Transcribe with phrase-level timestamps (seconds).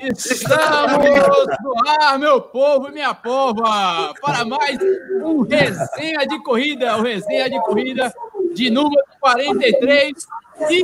[0.00, 4.78] Estamos no ar, meu povo e minha pova, para mais
[5.22, 8.12] um resenha de corrida, o resenha de corrida
[8.54, 10.12] de número 43
[10.70, 10.82] e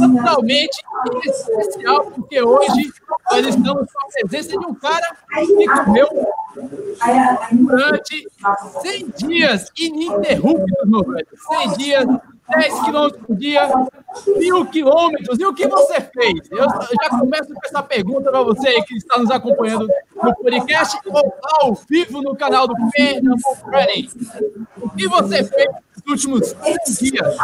[0.00, 0.82] totalmente
[1.24, 2.90] especial, porque hoje
[3.30, 6.08] nós estamos com a presença de um cara que comeu
[7.52, 8.28] durante
[8.82, 11.26] 100 dias ininterruptos, meu velho.
[11.48, 12.06] 100 dias
[12.48, 13.68] 10 quilômetros por dia,
[14.38, 15.38] mil quilômetros.
[15.38, 16.50] E o que você fez?
[16.50, 21.34] Eu já começo com essa pergunta para você que está nos acompanhando no podcast ou
[21.60, 24.08] ao vivo no canal do Pernambuco Running.
[24.80, 25.68] O que você fez
[26.06, 27.36] nos últimos 100 dias?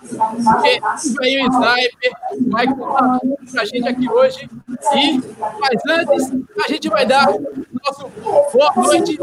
[0.00, 0.80] Porque
[1.20, 2.12] veio o Sniper,
[2.48, 4.48] vai contar tudo pra gente aqui hoje.
[4.94, 5.20] E,
[5.60, 6.32] mas antes,
[6.64, 8.08] a gente vai dar nosso
[8.52, 9.18] boa noite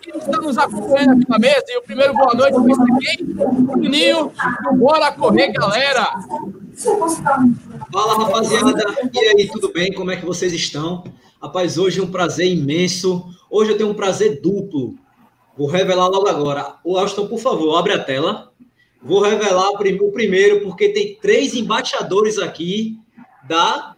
[0.00, 1.64] quem está nos acompanhando aqui na mesa.
[1.68, 3.82] E o primeiro boa noite ser quem?
[3.82, 4.32] Juninho,
[4.78, 6.08] bora correr, galera!
[7.92, 8.72] Fala, rapaziada.
[9.12, 9.92] E aí, tudo bem?
[9.92, 11.04] Como é que vocês estão?
[11.40, 13.26] Rapaz, hoje é um prazer imenso.
[13.50, 14.94] Hoje eu tenho um prazer duplo.
[15.56, 16.76] Vou revelar logo agora.
[16.82, 18.50] O Austin, por favor, abre a tela.
[19.04, 22.98] Vou revelar o primeiro, porque tem três embaixadores aqui
[23.46, 23.94] da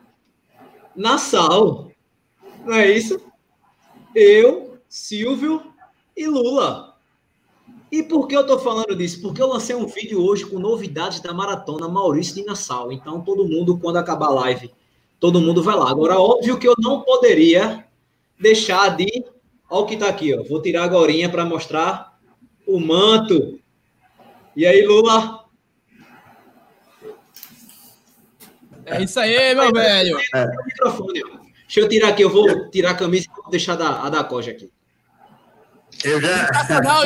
[0.97, 1.93] Nassau.
[2.65, 3.21] Não é isso?
[4.13, 5.63] Eu, Silvio
[6.17, 6.97] e Lula.
[7.93, 9.23] E por que eu estou falando disso?
[9.23, 12.91] Porque eu lancei um vídeo hoje com novidades da maratona Maurício de Nassau.
[12.91, 14.73] Então, todo mundo, quando acabar a live,
[15.21, 15.89] todo mundo vai lá.
[15.89, 17.87] Agora, óbvio que eu não poderia
[18.41, 19.07] deixar de.
[19.71, 20.43] Olha o que está aqui, ó.
[20.43, 22.19] Vou tirar agora para mostrar
[22.67, 23.61] o manto
[24.57, 25.45] e aí, Lula?
[28.87, 30.19] É isso aí, meu velho.
[30.35, 30.47] É.
[30.65, 31.23] Microfone.
[31.63, 34.09] Deixa eu tirar aqui, eu vou tirar a camisa e vou deixar a da, a
[34.09, 34.71] da Coja aqui.
[36.05, 36.49] Eu já.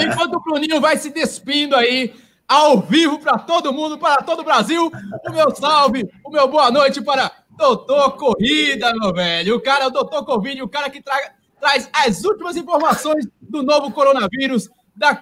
[0.03, 2.15] Enquanto o Bruninho vai se despindo aí,
[2.47, 4.91] ao vivo para todo mundo, para todo o Brasil,
[5.27, 9.57] o meu salve, o meu boa noite para Doutor Corrida, meu velho.
[9.57, 11.17] O cara, o Doutor Covid, o cara que tra
[11.61, 14.71] traz as últimas informações do novo coronavírus,
[15.01, 15.17] da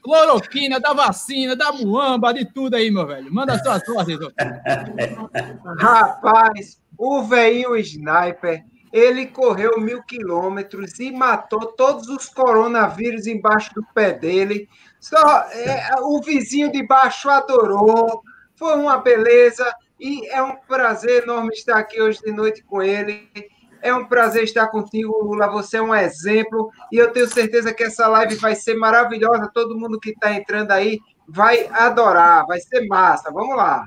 [0.00, 3.34] cloroquina, da vacina, da muamba, de tudo aí, meu velho.
[3.34, 4.20] Manda suas ordens.
[5.80, 13.84] Rapaz, o veio sniper, ele correu mil quilômetros e matou todos os coronavírus embaixo do
[13.92, 14.68] pé dele.
[15.00, 18.22] Só é, o vizinho de baixo adorou.
[18.54, 23.28] Foi uma beleza e é um prazer enorme estar aqui hoje de noite com ele.
[23.80, 25.48] É um prazer estar contigo, Lula.
[25.48, 29.50] Você é um exemplo e eu tenho certeza que essa live vai ser maravilhosa.
[29.52, 33.30] Todo mundo que está entrando aí vai adorar, vai ser massa.
[33.30, 33.86] Vamos lá.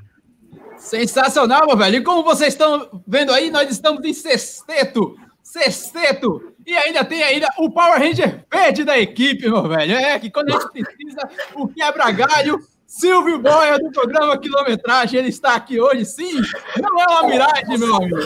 [0.77, 1.97] Sensacional, meu velho.
[1.97, 5.15] E como vocês estão vendo aí, nós estamos em sexteto.
[5.43, 6.53] Sexteto.
[6.65, 9.95] E ainda tem ainda o Power Ranger verde da equipe, meu velho.
[9.95, 12.59] É que quando a gente precisa, o quebra-galho
[12.91, 16.41] Silvio Boia, do programa Quilometragem, ele está aqui hoje, sim.
[16.81, 18.17] Não é uma miragem, meu amigo.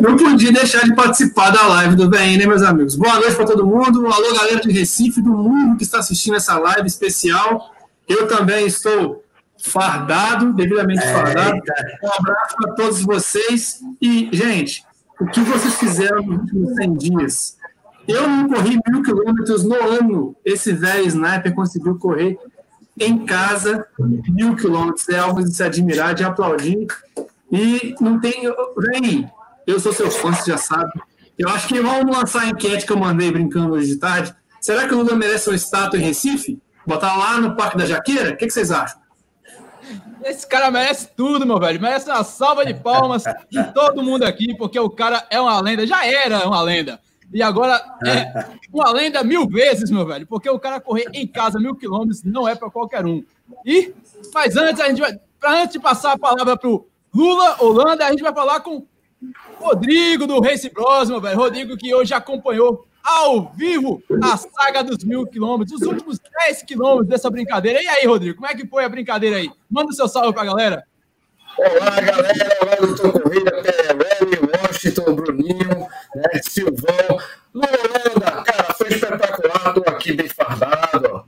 [0.00, 2.96] Não podia deixar de participar da live do BN, né, meus amigos?
[2.96, 4.06] Boa noite para todo mundo.
[4.06, 7.74] Alô, galera de Recife, do mundo que está assistindo essa live especial.
[8.08, 9.22] Eu também estou
[9.58, 11.60] fardado, devidamente é, fardado.
[12.02, 13.80] Um abraço para todos vocês.
[14.00, 14.84] E, gente,
[15.20, 17.58] o que vocês fizeram nos últimos 100 dias?
[18.08, 20.34] Eu não corri mil quilômetros no ano.
[20.44, 22.38] Esse velho sniper conseguiu correr
[22.98, 25.08] em casa mil quilômetros.
[25.10, 26.86] É algo de se admirar, de aplaudir.
[27.50, 28.42] E não tem.
[28.76, 29.30] Vem,
[29.66, 30.92] eu sou seu fã, você já sabe.
[31.38, 34.34] Eu acho que vamos lançar a enquete que eu mandei brincando hoje de tarde.
[34.60, 36.60] Será que o Lula merece uma estátua em Recife?
[36.86, 38.30] Botar lá no Parque da Jaqueira?
[38.30, 39.00] O que, que vocês acham?
[40.22, 41.80] Esse cara merece tudo, meu velho.
[41.80, 45.86] Merece uma salva de palmas de todo mundo aqui, porque o cara é uma lenda.
[45.86, 47.00] Já era uma lenda.
[47.32, 50.26] E agora é uma lenda mil vezes, meu velho.
[50.26, 53.24] Porque o cara correr em casa mil quilômetros não é para qualquer um.
[53.64, 53.94] E,
[54.34, 55.18] mas antes, a gente vai.
[55.42, 58.86] Antes de passar a palavra para o Lula, Holanda, a gente vai falar com
[59.56, 61.36] Rodrigo do Race Bros, meu velho.
[61.36, 67.08] Rodrigo que hoje acompanhou ao vivo a saga dos mil quilômetros, os últimos 10 quilômetros
[67.08, 67.82] dessa brincadeira.
[67.82, 69.50] E aí, Rodrigo, como é que foi a brincadeira aí?
[69.68, 70.84] Manda o seu salve pra galera.
[71.58, 72.58] Olá, galera.
[72.62, 77.18] Olá, Doutor Corrida, PLL, Washington, Bruninho, né, Silvão.
[77.52, 79.74] Lula, Holanda, cara, foi espetacular.
[79.74, 81.24] Tô aqui bem fardado, ó.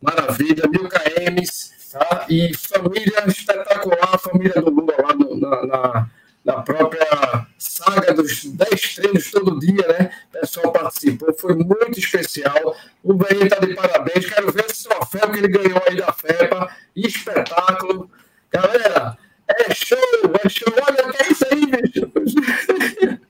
[0.00, 2.26] Maravilha, mil KMs Tá?
[2.28, 6.10] E família espetacular, família do Lula lá na, na,
[6.44, 10.10] na, própria saga dos 10 treinos todo dia, né?
[10.28, 12.76] O pessoal participou, foi muito especial.
[13.02, 14.26] O Bahia está de parabéns.
[14.26, 16.70] Quero ver esse troféu que ele ganhou aí da FEPA.
[16.94, 18.10] Espetáculo.
[18.52, 19.16] Galera,
[19.48, 19.98] é show,
[20.44, 20.74] é show.
[20.86, 22.12] Olha que é isso aí, bicho.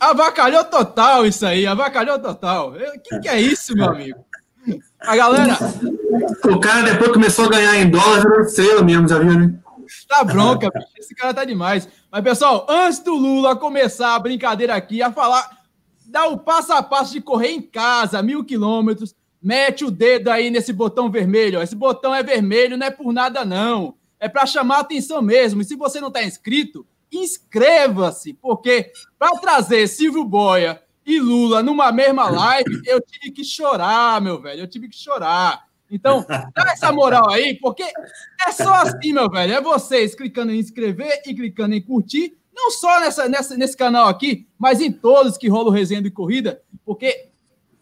[0.00, 2.72] Avacalhou total isso aí, avacalhou total.
[2.72, 4.27] O que, que é isso, meu amigo?
[5.00, 5.56] A galera.
[6.44, 9.54] O cara depois começou a ganhar em dólar, virou estrela mesmo, já viu, né?
[10.08, 10.86] Tá bronca, bicho.
[10.98, 11.88] Esse cara tá demais.
[12.10, 15.48] Mas, pessoal, antes do Lula começar a brincadeira aqui, a falar,
[16.06, 20.50] dá o passo a passo de correr em casa, mil quilômetros, mete o dedo aí
[20.50, 21.58] nesse botão vermelho.
[21.58, 21.62] Ó.
[21.62, 23.94] Esse botão é vermelho, não é por nada, não.
[24.20, 25.62] É para chamar atenção mesmo.
[25.62, 31.90] E se você não tá inscrito, inscreva-se, porque para trazer Silvio Boia e Lula numa
[31.90, 34.60] mesma live, eu tive que chorar, meu velho.
[34.60, 35.66] Eu tive que chorar.
[35.90, 39.54] Então, dá essa moral aí, porque é só assim, meu velho.
[39.54, 44.06] É vocês clicando em inscrever e clicando em curtir, não só nessa, nessa, nesse canal
[44.06, 47.30] aqui, mas em todos que rolam resenha de corrida, porque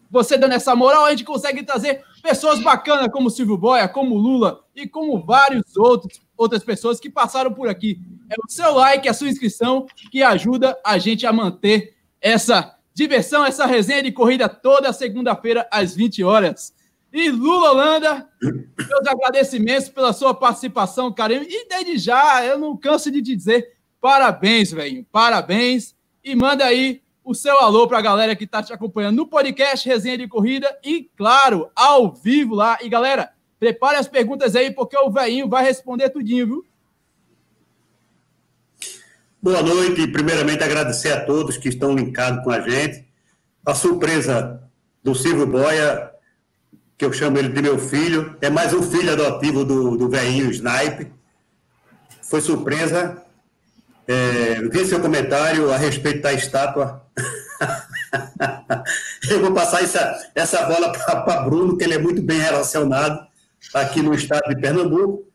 [0.09, 4.63] você dando essa moral, a gente consegue trazer pessoas bacanas como Silvio Boia, como Lula
[4.73, 7.99] e como vários outros outras pessoas que passaram por aqui.
[8.29, 13.45] É o seu like, a sua inscrição que ajuda a gente a manter essa diversão,
[13.45, 16.73] essa resenha de corrida toda segunda-feira às 20 horas.
[17.13, 21.35] E Lula Holanda, meus agradecimentos pela sua participação, cara.
[21.35, 23.71] E desde já, eu não canso de dizer
[24.01, 25.05] parabéns, velho.
[25.11, 25.95] Parabéns.
[26.23, 29.87] E manda aí o seu alô para a galera que está te acompanhando no podcast
[29.87, 32.79] Resenha de Corrida e, claro, ao vivo lá.
[32.81, 36.65] E, galera, prepare as perguntas aí, porque o velhinho vai responder tudinho, viu?
[39.41, 40.07] Boa noite.
[40.07, 43.05] Primeiramente, agradecer a todos que estão linkados com a gente.
[43.65, 44.61] A surpresa
[45.03, 46.11] do Silvio Boia
[46.97, 50.49] que eu chamo ele de meu filho, é mais um filho adotivo do, do velhinho
[50.49, 51.11] Snipe.
[52.23, 53.21] Foi surpresa.
[54.07, 57.05] É, vi seu comentário a respeito da estátua.
[59.29, 63.27] eu vou passar essa, essa bola para Bruno, que ele é muito bem relacionado
[63.73, 65.27] aqui no estado de Pernambuco,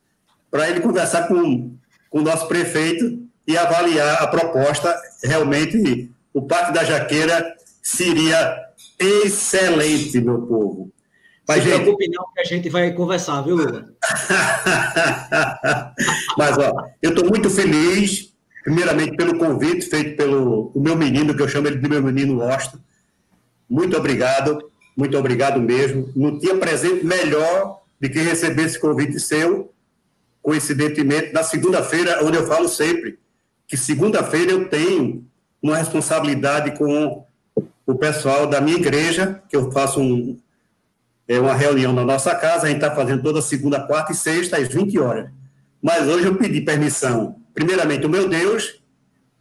[0.51, 1.77] para ele conversar com,
[2.11, 4.95] com o nosso prefeito e avaliar a proposta.
[5.25, 8.57] Realmente, o Parque da Jaqueira seria
[8.99, 10.91] excelente, meu povo.
[11.47, 11.83] Mas, Se gente...
[11.83, 13.93] preocupe não, que a gente vai conversar, viu, Lula?
[16.39, 21.43] Mas, ó, eu estou muito feliz, primeiramente, pelo convite feito pelo o meu menino, que
[21.43, 22.79] eu chamo ele de meu menino Washington.
[23.69, 26.11] Muito obrigado, muito obrigado mesmo.
[26.15, 29.73] Não tinha presente melhor de que receber esse convite seu,
[30.41, 33.19] coincidentemente, na segunda-feira, onde eu falo sempre
[33.73, 35.27] que segunda-feira eu tenho
[35.63, 37.25] uma responsabilidade com
[37.87, 40.39] o pessoal da minha igreja, que eu faço um,
[41.27, 44.59] é uma reunião na nossa casa, a gente está fazendo toda segunda, quarta e sexta,
[44.59, 45.31] às 20 horas.
[45.81, 48.79] Mas hoje eu pedi permissão, primeiramente, o meu Deus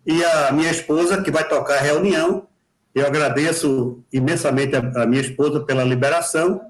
[0.06, 2.48] e a minha esposa, que vai tocar a reunião.
[2.96, 6.62] Eu agradeço imensamente a, a minha esposa pela liberação.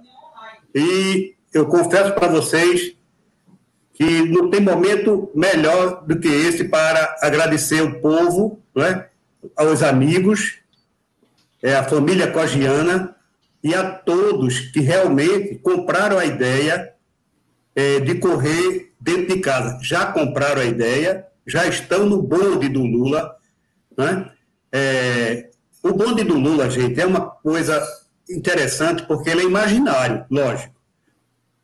[0.73, 2.95] E eu confesso para vocês
[4.01, 9.05] que não tem momento melhor do que esse para agradecer o povo, né,
[9.55, 10.57] aos amigos,
[11.61, 13.15] é, a família cogiana,
[13.63, 16.93] e a todos que realmente compraram a ideia
[17.75, 19.77] é, de correr dentro de casa.
[19.83, 23.35] Já compraram a ideia, já estão no bonde do Lula.
[23.95, 24.31] Né?
[24.71, 25.49] É,
[25.83, 27.79] o bonde do Lula, gente, é uma coisa
[28.27, 30.73] interessante porque ele é imaginário, lógico.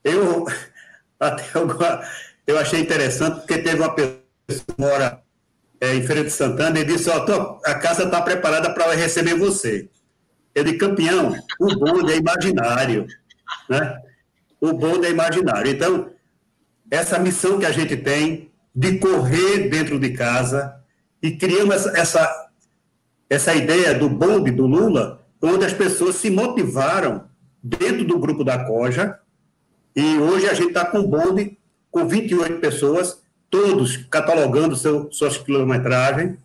[0.03, 0.45] Eu
[1.19, 2.07] até agora,
[2.47, 5.21] eu achei interessante porque teve uma pessoa que mora
[5.81, 9.89] é, em Feira de Santana e disse: Ó, a casa está preparada para receber você.
[10.55, 13.05] Eu de campeão, o bonde é imaginário,
[13.69, 14.01] né?
[14.59, 15.69] O bonde é imaginário.
[15.69, 16.09] Então,
[16.89, 20.75] essa missão que a gente tem de correr dentro de casa
[21.21, 22.49] e criamos essa, essa,
[23.29, 27.25] essa ideia do bonde do Lula, onde as pessoas se motivaram
[27.61, 29.19] dentro do grupo da Coja,
[29.95, 31.56] e hoje a gente está com bonde
[31.97, 36.37] com 28 pessoas, todos catalogando seu, suas quilometragens,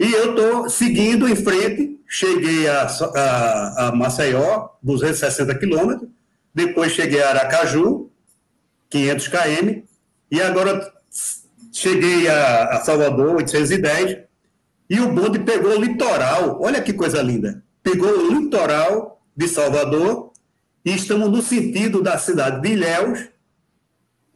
[0.00, 6.08] e eu estou seguindo em frente, cheguei a, a, a Maceió, 260 quilômetros,
[6.54, 8.10] depois cheguei a Aracaju,
[8.88, 9.82] 500 km,
[10.30, 10.92] e agora
[11.70, 14.24] cheguei a, a Salvador, 810,
[14.88, 20.32] e o bonde pegou o litoral, olha que coisa linda, pegou o litoral de Salvador,
[20.84, 23.33] e estamos no sentido da cidade de Ilhéus,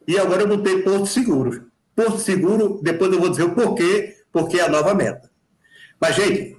[0.08, 1.70] e agora eu botei Porto Seguro.
[1.94, 5.30] Porto Seguro, depois eu vou dizer o porquê, porque é a nova meta.
[6.00, 6.56] Mas, gente,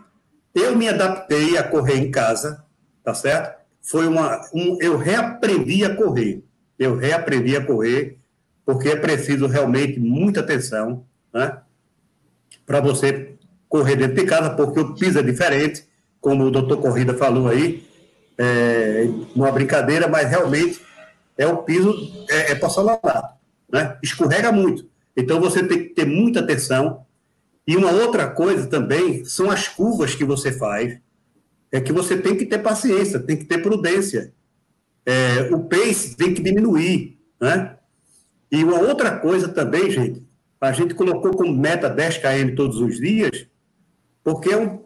[0.53, 2.63] eu me adaptei a correr em casa,
[3.03, 3.58] tá certo?
[3.82, 4.39] Foi uma.
[4.53, 6.44] Um, eu reaprendi a correr.
[6.77, 8.20] Eu reaprendi a correr,
[8.63, 11.03] porque é preciso realmente muita atenção,
[11.34, 11.58] né?
[12.68, 13.34] Para você
[13.68, 15.86] correr dentro de casa, porque o piso é diferente,
[16.22, 17.84] como o doutor Corrida falou aí,
[18.38, 20.79] é uma brincadeira, mas realmente
[21.36, 21.96] é o piso,
[22.29, 23.38] é, é porcelanato,
[23.71, 23.97] né?
[24.03, 24.89] Escorrega muito.
[25.15, 27.05] Então você tem que ter muita atenção,
[27.67, 30.97] e uma outra coisa também são as curvas que você faz,
[31.71, 34.33] é que você tem que ter paciência, tem que ter prudência.
[35.05, 37.77] é, o pace tem que diminuir, né?
[38.51, 40.27] E uma outra coisa também, gente,
[40.59, 43.47] a gente colocou como meta 10 km todos os dias,
[44.23, 44.79] porque é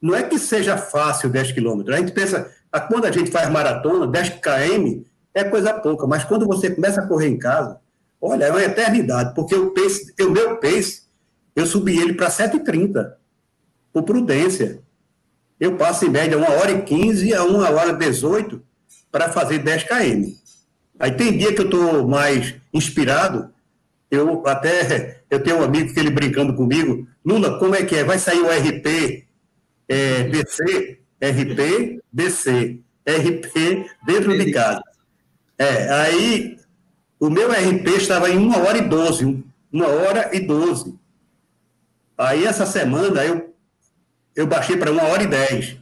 [0.00, 1.96] não é que seja fácil 10 quilômetros.
[1.96, 2.52] A gente pensa,
[2.88, 5.02] quando a gente faz maratona, 10 km
[5.34, 7.80] é coisa pouca, mas quando você começa a correr em casa,
[8.26, 11.02] olha, é uma eternidade, porque o, pace, o meu pace,
[11.54, 13.12] eu subi ele para 7,30,
[13.92, 14.80] por prudência.
[15.58, 18.62] Eu passo em média uma hora e 15 a uma hora e 18
[19.10, 20.32] para fazer 10 km.
[20.98, 23.50] Aí tem dia que eu estou mais inspirado,
[24.10, 28.04] eu até eu tenho um amigo que ele brincando comigo, Lula, como é que é?
[28.04, 29.26] Vai sair o RP
[29.88, 34.82] é, DC, RP, DC, RP dentro de casa.
[35.58, 36.56] É, aí
[37.26, 40.96] o meu RP estava em 1 hora e 12, 1 hora e 12.
[42.16, 43.52] Aí essa semana eu,
[44.34, 45.76] eu baixei para 1 hora e 10.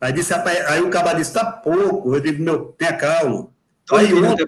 [0.00, 2.14] Aí, disse, aí o cara disse, tá pouco.
[2.14, 3.48] Eu digo, meu, tenha calma.
[3.92, 4.46] Aí ontem,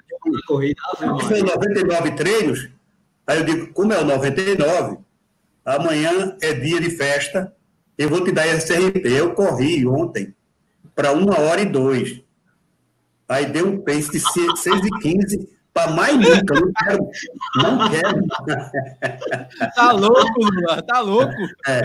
[1.26, 2.68] foi 99 treinos.
[3.26, 4.98] Aí eu digo, como é o 99,
[5.62, 7.54] amanhã é dia de festa,
[7.98, 9.06] eu vou te dar esse RP.
[9.06, 10.34] Eu corri ontem
[10.94, 12.22] para uma hora e dois.
[13.28, 16.54] Aí deu um pace de 6 e 15 para mais nunca.
[16.54, 17.10] Não quero.
[17.56, 18.26] Não quero.
[19.74, 21.32] Tá louco, Lula, tá louco.
[21.66, 21.82] É,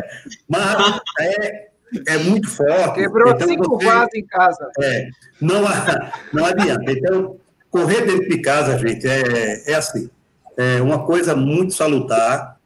[0.48, 1.68] mas é,
[2.08, 2.96] é muito forte.
[2.96, 4.72] Quebrou então, cinco você, vasos em casa.
[4.82, 5.10] É,
[5.40, 5.62] não,
[6.34, 6.92] não adianta.
[6.92, 7.38] Então,
[7.70, 10.10] correr dentro de casa, gente, é, é assim.
[10.58, 12.58] É uma coisa muito salutar,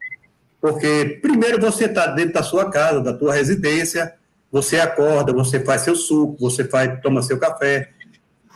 [0.60, 4.14] porque primeiro você está dentro da sua casa, da tua residência,
[4.52, 7.90] você acorda, você faz seu suco, você faz, toma seu café,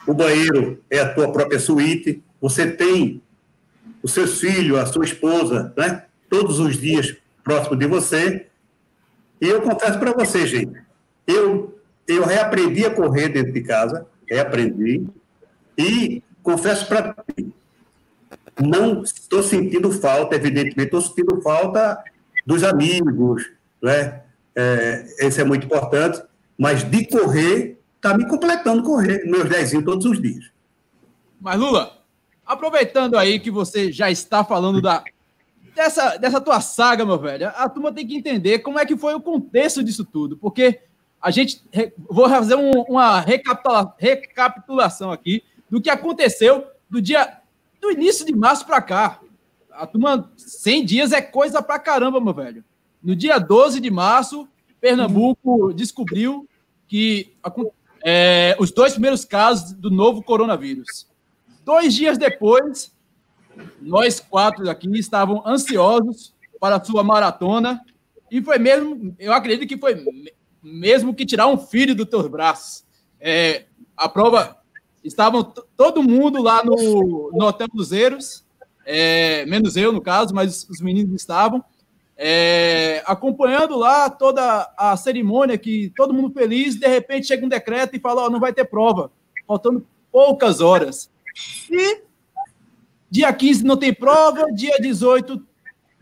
[0.07, 3.23] o banheiro é a tua própria suíte, você tem
[4.03, 6.07] os seus filhos, a sua esposa, né?
[6.29, 8.49] Todos os dias próximo de você.
[9.41, 10.83] E eu confesso para você, gente,
[11.25, 15.07] eu, eu reaprendi a correr dentro de casa, reaprendi,
[15.79, 17.55] e confesso para ti,
[18.61, 22.03] não estou sentindo falta, evidentemente, estou sentindo falta
[22.45, 24.23] dos amigos, né?
[24.55, 26.23] É, esse é muito importante,
[26.59, 30.51] mas de correr, está me completando correr meus dezinhos todos os dias.
[31.41, 32.02] Mas, Lula,
[32.53, 35.03] aproveitando aí que você já está falando da,
[35.75, 39.15] dessa, dessa tua saga, meu velho, a turma tem que entender como é que foi
[39.15, 40.81] o contexto disso tudo, porque
[41.23, 41.63] a gente.
[41.97, 47.39] Vou fazer um, uma recapitula, recapitulação aqui do que aconteceu do dia
[47.81, 49.21] do início de março para cá.
[49.71, 52.65] A turma, 100 dias é coisa pra caramba, meu velho.
[53.03, 54.47] No dia 12 de março,
[54.81, 56.49] Pernambuco descobriu
[56.87, 57.33] que
[58.05, 61.07] é, os dois primeiros casos do novo coronavírus.
[61.65, 62.93] Dois dias depois,
[63.81, 67.81] nós quatro aqui estavam ansiosos para a sua maratona
[68.31, 70.05] e foi mesmo, eu acredito que foi
[70.63, 72.85] mesmo que tirar um filho dos teus braços.
[73.21, 73.67] É,
[73.97, 74.63] a prova
[75.05, 75.43] Estavam
[75.77, 78.45] todo mundo lá no, no Hotel Cruzeiros,
[78.87, 81.63] é, menos eu, no caso, mas os meninos estavam,
[82.17, 87.97] é, acompanhando lá toda a cerimônia, que todo mundo feliz, de repente chega um decreto
[87.97, 89.11] e fala, não vai ter prova,
[89.45, 91.11] faltando poucas horas.
[91.71, 92.03] E
[93.11, 95.47] dia 15 não tem prova, dia 18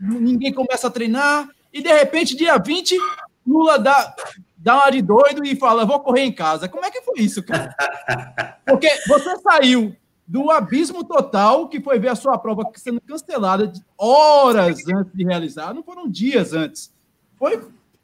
[0.01, 2.97] ninguém começa a treinar, e de repente, dia 20,
[3.45, 4.15] Lula dá,
[4.57, 6.67] dá uma de doido e fala, vou correr em casa.
[6.67, 7.75] Como é que foi isso, cara?
[8.65, 9.95] Porque você saiu
[10.27, 15.73] do abismo total, que foi ver a sua prova sendo cancelada horas antes de realizar,
[15.73, 16.91] não foram dias antes.
[17.37, 17.61] Foi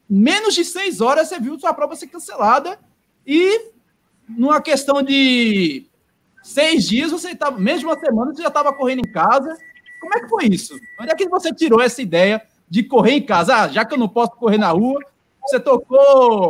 [0.10, 2.80] menos de seis horas você viu sua prova ser cancelada
[3.26, 3.72] e
[4.28, 5.86] numa questão de
[6.48, 9.58] seis dias, você estava, mesmo uma semana, você já estava correndo em casa.
[10.00, 10.78] Como é que foi isso?
[11.00, 13.56] Onde é que você tirou essa ideia de correr em casa?
[13.56, 15.00] Ah, já que eu não posso correr na rua,
[15.42, 16.50] você tocou,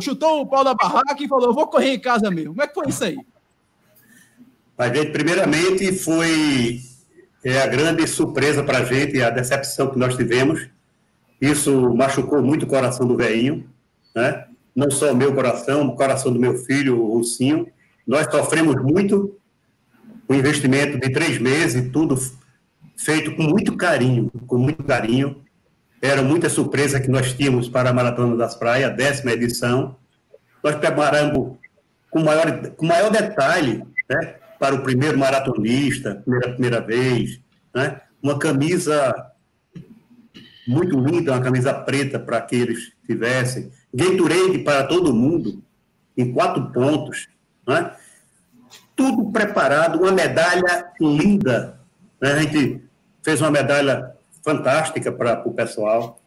[0.00, 2.50] chutou o pau da barraca e falou: vou correr em casa mesmo.
[2.50, 3.18] Como é que foi isso aí?
[4.76, 6.80] Mas, gente, primeiramente foi
[7.44, 10.68] é, a grande surpresa para a gente, a decepção que nós tivemos.
[11.40, 13.68] Isso machucou muito o coração do velhinho,
[14.14, 14.46] né?
[14.74, 17.66] não só o meu coração, o coração do meu filho, o Ursinho.
[18.06, 19.36] Nós sofremos muito,
[20.28, 22.16] o investimento de três meses, tudo
[22.96, 25.42] feito com muito carinho, com muito carinho.
[26.02, 29.96] Era muita surpresa que nós tínhamos para a Maratona das Praias, a décima edição.
[30.62, 31.56] Nós preparamos
[32.10, 37.40] com maior, com maior detalhe né, para o primeiro maratonista, primeira, primeira vez,
[37.74, 39.14] né, uma camisa
[40.66, 45.62] muito linda, uma camisa preta para que eles tivessem, Gatorade para todo mundo,
[46.16, 47.28] em quatro pontos,
[47.70, 47.92] né?
[49.00, 51.80] tudo preparado, uma medalha linda.
[52.20, 52.32] Né?
[52.32, 52.82] A gente
[53.22, 54.10] fez uma medalha
[54.44, 56.20] fantástica para o pessoal.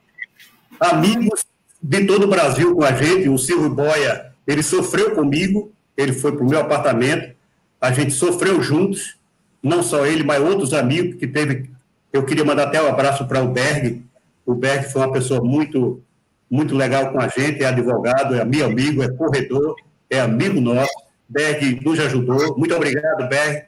[0.80, 1.46] Amigos
[1.80, 6.32] de todo o Brasil com a gente, o Silvio Boia, ele sofreu comigo, ele foi
[6.32, 7.36] para o meu apartamento,
[7.80, 9.18] a gente sofreu juntos,
[9.62, 11.70] não só ele, mas outros amigos que teve.
[12.12, 14.04] Eu queria mandar até um abraço para o Berg.
[14.46, 16.02] O Berg foi uma pessoa muito,
[16.50, 19.76] muito legal com a gente, é advogado, é meu amigo, é corredor,
[20.10, 21.03] é amigo nosso.
[21.28, 22.58] Berg nos ajudou.
[22.58, 23.66] Muito obrigado, Berg.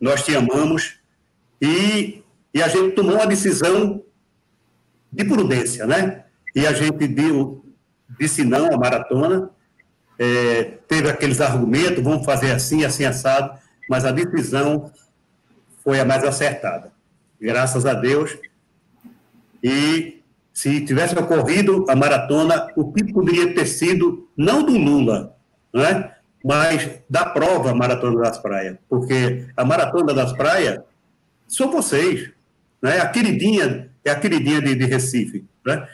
[0.00, 0.98] Nós te amamos.
[1.60, 4.02] E, e a gente tomou uma decisão
[5.12, 6.24] de prudência, né?
[6.54, 7.64] E a gente deu,
[8.18, 9.50] disse não à maratona,
[10.18, 14.92] é, teve aqueles argumentos, vamos fazer assim, assim, assado, mas a decisão
[15.82, 16.92] foi a mais acertada.
[17.40, 18.36] Graças a Deus.
[19.62, 25.36] E se tivesse ocorrido a maratona, o que poderia ter sido, não do Lula,
[25.72, 26.13] né?
[26.44, 30.78] Mas da prova Maratona das Praias, porque a Maratona das Praias
[31.48, 32.30] são vocês,
[32.82, 33.00] né?
[33.00, 35.46] a queridinha, é a queridinha de, de Recife.
[35.64, 35.88] Né?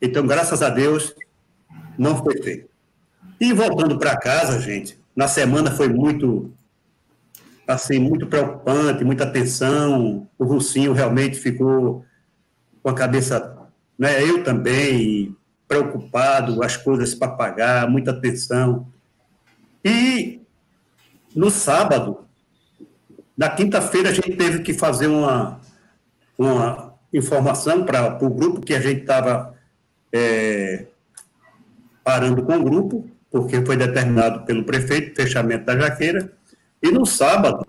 [0.00, 1.14] Então, graças a Deus,
[1.96, 2.68] não foi feito.
[3.40, 6.52] E voltando para casa, gente, na semana foi muito,
[7.66, 10.26] assim, muito preocupante, muita tensão.
[10.36, 12.04] O Russinho realmente ficou
[12.82, 13.56] com a cabeça,
[13.96, 14.22] né?
[14.22, 15.36] Eu também
[15.68, 18.86] preocupado, as coisas para pagar, muita tensão.
[19.84, 20.40] E
[21.34, 22.26] no sábado,
[23.36, 25.60] na quinta-feira, a gente teve que fazer uma,
[26.38, 29.54] uma informação para o grupo que a gente estava
[30.12, 30.86] é,
[32.04, 36.32] parando com o grupo, porque foi determinado pelo prefeito, fechamento da jaqueira.
[36.82, 37.64] E no sábado,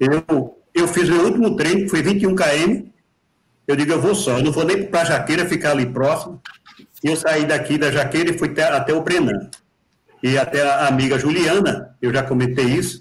[0.00, 2.90] eu, eu fiz meu último treino, que foi 21 km.
[3.66, 6.42] Eu digo, eu vou só, eu não vou nem para a jaqueira, ficar ali próximo.
[7.04, 9.48] E eu saí daqui da jaqueira e fui até, até o Brenan.
[10.22, 13.00] E até a amiga Juliana, eu já comentei isso,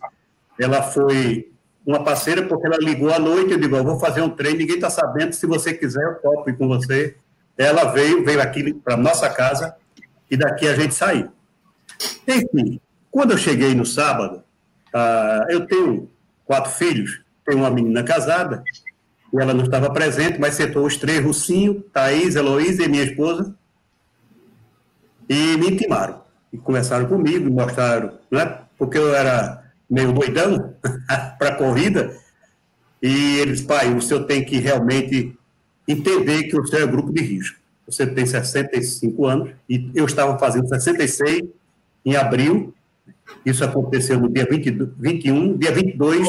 [0.60, 1.52] ela foi
[1.86, 4.76] uma parceira porque ela ligou à noite, eu digo, eu vou fazer um treino, ninguém
[4.76, 7.16] está sabendo, se você quiser eu topo ir com você.
[7.58, 9.76] Ela veio, veio aqui para nossa casa
[10.30, 11.30] e daqui a gente saiu.
[12.28, 12.80] Enfim,
[13.12, 14.44] quando eu cheguei no sábado,
[14.94, 16.10] ah, eu tenho
[16.46, 18.64] quatro filhos, tenho uma menina casada,
[19.34, 23.54] e ela não estava presente, mas sentou os três, Rucinho, Thaís, Heloísa e minha esposa,
[25.28, 26.22] e me intimaram.
[26.52, 28.60] E conversaram comigo, mostraram, né?
[28.78, 30.74] porque eu era meio doidão
[31.38, 32.16] para a corrida,
[33.02, 35.38] e eles, pai, o senhor tem que realmente
[35.88, 37.58] entender que o senhor é grupo de risco.
[37.86, 41.44] Você tem 65 anos, e eu estava fazendo 66,
[42.06, 42.74] em abril.
[43.46, 46.28] Isso aconteceu no dia 20, 21, dia 22.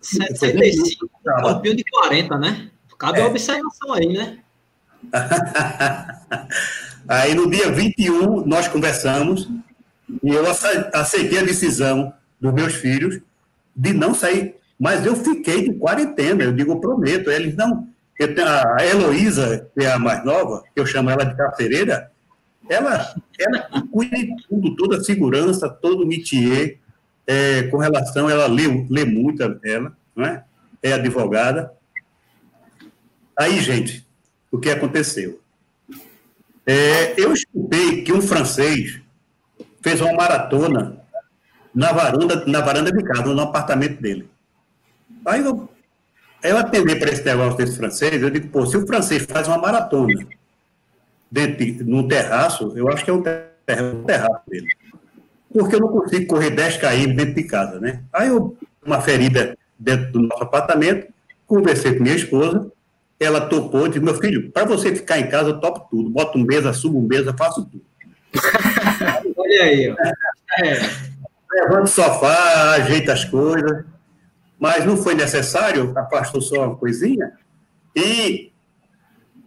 [0.00, 2.70] 75, campeão de 40, né?
[2.98, 3.22] Cabe é.
[3.22, 4.38] uma observação aí, né?
[7.08, 9.48] aí no dia 21 nós conversamos
[10.22, 10.44] e eu
[10.92, 13.20] aceitei a decisão dos meus filhos
[13.74, 14.56] de não sair.
[14.78, 17.30] Mas eu fiquei de quarentena, eu digo, eu prometo.
[17.30, 17.86] Eles não.
[18.20, 22.10] a Heloísa, que é a mais nova, eu chamo ela de carcereira,
[22.68, 26.78] ela, ela cuida de tudo, toda a segurança, todo o métier,
[27.26, 30.44] é, com relação, ela lê, lê muito, ela, não é?
[30.82, 31.72] É advogada.
[33.38, 34.06] Aí, gente,
[34.50, 35.40] o que aconteceu?
[36.66, 39.00] É, eu escutei que um francês
[39.80, 41.02] fez uma maratona
[41.74, 44.28] na varanda, na varanda de casa, no apartamento dele.
[45.26, 45.68] Aí eu,
[46.42, 49.58] eu atendi para esse negócio desse francês, eu digo, pô, se o francês faz uma
[49.58, 50.26] maratona
[51.30, 54.68] dentro, no terraço, eu acho que é um terraço, um terraço dele.
[55.52, 58.02] Porque eu não consigo correr 10 km dentro de casa, né?
[58.12, 61.12] Aí eu, uma ferida dentro do nosso apartamento,
[61.46, 62.70] conversei com minha esposa,
[63.22, 66.10] ela topou, disse, meu filho, para você ficar em casa, eu topo tudo.
[66.10, 67.84] Boto mesa, subo mesa, faço tudo.
[69.36, 69.96] Olha aí, ó.
[70.64, 70.80] É.
[71.52, 73.84] Levanta o sofá, ajeita as coisas.
[74.58, 77.32] Mas não foi necessário, afastou só uma coisinha.
[77.94, 78.52] E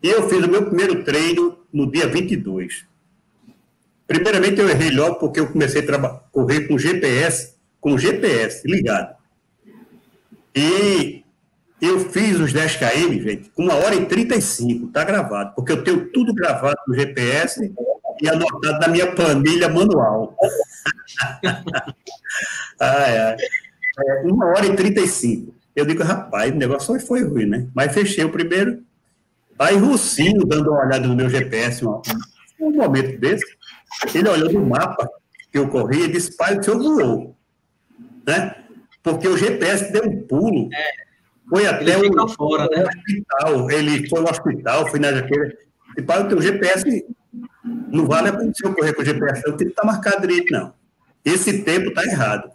[0.05, 2.85] e eu fiz o meu primeiro treino no dia 22.
[4.05, 9.15] Primeiramente, eu errei logo porque eu comecei a correr com GPS, com GPS ligado.
[10.55, 11.24] E
[11.81, 15.83] eu fiz os 10 km, gente, com uma hora e 35, tá gravado, porque eu
[15.83, 17.73] tenho tudo gravado no GPS
[18.21, 20.35] e anotado na minha planilha manual.
[22.79, 23.35] ai, ai.
[23.97, 25.53] É, uma hora e 35.
[25.75, 27.67] Eu digo, rapaz, o negócio foi, ruim, né?
[27.73, 28.81] Mas fechei o primeiro,
[29.57, 32.01] Aí Rucinho, dando uma olhada no meu GPS, um,
[32.59, 33.45] um momento desse,
[34.13, 35.09] ele olhou no mapa
[35.51, 37.35] que eu corri e disse, pai, o senhor voou.
[38.27, 38.53] Né?
[39.01, 41.04] Porque o GPS deu um pulo, é,
[41.49, 42.83] foi até o, fora, né?
[42.83, 45.57] hospital, ele foi ao hospital, foi na jaqueira,
[45.97, 47.05] e pai, o teu GPS
[47.63, 49.87] não vale a pena se eu correr com o GPS, não tem que estar tá
[49.87, 50.73] marcado direito, não.
[51.23, 52.51] Esse tempo está errado.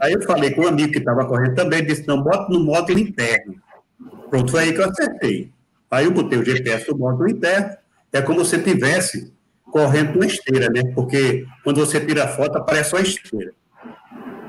[0.00, 2.90] Aí eu falei com um amigo que estava correndo também, disse, não, bota no modo
[2.92, 3.54] interno.
[4.28, 5.52] Pronto, foi aí que eu acertei.
[5.90, 7.76] Aí eu botei o GPS do modo interno,
[8.12, 9.32] é como se tivesse
[9.70, 10.82] correndo uma esteira, né?
[10.94, 13.52] Porque quando você tira a foto, aparece uma esteira.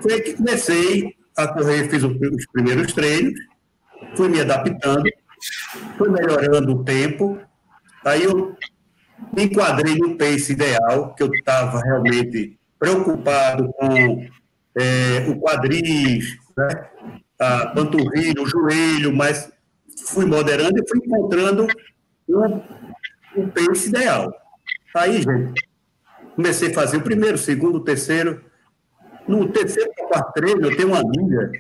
[0.02, 3.34] foi que comecei a correr, fiz os primeiros treinos,
[4.16, 5.04] fui me adaptando,
[5.98, 7.40] fui melhorando o tempo,
[8.06, 8.56] aí eu
[9.36, 14.28] me enquadrei no pace ideal, que eu estava realmente preocupado com
[14.76, 16.90] é, o quadris, né,
[17.40, 19.52] a panturrilha, o joelho, mas
[20.08, 21.68] fui moderando e fui encontrando
[22.28, 24.32] o, o pace ideal.
[24.96, 25.68] Aí, gente,
[26.36, 28.44] comecei a fazer o primeiro, o segundo, o terceiro.
[29.28, 31.52] No terceiro ou quarto treino, eu tenho uma amiga,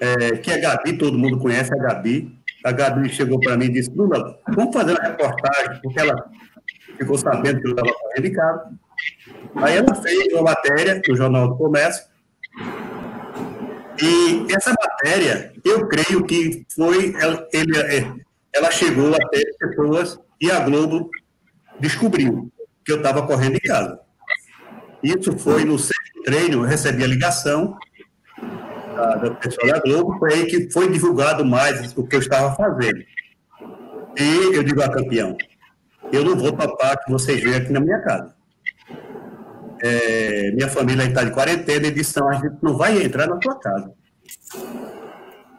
[0.00, 2.36] é, que é Gabi, todo mundo conhece a Gabi.
[2.64, 6.30] A Gabi chegou para mim e disse: Lula, vamos fazer uma reportagem, porque ela
[6.98, 8.72] ficou sabendo que eu estava correndo em casa.
[9.56, 12.06] Aí ela fez uma matéria no Jornal do Comércio.
[14.00, 17.14] E essa matéria, eu creio que foi.
[17.20, 18.12] Ela, ele, é,
[18.52, 21.10] ela chegou até pessoas e a Globo
[21.80, 22.50] descobriu
[22.84, 23.98] que eu estava correndo em casa.
[25.02, 27.74] Isso foi no sexto treino, eu recebi a ligação
[28.94, 32.54] da, da pessoa da Globo, foi aí que foi divulgado mais o que eu estava
[32.54, 33.02] fazendo.
[34.14, 35.34] E eu digo, a ah, campeão,
[36.12, 38.34] eu não vou topar que vocês venham aqui na minha casa.
[39.80, 43.40] É, minha família está de quarentena e disse, não, a gente não vai entrar na
[43.40, 43.90] sua casa.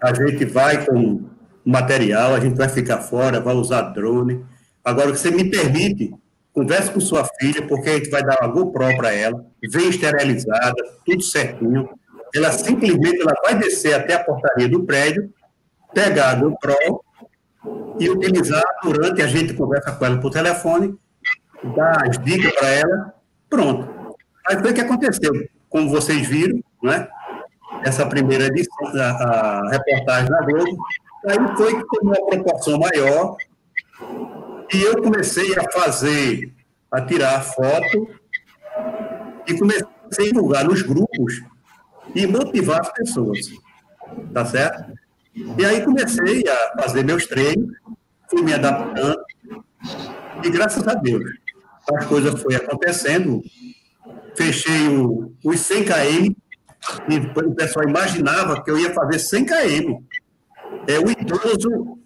[0.03, 1.25] A gente vai com
[1.65, 4.45] material, a gente vai ficar fora, vai usar drone.
[4.85, 6.13] Agora, você me permite,
[6.53, 10.75] converse com sua filha, porque a gente vai dar uma GoPro para ela, vem esterilizada,
[11.05, 11.89] tudo certinho.
[12.33, 15.31] Ela simplesmente ela vai descer até a portaria do prédio,
[15.93, 17.03] pegar a GoPro
[17.99, 20.97] e utilizar durante a gente conversa com ela por telefone,
[21.75, 23.13] dar as dicas para ela,
[23.49, 24.15] pronto.
[24.47, 25.31] Aí foi o que aconteceu.
[25.69, 27.07] Como vocês viram, né?
[27.83, 30.77] essa primeira edição da a reportagem na Globo,
[31.27, 33.35] aí foi que tomou uma proporção maior
[34.73, 36.51] e eu comecei a fazer,
[36.91, 38.09] a tirar foto
[39.47, 39.87] e comecei
[40.19, 41.41] a divulgar nos grupos
[42.15, 43.51] e motivar as pessoas,
[44.33, 44.93] tá certo?
[45.57, 47.75] E aí comecei a fazer meus treinos,
[48.29, 49.19] fui me adaptando,
[50.43, 51.23] e graças a Deus,
[51.93, 53.41] as coisas foram acontecendo.
[54.35, 56.35] Fechei o, os 100 km,
[57.09, 60.03] e o pessoal imaginava que eu ia fazer 100 km.
[60.87, 61.98] É, o idoso.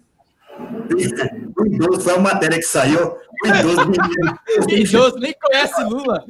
[1.56, 3.16] O idoso foi a matéria que saiu.
[3.42, 3.90] O idoso.
[4.68, 6.24] o idoso nem conhece Lula.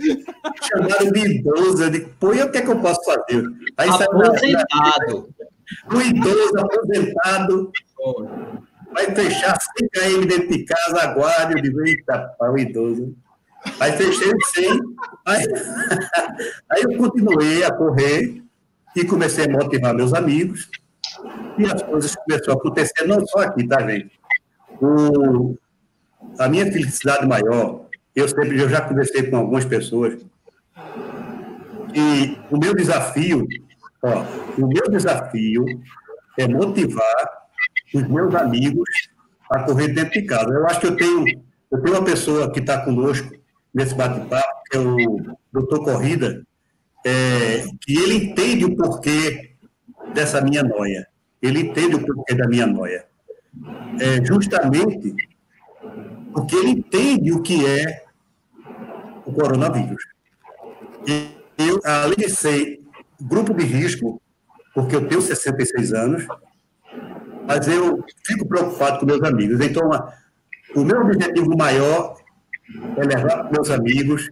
[0.63, 1.83] Chamaram de idoso.
[1.83, 3.45] Eu digo, pô, e o que é que eu posso fazer?
[3.77, 5.29] Aí aposentado.
[5.93, 7.73] O idoso aposentado.
[8.93, 11.55] Vai fechar 100 km dentro de casa, aguarde.
[11.57, 13.15] Eu digo, eita, o idoso.
[13.81, 14.81] Aí fechei o 100.
[15.27, 15.45] Aí,
[16.71, 18.43] aí eu continuei a correr
[18.95, 20.71] e comecei a motivar meus amigos.
[21.59, 24.11] E as coisas começaram a acontecer, não só aqui, tá, gente?
[26.39, 30.19] A minha felicidade maior, eu sempre eu já conversei com algumas pessoas,
[31.95, 33.47] e o meu desafio,
[34.03, 34.25] ó,
[34.59, 35.65] o meu desafio
[36.37, 37.45] é motivar
[37.95, 38.89] os meus amigos
[39.49, 40.53] a correr dentro de casa.
[40.53, 41.25] Eu acho que eu tenho,
[41.71, 43.31] eu tenho uma pessoa que está conosco
[43.73, 46.45] nesse bate-papo, que é o doutor Corrida,
[47.07, 49.53] é, que ele entende o porquê
[50.13, 51.07] dessa minha noia.
[51.41, 53.05] Ele entende o porquê da minha noia.
[54.01, 55.15] É justamente
[56.33, 58.05] porque ele entende o que é
[59.25, 60.03] o coronavírus.
[61.07, 62.83] E eu, além de ser
[63.21, 64.21] grupo de risco,
[64.75, 66.27] porque eu tenho 66 anos,
[67.47, 69.61] mas eu fico preocupado com meus amigos.
[69.61, 69.89] Então,
[70.75, 72.17] o meu objetivo maior
[72.97, 74.31] é levar para meus amigos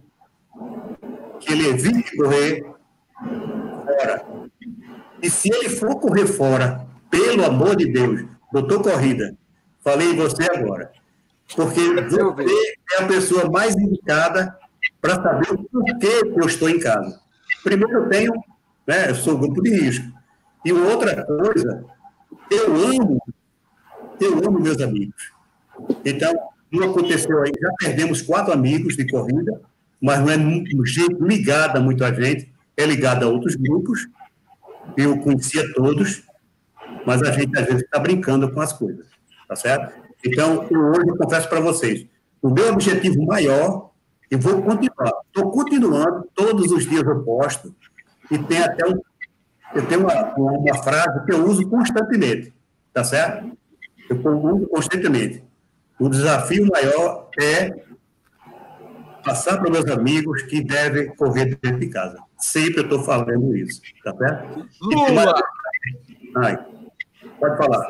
[1.39, 2.65] que ele evite correr
[3.85, 4.25] fora.
[5.21, 9.35] E se ele for correr fora, pelo amor de Deus, doutor Corrida,
[9.83, 10.91] falei em você agora.
[11.55, 12.21] Porque você
[12.99, 14.57] é a pessoa mais indicada
[15.01, 17.19] para saber o porquê que eu estou em casa.
[17.63, 18.33] Primeiro, eu tenho,
[18.87, 20.05] né, eu sou grupo de risco.
[20.63, 21.83] E outra coisa,
[22.49, 23.21] eu amo,
[24.21, 25.33] eu amo meus amigos.
[26.05, 26.33] Então,
[26.71, 29.61] não aconteceu aí, já perdemos quatro amigos de corrida,
[30.01, 34.07] mas não é gente ligada muito a gente, é ligada a outros grupos.
[34.95, 36.23] Eu conhecia todos,
[37.05, 39.05] mas a gente às vezes está brincando com as coisas,
[39.47, 39.93] tá certo?
[40.25, 42.05] Então, hoje eu confesso para vocês,
[42.41, 43.91] o meu objetivo maior,
[44.31, 47.75] e vou continuar, estou continuando, todos os dias eu posto,
[48.31, 48.99] e tem até um,
[49.75, 52.53] eu tenho uma, uma frase que eu uso constantemente,
[52.93, 53.57] tá certo?
[54.09, 55.43] Eu uso constantemente.
[55.99, 57.83] O desafio maior é
[59.23, 62.19] passar para meus amigos que devem correr dentro de casa.
[62.37, 64.67] Sempre eu estou falando isso, tá certo?
[64.81, 65.33] Lula!
[66.35, 66.65] Ai,
[67.43, 67.87] pode falar.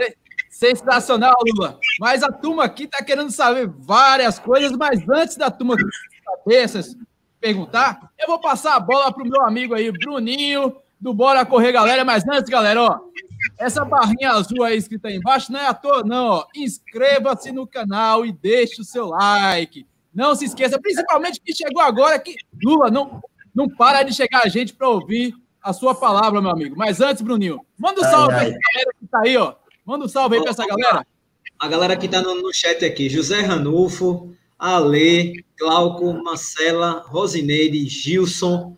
[0.50, 1.80] Sensacional, Lula.
[2.00, 5.76] Mas a turma aqui está querendo saber várias coisas, mas antes da turma
[6.46, 6.98] saber,
[7.40, 11.72] perguntar, eu vou passar a bola para o meu amigo aí, Bruninho, do Bora Correr,
[11.72, 12.06] galera.
[12.06, 13.00] Mas antes, galera, ó,
[13.60, 16.46] essa barrinha azul aí escrita aí embaixo não é à toa, não.
[16.56, 19.86] Inscreva-se no canal e deixe o seu like.
[20.14, 23.22] Não se esqueça, principalmente que chegou agora, que Lula não,
[23.54, 26.76] não para de chegar a gente para ouvir a sua palavra, meu amigo.
[26.78, 28.52] Mas antes, Bruninho, manda um salve ai, ai.
[28.52, 29.56] pra galera que tá aí, ó.
[29.86, 31.08] Manda um salve aí para essa galera.
[31.60, 38.76] A galera que tá no, no chat aqui, José Ranulfo, Ale, Glauco, Marcela, Rosineide, Gilson,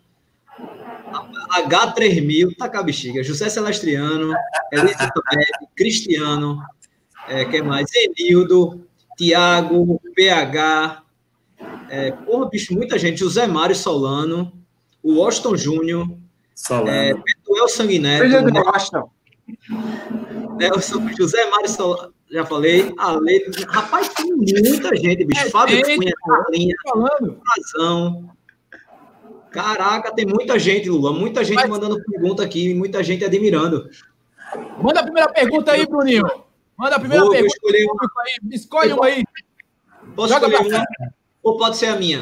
[1.67, 4.33] H3000, tá com a bexiga, José Celestriano,
[4.71, 5.11] Elisa
[5.75, 6.61] Cristiano,
[7.27, 7.89] é, quem mais?
[7.95, 8.85] Enildo,
[9.17, 11.03] Tiago, PH,
[11.89, 14.51] é, porra, bicho, muita gente, José Mário Solano,
[15.01, 16.17] o Washington Júnior,
[16.87, 19.11] é, Betuel Sanguineto, Filho do Washington.
[20.57, 26.13] Nelson, José Mário Solano, já falei, Ale, rapaz, tem muita gente, bicho, é, Fábio Cunha,
[26.25, 28.35] Carlinha, Razão,
[29.55, 31.13] Caraca, tem muita gente, Lula.
[31.13, 31.69] Muita gente Mas...
[31.69, 33.89] mandando pergunta aqui, muita gente admirando.
[34.81, 36.25] Manda a primeira pergunta aí, Bruninho.
[36.77, 37.55] Manda a primeira vou, pergunta.
[37.55, 38.03] Escolher uma.
[38.03, 38.49] Aí.
[38.51, 39.23] Escolhe uma aí.
[40.13, 40.85] Posso Joga escolher uma?
[41.41, 42.19] Ou pode ser a minha?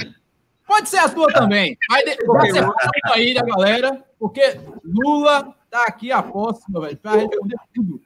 [0.73, 1.77] Pode ser a tua também.
[1.91, 2.73] Aí você fala
[3.13, 8.01] aí da galera, porque Lula tá aqui a posse, meu velho, para responder tudo.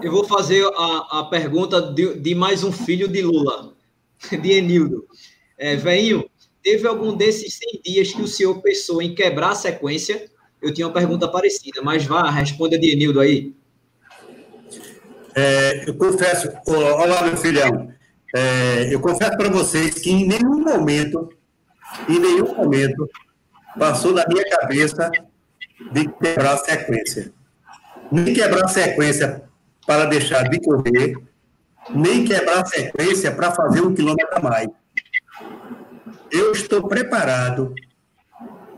[0.00, 3.74] Eu vou fazer a, a pergunta de, de mais um filho de Lula,
[4.30, 5.04] de Enildo.
[5.58, 6.24] É, veinho,
[6.62, 10.30] Teve algum desses 100 dias que o senhor pensou em quebrar a sequência?
[10.62, 13.52] Eu tinha uma pergunta parecida, mas vá, responda de Enildo aí.
[15.34, 17.92] É, eu confesso, olá, meu filhão.
[18.32, 21.28] É, eu confesso para vocês que em nenhum momento,
[22.08, 23.08] em nenhum momento,
[23.78, 25.10] passou na minha cabeça
[25.92, 27.32] de quebrar a sequência.
[28.10, 29.42] Nem quebrar a sequência
[29.86, 31.16] para deixar de correr,
[31.90, 34.68] nem quebrar a sequência para fazer um quilômetro a mais
[36.32, 37.74] eu estou preparado,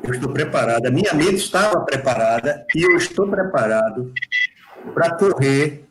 [0.03, 4.13] eu estou preparado, a minha mente estava preparada e eu estou preparado
[4.93, 5.85] para correr.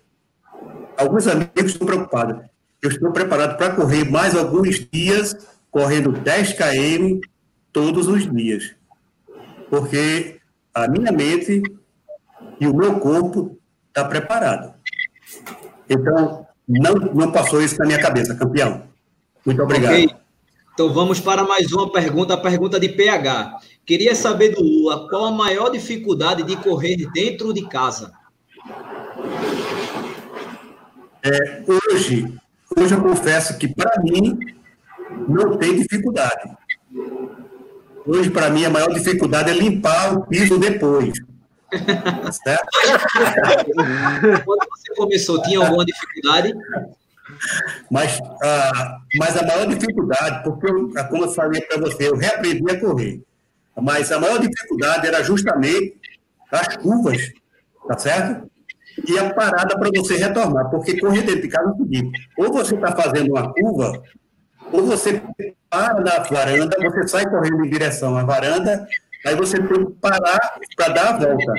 [0.97, 2.45] Alguns amigos estão preocupados.
[2.81, 5.35] Eu estou preparado para correr mais alguns dias,
[5.73, 7.19] correndo 10 km
[7.73, 8.75] todos os dias.
[9.71, 10.39] Porque
[10.71, 11.63] a minha mente
[12.61, 13.57] e o meu corpo
[13.87, 14.75] está preparado.
[15.89, 18.83] Então, não, não passou isso na minha cabeça, campeão.
[19.43, 19.93] Muito obrigado.
[19.93, 20.09] Okay.
[20.75, 23.57] Então vamos para mais uma pergunta, a pergunta de PH.
[23.85, 28.11] Queria saber do Lula qual a maior dificuldade de correr dentro de casa.
[31.21, 32.31] É, hoje,
[32.77, 34.37] hoje eu confesso que para mim
[35.27, 36.55] não tem dificuldade.
[38.05, 41.13] Hoje para mim a maior dificuldade é limpar o piso depois.
[42.43, 42.67] certo?
[44.45, 46.53] Quando você começou, tinha alguma dificuldade?
[47.89, 52.69] Mas, ah, mas a maior dificuldade, porque, eu, como eu falei para você, eu reaprendi
[52.69, 53.21] a correr.
[53.81, 55.95] Mas a maior dificuldade era justamente
[56.51, 57.31] as curvas,
[57.87, 58.49] tá certo?
[59.07, 62.53] E a parada para você retornar, porque correr dentro de casa é o seguinte: ou
[62.53, 64.03] você está fazendo uma curva,
[64.73, 65.21] ou você
[65.69, 68.87] para na varanda, você sai correndo em direção à varanda,
[69.25, 71.53] aí você tem que parar para dar a volta.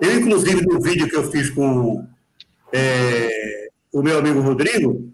[0.00, 2.06] Eu, inclusive, no vídeo que eu fiz com.
[2.72, 5.10] É, o meu amigo Rodrigo,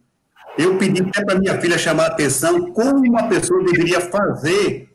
[0.59, 4.91] eu pedi até para minha filha chamar a atenção como uma pessoa deveria fazer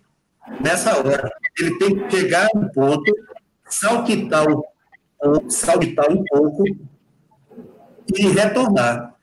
[0.60, 1.32] nessa hora.
[1.58, 3.16] Ele tem que chegar no ponto,
[3.70, 4.62] saltitar um,
[5.50, 6.64] saltitar um pouco
[8.14, 9.17] e retornar.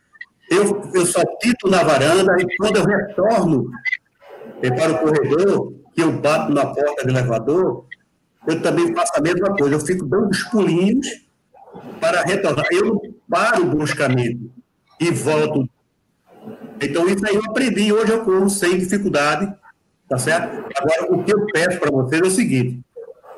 [0.50, 3.70] Eu, eu saltito na varanda e quando eu retorno
[4.61, 7.87] para o corredor, que eu bato na porta do elevador,
[8.46, 9.74] eu também faço a mesma coisa.
[9.74, 11.07] Eu fico dando os pulinhos
[12.00, 12.66] para retornar.
[12.70, 14.50] Eu paro bruscamente
[15.00, 15.68] e volto.
[16.80, 17.92] Então, isso aí eu aprendi.
[17.92, 19.52] Hoje eu corro sem dificuldade,
[20.09, 20.64] tá certo?
[20.76, 22.85] Agora, o que eu peço para vocês é o seguinte: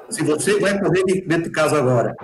[0.09, 2.15] se você vai correr dentro de casa agora,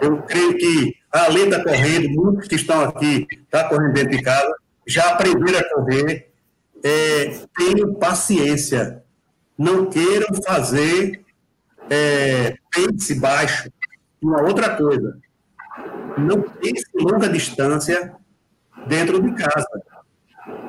[0.00, 4.10] eu creio que a lei está correndo, muitos que estão aqui estão tá correndo dentro
[4.10, 4.54] de casa,
[4.86, 6.32] já aprenderam a correr.
[6.82, 9.04] É, tenham paciência.
[9.56, 11.22] Não queiram fazer
[11.90, 13.70] é, pace baixo.
[14.20, 15.18] Uma outra coisa,
[16.16, 18.14] não pense longa distância
[18.86, 19.68] dentro de casa.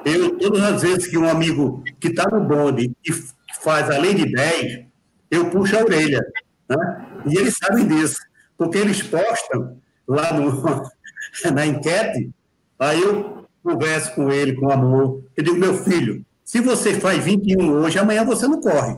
[0.04, 3.14] Eu, todas as vezes que um amigo que está no bonde e
[3.62, 4.86] faz além de 10,
[5.32, 6.26] eu puxo a orelha.
[6.68, 7.06] Né?
[7.28, 8.18] E eles sabem disso,
[8.58, 10.92] porque eles postam lá no,
[11.54, 12.30] na enquete,
[12.78, 15.24] aí eu converso com ele com amor.
[15.36, 18.98] Eu digo, meu filho, se você faz 21 hoje, amanhã você não corre.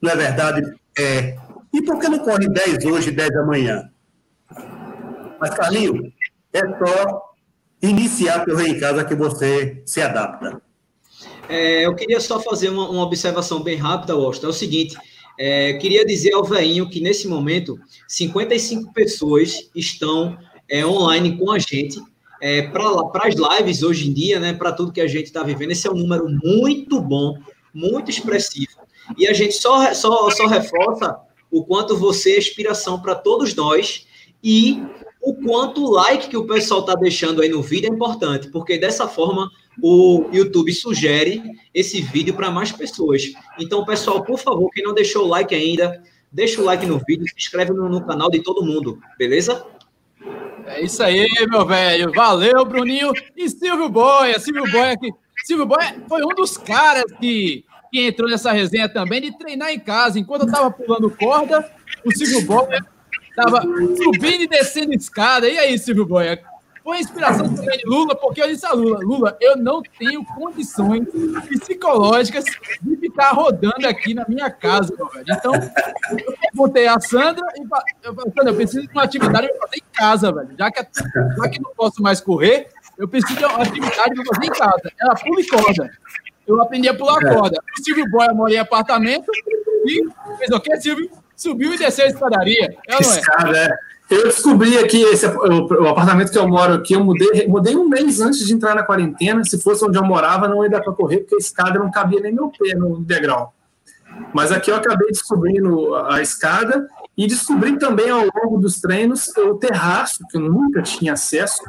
[0.00, 0.62] Não é verdade?
[0.98, 1.36] É.
[1.72, 3.90] E por que não corre 10 hoje e 10 amanhã?
[5.40, 6.12] Mas, Carlinhos,
[6.52, 7.34] é só
[7.82, 10.60] iniciar correr em casa que você se adapta.
[11.48, 14.46] É, eu queria só fazer uma, uma observação bem rápida, Washington.
[14.48, 14.96] É o seguinte:
[15.38, 20.36] É, queria dizer ao veinho que nesse momento 55 pessoas estão
[20.68, 22.00] é, online com a gente
[22.40, 24.52] é, para as lives hoje em dia, né?
[24.52, 27.38] Para tudo que a gente está vivendo, esse é um número muito bom,
[27.72, 28.78] muito expressivo.
[29.16, 31.16] E a gente só, só, só reforça
[31.50, 34.06] o quanto você é inspiração para todos nós
[34.42, 34.82] e
[35.20, 38.78] o quanto o like que o pessoal está deixando aí no vídeo é importante, porque
[38.78, 39.50] dessa forma
[39.82, 41.42] o YouTube sugere
[41.74, 43.32] esse vídeo para mais pessoas.
[43.58, 47.26] Então, pessoal, por favor, quem não deixou o like ainda, deixa o like no vídeo,
[47.28, 49.64] se inscreve no, no canal de todo mundo, beleza?
[50.66, 52.12] É isso aí, meu velho.
[52.12, 53.12] Valeu, Bruninho.
[53.36, 55.10] E Silvio Boia, Silvio Boia aqui.
[55.44, 59.78] Silvio Boia foi um dos caras que, que entrou nessa resenha também de treinar em
[59.78, 60.18] casa.
[60.18, 61.70] Enquanto eu tava pulando corda,
[62.04, 62.84] o Silvio Boia
[63.38, 65.48] Tava subindo e descendo escada.
[65.48, 66.42] E aí, Silvio Boia?
[66.88, 71.06] Foi inspiração também de Lula, porque eu disse a Lula, Lula, eu não tenho condições
[71.46, 72.46] psicológicas
[72.80, 75.26] de ficar rodando aqui na minha casa, velho.
[75.28, 79.58] Então, eu perguntei a Sandra e eu falei, Sandra, eu preciso de uma atividade para
[79.58, 80.48] fazer em casa, velho.
[80.58, 84.46] Já que, já que não posso mais correr, eu preciso de uma atividade para fazer
[84.46, 84.92] em casa.
[84.98, 85.90] Ela pula e corda.
[86.46, 87.34] Eu aprendi a pular é.
[87.34, 87.62] corda.
[87.78, 89.30] O Silvio Boia mora em apartamento
[89.84, 91.10] e fez o quê, Silvio?
[91.38, 92.76] Subiu e desceu a escadaria.
[92.86, 93.18] É ou não é?
[93.18, 93.78] Escada, é.
[94.10, 97.86] Eu descobri aqui, esse, o, o, apartamento que eu moro aqui, eu mudei, mudei um
[97.86, 99.44] mês antes de entrar na quarentena.
[99.44, 102.20] Se fosse onde eu morava, não ia dar para correr, porque a escada não cabia
[102.20, 103.54] nem meu pé no degrau.
[104.32, 109.54] Mas aqui eu acabei descobrindo a escada e descobri também ao longo dos treinos o
[109.56, 111.62] terraço, que eu nunca tinha acesso.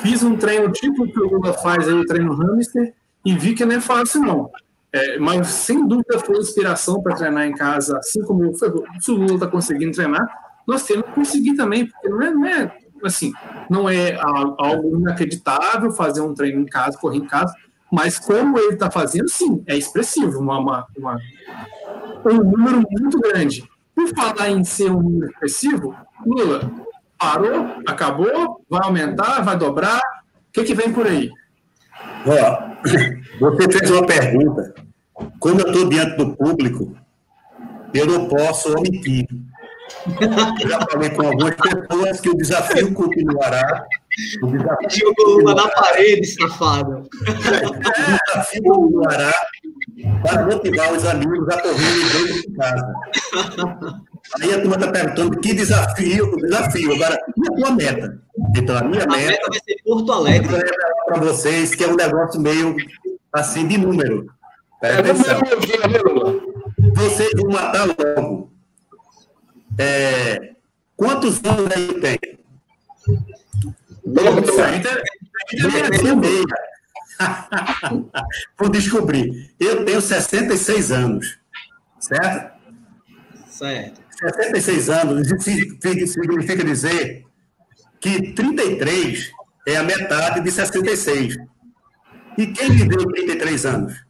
[0.00, 3.66] Fiz um treino tipo que o Lula faz aí, o treino hamster, e vi que
[3.66, 4.50] não é fácil, não.
[4.96, 9.46] É, mas sem dúvida foi inspiração para treinar em casa, assim como o Lula está
[9.46, 10.26] conseguindo treinar,
[10.66, 13.30] nós temos que conseguir também, porque não é, não é assim,
[13.68, 17.54] não é algo inacreditável fazer um treino em casa, correr em casa,
[17.92, 21.18] mas como ele está fazendo, sim, é expressivo, uma, uma, uma,
[22.24, 23.68] um número muito grande.
[23.94, 26.70] Por falar em ser um número expressivo, Lula
[27.18, 31.30] parou, acabou, vai aumentar, vai dobrar, o que, que vem por aí?
[32.26, 32.76] Ó,
[33.38, 34.85] você fez uma pergunta
[35.38, 36.96] quando eu estou diante do público,
[37.94, 39.26] eu não posso omitir.
[40.60, 43.86] Eu já falei com algumas pessoas que o desafio continuará.
[44.42, 47.08] O desafio Jogou na parede, safado.
[47.20, 49.32] O desafio continuará
[50.22, 52.94] para motivar os amigos a correrem dentro de casa.
[54.40, 56.94] Aí a turma está perguntando que desafio, desafio.
[56.94, 58.22] Agora, e a tua meta?
[58.56, 60.62] Então, a minha a meta, meta vai ser Porto Alegre.
[61.06, 62.76] Para vocês, que é um negócio meio
[63.32, 64.26] assim de número.
[64.86, 65.40] Presta atenção.
[66.94, 68.52] Vocês vão matar logo.
[69.78, 70.54] É,
[70.96, 72.18] quantos anos aí tem?
[78.58, 79.54] Vou descobrir.
[79.58, 81.38] Eu tenho 66 anos.
[81.98, 82.56] Certo?
[83.48, 84.00] Certo.
[84.18, 87.26] 66 anos significa dizer
[88.00, 89.30] que 33
[89.66, 91.36] é a metade de 66.
[92.38, 94.05] E quem viveu 33 anos?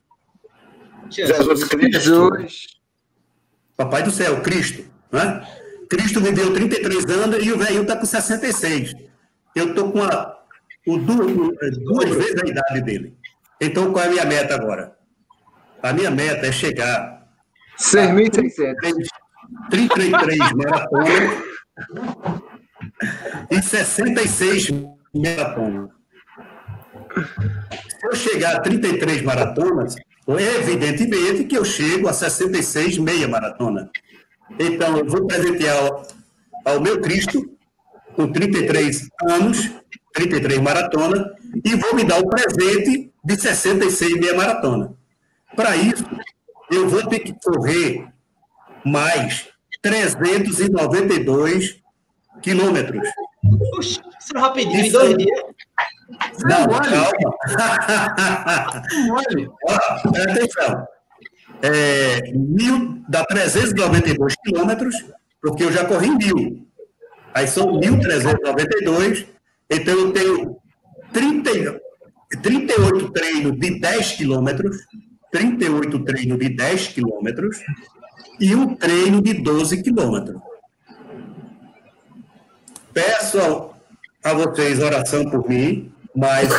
[1.10, 2.30] Jesus Cristo.
[3.76, 4.84] Papai do céu, Cristo.
[5.12, 5.46] Né?
[5.88, 8.94] Cristo viveu 33 anos e o velho está com 66.
[9.54, 10.38] Eu estou com a,
[10.86, 13.16] o duas, duas vezes a idade dele.
[13.60, 14.96] Então, qual é a minha meta agora?
[15.82, 17.26] A minha meta é chegar
[17.78, 19.06] 6.600.
[19.70, 21.42] 33 maratonas
[23.50, 24.70] e 66
[25.14, 25.90] maratonas.
[27.88, 29.96] Se eu chegar a 33 maratonas,
[30.28, 33.90] Evidentemente que eu chego a 66 meia maratona.
[34.58, 36.06] Então, eu vou presentear ao,
[36.64, 37.48] ao meu Cristo,
[38.14, 39.70] com 33 anos,
[40.12, 41.32] 33 maratona,
[41.64, 44.94] e vou me dar o presente de 66 meia maratona.
[45.54, 46.04] Para isso,
[46.70, 48.06] eu vou ter que correr
[48.84, 49.48] mais
[49.82, 51.76] 392
[52.42, 53.08] quilômetros.
[53.74, 55.40] Puxa, isso rapidinho, em dois dias.
[56.44, 57.34] Não, calma.
[59.64, 60.86] Ó, presta atenção.
[61.62, 64.94] É, mil, dá 392 quilômetros,
[65.40, 66.66] porque eu já corri mil.
[67.34, 69.26] Aí são 1.392.
[69.68, 70.56] Então eu tenho
[71.12, 71.80] 30,
[72.42, 74.76] 38 treinos de 10 quilômetros,
[75.32, 77.58] 38 treinos de 10 quilômetros
[78.40, 80.40] e um treino de 12 quilômetros.
[82.92, 83.70] Peço
[84.22, 86.48] a vocês oração por mim, mas.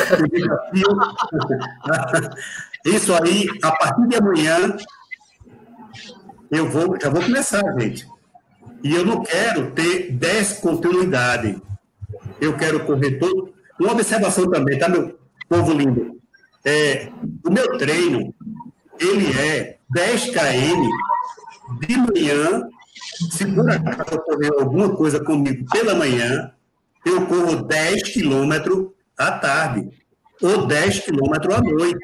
[2.85, 4.77] Isso aí, a partir de amanhã,
[6.49, 8.07] eu vou, já vou começar, gente.
[8.83, 11.61] E eu não quero ter descontinuidade.
[12.39, 13.53] Eu quero correr todo.
[13.79, 16.17] Uma observação também, tá, meu povo lindo?
[16.63, 17.09] É,
[17.45, 18.33] o meu treino,
[18.99, 20.87] ele é 10 km
[21.85, 22.69] de manhã,
[23.31, 26.51] se por acaso ocorrer alguma coisa comigo pela manhã,
[27.05, 29.89] eu corro 10 quilômetros à tarde,
[30.41, 31.99] ou 10 quilômetros à noite.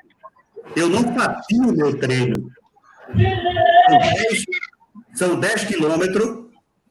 [0.76, 2.50] Eu não fatio o meu treino.
[3.88, 4.46] São 10,
[5.14, 6.46] são 10 quilômetros,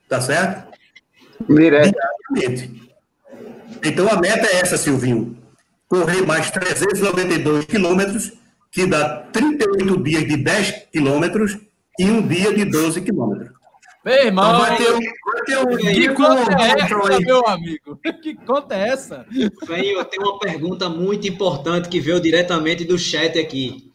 [0.09, 0.73] tá certo?
[1.49, 2.93] Diretamente.
[3.85, 5.37] Então a meta é essa, Silvinho.
[5.89, 8.33] Correr mais 392 quilômetros,
[8.71, 11.59] que dá 38 dias de 10 quilômetros
[11.99, 13.62] e um dia de 12 quilômetros.
[14.05, 18.01] Meu irmão, então vai ter um, vai ter um que conta é essa, meu amigo?
[18.23, 19.27] Que conta é essa?
[19.67, 23.93] Bem, eu tenho uma pergunta muito importante que veio diretamente do chat aqui.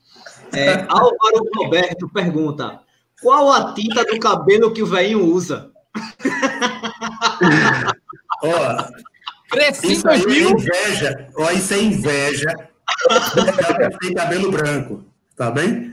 [0.53, 2.79] É, Álvaro Roberto pergunta:
[3.21, 5.71] qual a tinta do cabelo que o velhinho usa?
[8.41, 8.85] Ó,
[9.83, 11.29] isso aí é inveja.
[11.35, 12.55] Ó, isso é inveja.
[13.99, 15.03] tem cabelo branco,
[15.35, 15.91] tá bem?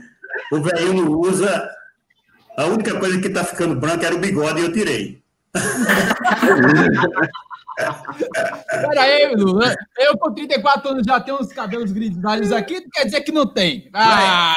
[0.53, 1.69] O velhinho não usa
[2.57, 5.21] a única coisa que está ficando branca era o bigode e eu tirei.
[7.75, 9.75] Pera aí, Lula.
[9.97, 13.45] Eu com 34 anos já tenho uns cabelos grisalhos aqui, não quer dizer que não
[13.45, 13.89] tem.
[13.93, 14.55] Ah.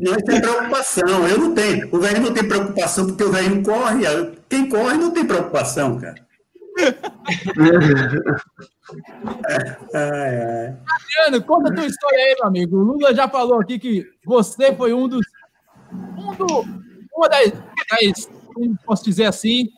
[0.00, 1.94] Não, é, não é preocupação, eu não tenho.
[1.94, 4.04] O velho não tem preocupação porque o velho corre.
[4.48, 6.24] Quem corre não tem preocupação, cara.
[9.94, 12.76] Adriano, conta a tua história aí, meu amigo.
[12.78, 15.24] O Lula já falou aqui que você foi um dos.
[15.92, 16.83] Um do,
[17.14, 18.28] uma das, das
[18.84, 19.68] posso dizer assim,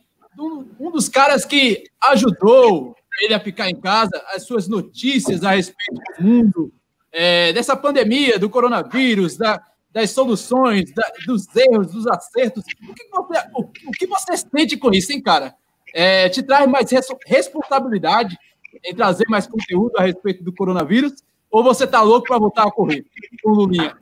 [0.78, 6.01] um dos caras que ajudou ele a ficar em casa, as suas notícias a respeito
[6.18, 6.72] do mundo,
[7.11, 12.62] é, dessa pandemia, do coronavírus, da, das soluções, da, dos erros, dos acertos.
[12.89, 15.55] O que você, o, o que você sente com isso, hein, cara?
[15.95, 18.37] É, te traz mais res, responsabilidade
[18.84, 21.14] em trazer mais conteúdo a respeito do coronavírus?
[21.51, 23.07] Ou você tá louco para voltar a correr
[23.43, 23.97] com o Lulinha?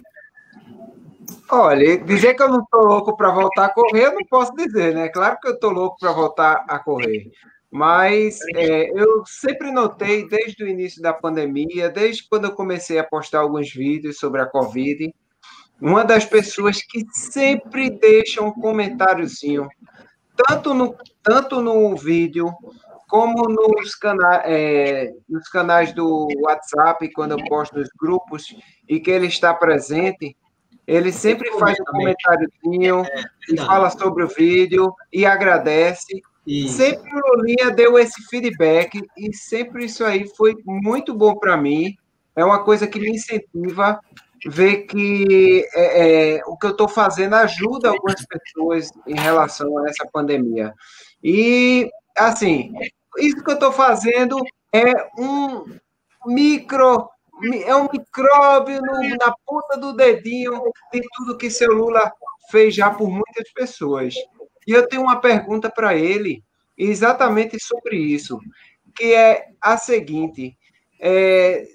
[1.50, 4.94] Olha, dizer que eu não estou louco para voltar a correr, eu não posso dizer,
[4.94, 5.08] né?
[5.08, 7.30] Claro que eu estou louco para voltar a correr.
[7.70, 13.04] Mas é, eu sempre notei, desde o início da pandemia, desde quando eu comecei a
[13.04, 15.12] postar alguns vídeos sobre a Covid,
[15.80, 19.68] uma das pessoas que sempre deixa um comentáriozinho,
[20.36, 22.52] tanto no, tanto no vídeo,
[23.08, 28.54] como nos, cana é, nos canais do WhatsApp, quando eu posto nos grupos,
[28.88, 30.36] e que ele está presente,
[30.86, 36.22] ele sempre faz um comentáriozinho é, e fala sobre o vídeo e agradece.
[36.46, 36.76] Isso.
[36.76, 41.96] Sempre o Lulinha deu esse feedback e sempre isso aí foi muito bom para mim.
[42.36, 43.98] É uma coisa que me incentiva
[44.46, 49.88] ver que é, é, o que eu estou fazendo ajuda algumas pessoas em relação a
[49.88, 50.74] essa pandemia.
[51.22, 52.74] E, assim,
[53.18, 54.36] isso que eu estou fazendo
[54.72, 55.64] é um
[56.26, 57.08] micro
[57.64, 60.60] é um micróbio no, na ponta do dedinho
[60.92, 62.12] de tudo que seu Lula
[62.50, 64.14] fez já por muitas pessoas.
[64.66, 66.42] E eu tenho uma pergunta para ele,
[66.76, 68.38] exatamente sobre isso,
[68.94, 70.56] que é a seguinte:
[71.00, 71.66] é,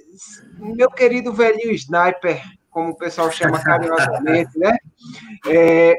[0.58, 4.78] meu querido velhinho sniper, como o pessoal chama carinhosamente, né?
[5.48, 5.96] É,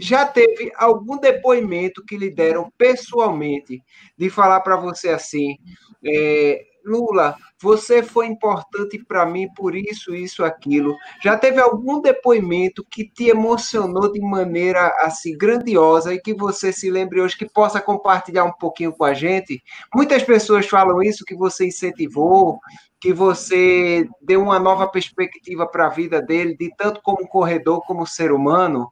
[0.00, 3.82] já teve algum depoimento que lhe deram pessoalmente
[4.16, 5.56] de falar para você assim,
[6.04, 10.94] é, Lula, você foi importante para mim por isso, isso, aquilo.
[11.22, 16.90] Já teve algum depoimento que te emocionou de maneira assim grandiosa e que você se
[16.90, 19.62] lembre hoje que possa compartilhar um pouquinho com a gente?
[19.94, 22.58] Muitas pessoas falam isso que você incentivou,
[23.00, 28.06] que você deu uma nova perspectiva para a vida dele, de tanto como corredor como
[28.06, 28.90] ser humano.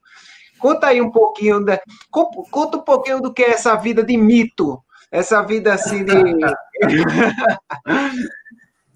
[0.59, 1.81] Conta aí um pouquinho, da,
[2.11, 4.83] conta um pouquinho do que é essa vida de mito
[5.13, 6.13] essa vida assim de.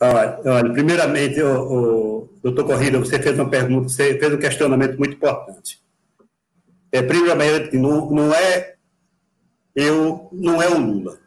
[0.00, 4.96] olha, olha, primeiramente, o, o doutor Corrida, você fez uma pergunta, você fez um questionamento
[4.96, 5.84] muito importante.
[6.90, 8.76] É, primeiramente, não, não é
[9.74, 11.18] eu, não é o Lula.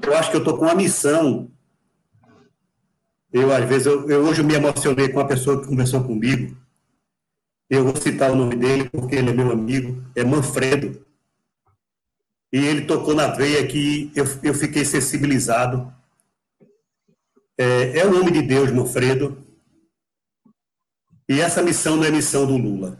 [0.00, 1.50] Eu acho que eu estou com uma missão.
[3.30, 6.56] Eu, às vezes, eu, eu, hoje me emocionei com uma pessoa que conversou comigo.
[7.68, 11.06] Eu vou citar o nome dele porque ele é meu amigo, é Manfredo
[12.52, 15.92] e ele tocou na veia que eu, eu fiquei sensibilizado.
[17.58, 19.46] É, é o homem de Deus, Manfredo.
[21.28, 22.98] E essa missão não é missão do Lula.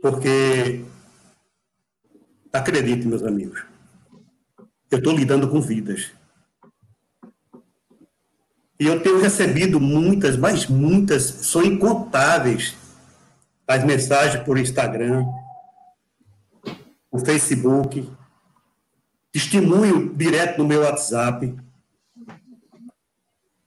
[0.00, 0.84] Porque,
[2.52, 3.64] acredite, meus amigos,
[4.90, 6.12] eu estou lidando com vidas.
[8.78, 12.74] E eu tenho recebido muitas, mas muitas, são incontáveis
[13.66, 15.24] as mensagens por Instagram,
[17.10, 18.10] o Facebook,
[19.30, 21.56] testemunho direto no meu WhatsApp.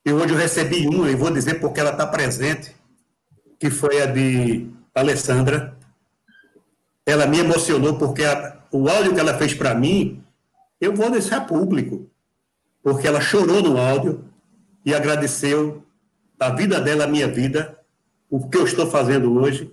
[0.05, 2.75] E hoje eu recebi uma, e vou dizer porque ela está presente,
[3.57, 5.77] que foi a de Alessandra.
[7.05, 10.21] Ela me emocionou porque a, o áudio que ela fez para mim,
[10.79, 12.09] eu vou deixar público,
[12.83, 14.26] porque ela chorou no áudio
[14.87, 15.83] e agradeceu
[16.39, 17.77] a vida dela, a minha vida,
[18.29, 19.69] o que eu estou fazendo hoje.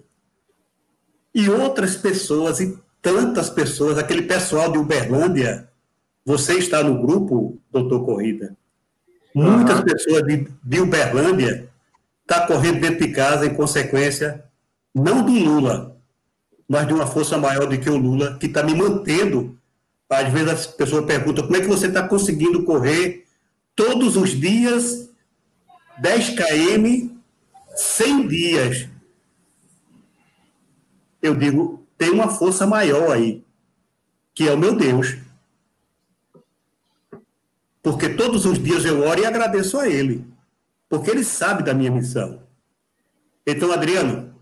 [1.33, 5.71] E outras pessoas, e tantas pessoas, aquele pessoal de Uberlândia,
[6.27, 8.57] você está no grupo, doutor Corrida,
[9.33, 9.85] Muitas uhum.
[9.85, 11.69] pessoas de, de Uberlândia
[12.23, 14.45] estão tá correndo dentro de casa em consequência,
[14.95, 15.97] não do Lula,
[16.69, 19.57] mas de uma força maior do que o Lula, que está me mantendo.
[20.09, 23.25] Às vezes as pessoas perguntam como é que você está conseguindo correr
[23.75, 25.04] todos os dias
[25.99, 27.15] 10 km,
[27.75, 28.89] 100 dias.
[31.23, 33.43] Eu digo, tem uma força maior aí,
[34.35, 35.25] que é o meu Deus
[37.85, 40.27] porque todos os dias eu oro e agradeço a Ele,
[40.89, 42.43] porque Ele sabe da minha missão.
[43.47, 44.35] Então, Adriano,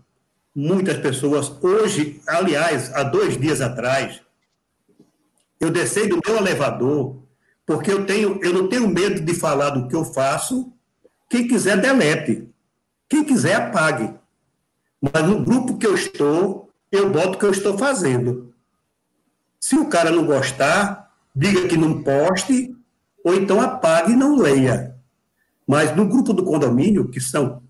[0.55, 4.21] muitas pessoas, hoje, aliás, há dois dias atrás,
[5.59, 7.21] eu desci do meu elevador,
[7.65, 10.71] porque eu, tenho, eu não tenho medo de falar do que eu faço.
[11.33, 12.47] Quem quiser, delete.
[13.09, 14.13] Quem quiser, apague.
[15.01, 18.53] Mas no grupo que eu estou, eu boto o que eu estou fazendo.
[19.59, 22.77] Se o cara não gostar, diga que não poste
[23.23, 24.95] ou então apague e não leia.
[25.65, 27.63] Mas no grupo do condomínio, que são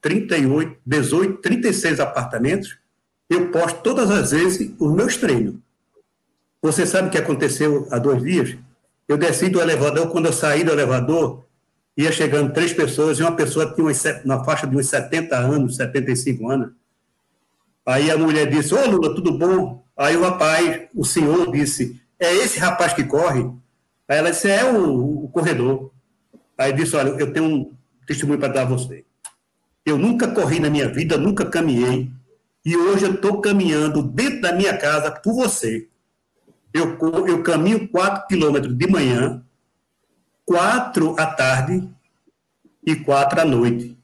[0.00, 2.76] 38, 18, 36 apartamentos,
[3.30, 5.54] eu posto todas as vezes os meus treinos.
[6.60, 8.58] Você sabe o que aconteceu há dois dias?
[9.06, 11.43] Eu desci do elevador, quando eu saí do elevador,
[11.96, 13.92] ia chegando três pessoas, e uma pessoa tinha uma,
[14.24, 16.72] na faixa de uns 70 anos, 75 anos.
[17.86, 19.84] Aí a mulher disse, ô Lula, tudo bom?
[19.96, 23.42] Aí o rapaz, o senhor disse, é esse rapaz que corre?
[24.08, 25.92] Aí ela disse, é o, o corredor.
[26.58, 27.72] Aí disse, olha, eu tenho um
[28.06, 29.04] testemunho para dar a você.
[29.84, 32.10] Eu nunca corri na minha vida, nunca caminhei,
[32.64, 35.86] e hoje eu estou caminhando dentro da minha casa por você.
[36.72, 39.43] Eu, eu caminho 4 quilômetros de manhã,
[40.46, 41.88] 4 à tarde
[42.86, 43.98] e 4 à noite.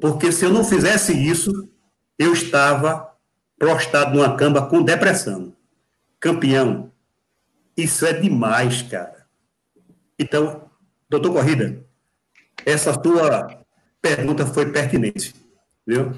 [0.00, 1.68] Porque se eu não fizesse isso,
[2.18, 3.12] eu estava
[3.58, 5.54] prostrado numa cama com depressão.
[6.18, 6.92] Campeão,
[7.76, 9.26] isso é demais, cara.
[10.18, 10.70] Então,
[11.08, 11.84] doutor Corrida,
[12.64, 13.64] essa sua
[14.00, 15.34] pergunta foi pertinente,
[15.86, 16.12] viu?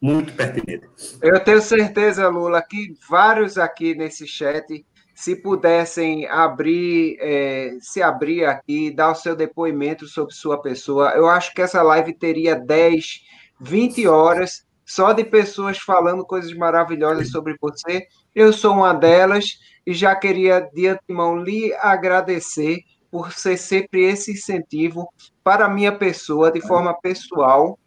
[0.00, 0.88] Muito pertinente.
[1.22, 4.84] Eu tenho certeza, Lula, que vários aqui nesse chat,
[5.24, 11.26] se pudessem abrir, é, se abrir aqui, dar o seu depoimento sobre sua pessoa, eu
[11.26, 13.22] acho que essa live teria 10,
[13.58, 18.06] 20 horas só de pessoas falando coisas maravilhosas sobre você.
[18.34, 24.32] Eu sou uma delas e já queria de antemão lhe agradecer por ser sempre esse
[24.32, 25.08] incentivo
[25.42, 27.78] para a minha pessoa, de forma pessoal,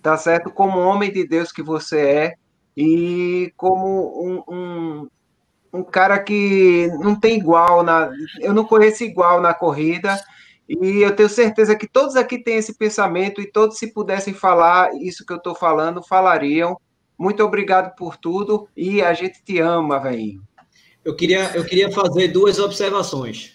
[0.00, 0.48] tá certo?
[0.48, 2.34] Como homem de Deus que você é,
[2.76, 5.08] e como um, um,
[5.72, 8.10] um cara que não tem igual, na,
[8.40, 10.20] eu não conheço igual na corrida,
[10.68, 14.94] e eu tenho certeza que todos aqui têm esse pensamento, e todos, se pudessem falar
[15.00, 16.76] isso que eu estou falando, falariam.
[17.18, 20.42] Muito obrigado por tudo, e a gente te ama, velho.
[21.04, 23.54] Eu queria, eu queria fazer duas observações.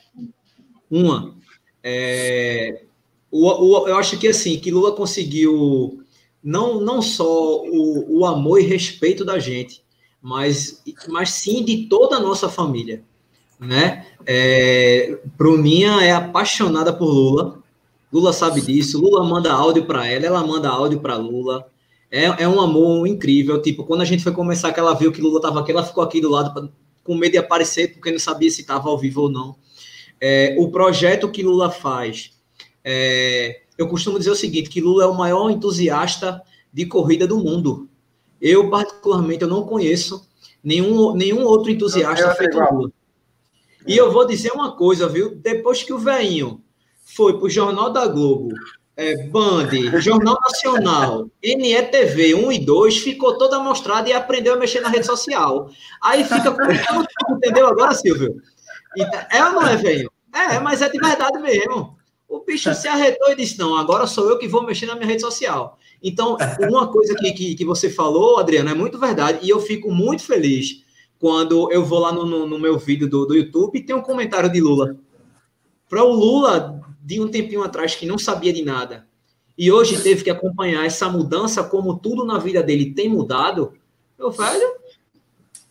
[0.89, 1.36] Uma,
[1.84, 2.84] é,
[3.30, 6.03] o, o, eu acho que assim, que Lula conseguiu
[6.43, 9.84] não, não só o, o amor e respeito da gente,
[10.22, 13.03] mas, mas sim de toda a nossa família.
[13.59, 14.05] Né?
[14.26, 17.59] É, Bruninha é apaixonada por Lula.
[18.11, 18.99] Lula sabe disso.
[18.99, 21.68] Lula manda áudio para ela, ela manda áudio para Lula.
[22.11, 23.61] É, é um amor incrível.
[23.61, 26.03] Tipo, quando a gente foi começar, que ela viu que Lula estava aqui, ela ficou
[26.03, 26.70] aqui do lado pra,
[27.03, 29.55] com medo de aparecer, porque não sabia se estava ao vivo ou não.
[30.20, 32.32] É, o projeto que Lula faz,
[32.84, 36.41] é, eu costumo dizer o seguinte, que Lula é o maior entusiasta
[36.74, 37.88] de corrida do mundo.
[38.41, 40.27] Eu, particularmente, eu não conheço
[40.63, 42.91] nenhum, nenhum outro entusiasta feito Lula.
[43.85, 45.35] E eu vou dizer uma coisa, viu?
[45.35, 46.61] Depois que o velhinho
[47.05, 48.49] foi para o Jornal da Globo,
[48.97, 49.69] é, Band,
[50.01, 55.05] Jornal Nacional, NETV 1 e 2, ficou toda mostrada e aprendeu a mexer na rede
[55.05, 55.69] social.
[56.01, 56.53] Aí fica.
[57.29, 58.41] Entendeu agora, Silvio?
[59.31, 60.11] É ou não é, velho?
[60.33, 61.95] É, mas é de verdade mesmo.
[62.27, 65.07] O bicho se arretou e disse: não, agora sou eu que vou mexer na minha
[65.07, 65.76] rede social.
[66.03, 66.37] Então,
[66.69, 70.23] uma coisa que, que, que você falou, Adriano, é muito verdade, e eu fico muito
[70.23, 70.83] feliz
[71.19, 74.01] quando eu vou lá no, no, no meu vídeo do, do YouTube e tem um
[74.01, 74.95] comentário de Lula.
[75.89, 79.07] Para o Lula, de um tempinho atrás, que não sabia de nada,
[79.57, 83.73] e hoje teve que acompanhar essa mudança, como tudo na vida dele tem mudado,
[84.17, 84.75] meu velho.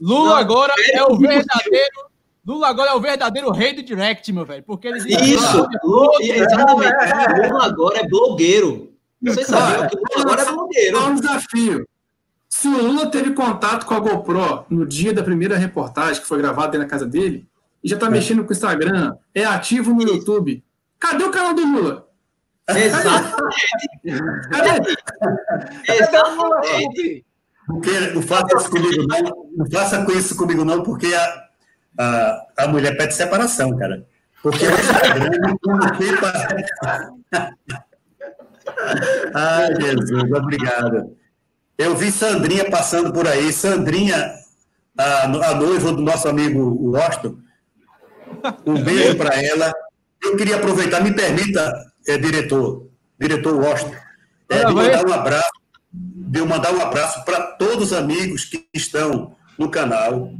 [0.01, 2.07] Lula não, agora é o verdadeiro
[2.47, 4.63] Lula agora é o verdadeiro rei do direct, meu velho.
[4.63, 7.49] Porque ele Isso, Lula, exatamente.
[7.49, 8.93] Lula agora é blogueiro.
[9.23, 10.97] Vocês sabiam que Lula agora é blogueiro.
[10.97, 11.89] É um desafio.
[12.49, 16.39] Se o Lula teve contato com a GoPro no dia da primeira reportagem que foi
[16.39, 17.49] gravada dentro da casa dele,
[17.83, 18.11] e já tá é.
[18.11, 20.65] mexendo com o Instagram, é ativo no YouTube,
[20.99, 22.09] cadê o canal do Lula?
[22.69, 23.37] Exatamente.
[24.51, 24.97] Cadê?
[25.89, 27.27] Exatamente.
[27.67, 29.47] Porque não faça isso comigo, não.
[29.57, 31.49] Não faça com isso comigo, não, porque a,
[31.99, 34.07] a, a mulher pede separação, cara.
[34.43, 35.31] Porque o Instagram
[35.67, 36.33] não fica.
[39.35, 41.17] Ai, Jesus, obrigado.
[41.79, 43.53] Eu vi Sandrinha passando por aí.
[43.53, 44.33] Sandrinha,
[44.97, 46.61] a, a noiva do nosso amigo
[46.91, 47.39] Washington.
[48.65, 49.73] Um beijo para ela.
[50.23, 51.73] Eu queria aproveitar, me permita,
[52.09, 52.89] é, diretor,
[53.19, 53.95] diretor Washington,
[54.49, 55.51] é, de mandar um abraço,
[55.93, 60.33] de mandar um abraço para todos os amigos que estão no canal.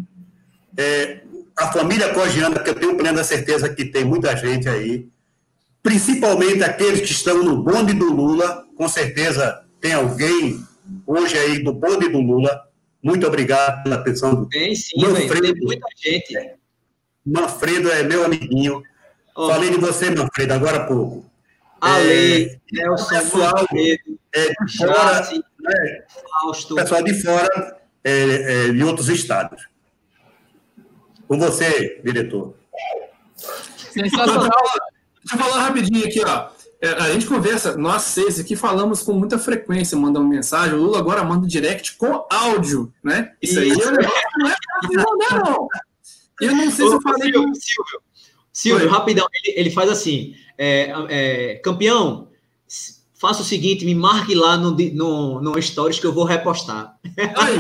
[0.77, 1.21] É,
[1.57, 5.09] a família Cogiana, que eu tenho plena certeza que tem muita gente aí,
[5.87, 10.61] principalmente aqueles que estão no bonde do Lula, com certeza tem alguém
[11.07, 12.67] hoje aí do bonde do Lula.
[13.01, 16.57] Muito obrigado pela atenção do Tem sim, Manfredo, tem muita gente.
[17.25, 18.83] Manfredo é meu amiguinho.
[19.37, 19.47] Oh.
[19.47, 21.25] Falei de você, Manfredo, agora há pouco.
[21.81, 25.31] Ale, é, Nelson, pessoal, Manfredo, é, de fora,
[25.61, 26.05] né,
[26.75, 29.69] pessoal de fora é, é, de outros estados.
[31.29, 32.57] Com você, diretor.
[33.77, 34.51] Sensacional.
[35.27, 36.49] Deixa eu falar rapidinho aqui, ó.
[36.81, 40.75] É, a gente conversa, nós seis aqui falamos com muita frequência, mandando mensagem.
[40.75, 43.33] O Lula agora manda direct com áudio, né?
[43.43, 43.81] Isso, Isso.
[43.83, 45.69] aí é não é fácil mandar, não.
[46.41, 47.33] Eu não sei Ô, se eu falei.
[47.33, 48.03] Silvio, Silvio,
[48.53, 52.29] Silvio rapidão, ele, ele, faz assim: é, é, campeão,
[53.19, 56.95] faça o seguinte, me marque lá no, no, no Stories que eu vou repostar.
[57.17, 57.59] Aí,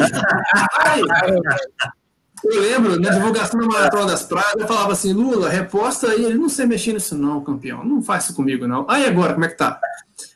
[0.82, 1.02] aí,
[2.44, 6.24] eu lembro, na divulgação da Maratona das Praias, eu falava assim, Lula, reposta aí.
[6.24, 7.84] Ele, não sei mexer nisso não, campeão.
[7.84, 8.86] Não faz isso comigo, não.
[8.88, 9.80] Aí agora, como é que tá?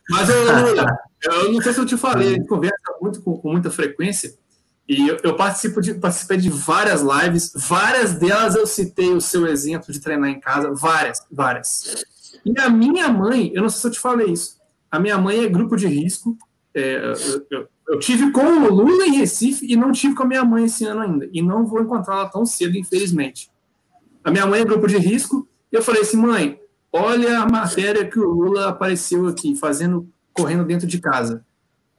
[0.09, 3.37] Mas, eu, Lula, eu não sei se eu te falei, a gente conversa muito com,
[3.37, 4.35] com muita frequência.
[4.89, 9.47] E eu, eu participo de, participei de várias lives, várias delas eu citei o seu
[9.47, 12.05] exemplo de treinar em casa, várias, várias.
[12.45, 14.59] E a minha mãe, eu não sei se eu te falei isso,
[14.91, 16.37] a minha mãe é grupo de risco,
[16.75, 20.27] é, eu, eu, eu tive com o Lula em Recife e não tive com a
[20.27, 21.29] minha mãe esse ano ainda.
[21.33, 23.51] E não vou encontrá-la tão cedo, infelizmente.
[24.23, 25.49] A minha mãe é grupo de risco.
[25.73, 26.61] E eu falei assim, mãe,
[26.93, 31.45] olha a matéria que o Lula apareceu aqui, fazendo, correndo dentro de casa.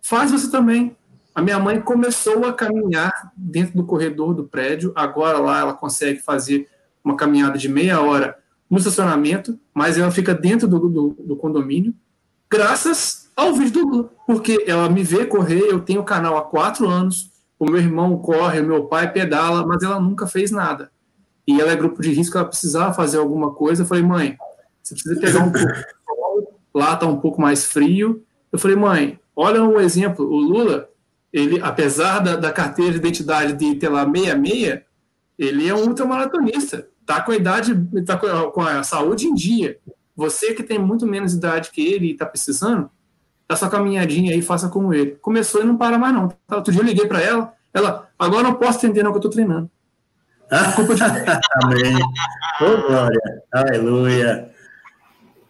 [0.02, 0.96] Faz você também.
[1.36, 4.94] A minha mãe começou a caminhar dentro do corredor do prédio.
[4.96, 6.70] Agora lá ela consegue fazer
[7.04, 8.38] uma caminhada de meia hora
[8.70, 11.94] no estacionamento, mas ela fica dentro do, do, do condomínio,
[12.50, 16.44] graças ao vídeo do Lula, porque ela me vê correr, eu tenho o canal há
[16.44, 20.92] quatro anos, o meu irmão corre, o meu pai pedala, mas ela nunca fez nada.
[21.48, 23.84] E ela é grupo de risco, ela precisava fazer alguma coisa.
[23.84, 24.38] Eu falei, mãe,
[24.82, 25.68] você precisa pegar um pouco
[26.74, 28.24] lá está um pouco mais frio.
[28.52, 30.90] Eu falei, mãe, olha um exemplo, o Lula,
[31.32, 34.86] ele, apesar da, da carteira de identidade de ter lá meia-meia,
[35.38, 37.74] ele é um ultramaratonista, tá com a idade,
[38.06, 39.78] tá com a saúde em dia.
[40.16, 42.90] Você que tem muito menos idade que ele e está precisando,
[43.54, 45.12] essa caminhadinha aí, faça como ele.
[45.22, 46.30] Começou e não para mais, não.
[46.48, 49.22] Tá, outro dia eu liguei para ela, ela, agora não posso entender não que eu
[49.22, 49.70] tô treinando.
[51.64, 51.98] amém.
[52.62, 53.44] Oh, glória.
[53.54, 54.52] Aleluia.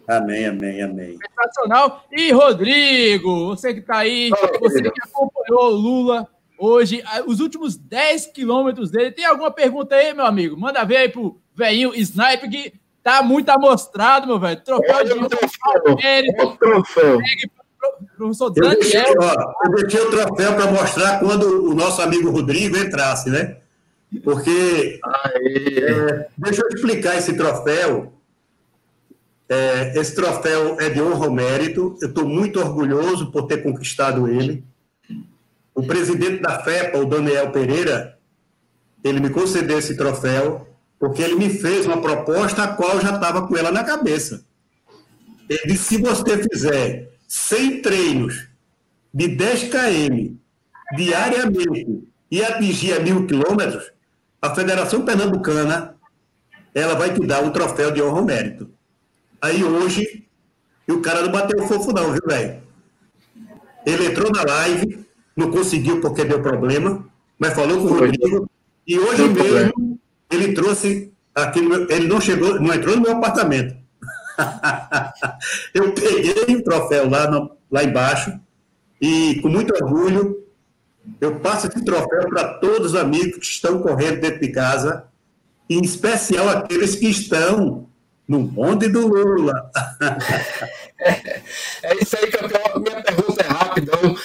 [0.07, 1.17] Amém, amém, amém.
[1.17, 2.03] Sensacional.
[2.11, 6.27] E Rodrigo, você que está aí, oh, você que acompanhou o Lula
[6.57, 9.11] hoje, os últimos 10 quilômetros dele.
[9.11, 10.59] Tem alguma pergunta aí, meu amigo?
[10.59, 14.61] Manda ver aí pro velhinho Sniper, que tá muito amostrado, meu velho.
[14.61, 15.29] Troféu de ouro.
[16.59, 17.19] Troféu
[18.17, 18.73] professor Daniel.
[18.73, 23.29] Eu deixei, ó, eu deixei o troféu para mostrar quando o nosso amigo Rodrigo entrasse,
[23.29, 23.57] né?
[24.23, 24.99] Porque.
[25.03, 28.13] É, deixa eu explicar esse troféu.
[29.47, 31.97] É, esse troféu é de honra ao mérito.
[32.01, 34.63] Eu estou muito orgulhoso por ter conquistado ele.
[35.73, 38.17] O presidente da FEPA, o Daniel Pereira,
[39.03, 40.67] ele me concedeu esse troféu
[40.99, 44.45] porque ele me fez uma proposta a qual já estava com ela na cabeça.
[45.49, 48.49] Ele disse: se você fizer 100 treinos
[49.13, 50.35] de 10 km
[50.97, 53.89] diariamente e atingir a mil quilômetros,
[54.41, 55.95] a Federação Pernambucana
[56.75, 58.69] ela vai te dar um troféu de honra ao mérito.
[59.41, 60.27] Aí hoje,
[60.85, 62.61] e o cara não bateu fofo não, viu, velho?
[63.85, 67.07] Ele entrou na live, não conseguiu porque deu problema,
[67.39, 68.49] mas falou com o Rodrigo,
[68.85, 69.97] e hoje mesmo
[70.29, 73.80] ele trouxe aqui, ele não chegou, não entrou no meu apartamento.
[75.73, 78.39] eu peguei o troféu lá, no, lá embaixo
[79.01, 80.45] e, com muito orgulho,
[81.19, 85.05] eu passo esse troféu para todos os amigos que estão correndo dentro de casa
[85.69, 87.87] em especial aqueles que estão
[88.27, 89.71] no bonde do Lula.
[90.99, 91.41] é,
[91.83, 92.81] é isso aí, campeão.
[92.81, 94.15] Minha pergunta é rapidão.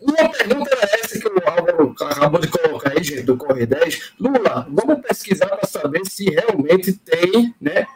[0.00, 4.12] Uma pergunta é essa que o Álvaro acabou de colocar aí, gente, do Corre 10.
[4.18, 7.86] Lula, vamos pesquisar para saber se realmente tem, né?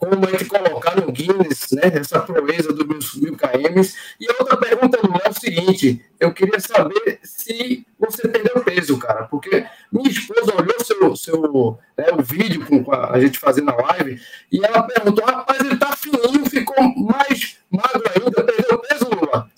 [0.00, 1.82] Como é que colocar no Guinness, né?
[1.92, 3.86] Essa proeza dos mil, mil km.
[4.18, 9.66] E outra pergunta é o seguinte: eu queria saber se você perdeu peso, cara, porque
[9.92, 14.18] minha esposa olhou seu, seu né, o vídeo com a gente fazendo a live
[14.50, 19.50] e ela perguntou: rapaz, ele tá fininho, ficou mais magro ainda, perdeu peso, Lula?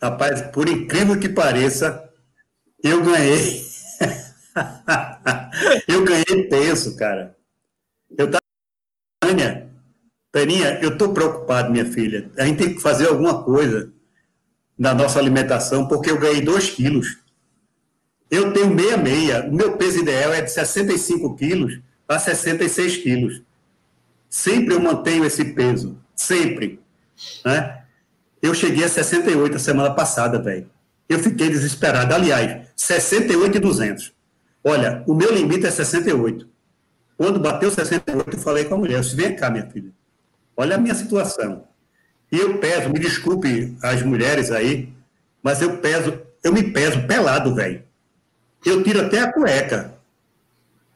[0.00, 2.08] Rapaz, por incrível que pareça,
[2.84, 3.64] eu ganhei.
[5.88, 7.36] eu ganhei peso, cara.
[8.16, 8.41] Eu tava.
[10.32, 12.30] Taninha, eu tô preocupado, minha filha.
[12.38, 13.92] A gente tem que fazer alguma coisa
[14.78, 17.18] na nossa alimentação, porque eu ganhei 2 quilos.
[18.30, 19.46] Eu tenho meia-meia.
[19.46, 21.78] O meu peso ideal é de 65 quilos
[22.08, 23.42] a 66 quilos.
[24.30, 25.98] Sempre eu mantenho esse peso.
[26.16, 26.80] Sempre.
[27.44, 27.82] Né?
[28.40, 30.68] Eu cheguei a 68 a semana passada, velho.
[31.08, 32.14] Eu fiquei desesperado.
[32.14, 34.12] Aliás, 68 e 200.
[34.64, 36.48] Olha, o meu limite é 68.
[37.18, 39.92] Quando bateu 68, eu falei com a mulher, eu disse, vem cá, minha filha.
[40.56, 41.64] Olha a minha situação.
[42.30, 44.92] E eu peso, me desculpe as mulheres aí,
[45.42, 47.82] mas eu peso, eu me peso pelado, velho.
[48.64, 49.94] Eu tiro até a cueca.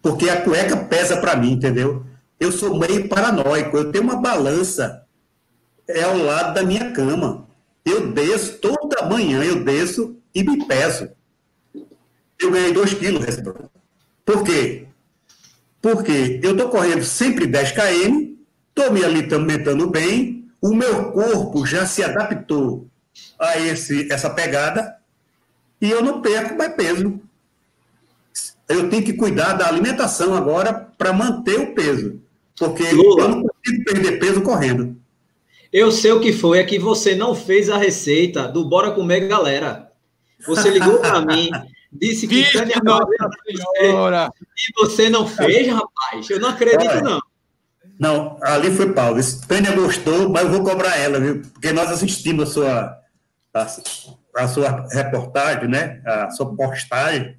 [0.00, 2.04] Porque a cueca pesa para mim, entendeu?
[2.38, 5.06] Eu sou meio paranoico, eu tenho uma balança
[5.88, 7.46] é ao lado da minha cama.
[7.84, 11.10] Eu desço, toda manhã eu desço e me peso.
[12.38, 13.24] Eu ganhei 2 quilos,
[14.24, 14.86] Por quê?
[15.80, 18.35] Porque eu estou correndo sempre 10 km,
[18.76, 22.86] estou me alimentando bem, o meu corpo já se adaptou
[23.38, 24.96] a esse, essa pegada
[25.80, 27.18] e eu não perco mais peso.
[28.68, 32.20] Eu tenho que cuidar da alimentação agora para manter o peso,
[32.58, 33.22] porque Lula.
[33.22, 34.96] eu não consigo perder peso correndo.
[35.72, 39.28] Eu sei o que foi, é que você não fez a receita do Bora Comer
[39.28, 39.90] Galera.
[40.46, 41.48] Você ligou para mim,
[41.92, 42.76] disse que Tânia
[43.78, 44.30] Senhora.
[44.38, 46.28] e você não fez, rapaz.
[46.28, 47.22] Eu não acredito, Olha, não.
[47.98, 49.20] Não, ali foi Paulo.
[49.48, 51.42] Tânia gostou, mas eu vou cobrar ela, viu?
[51.52, 52.98] Porque nós assistimos a sua,
[53.54, 56.02] a, a sua reportagem, né?
[56.04, 57.36] A sua postagem.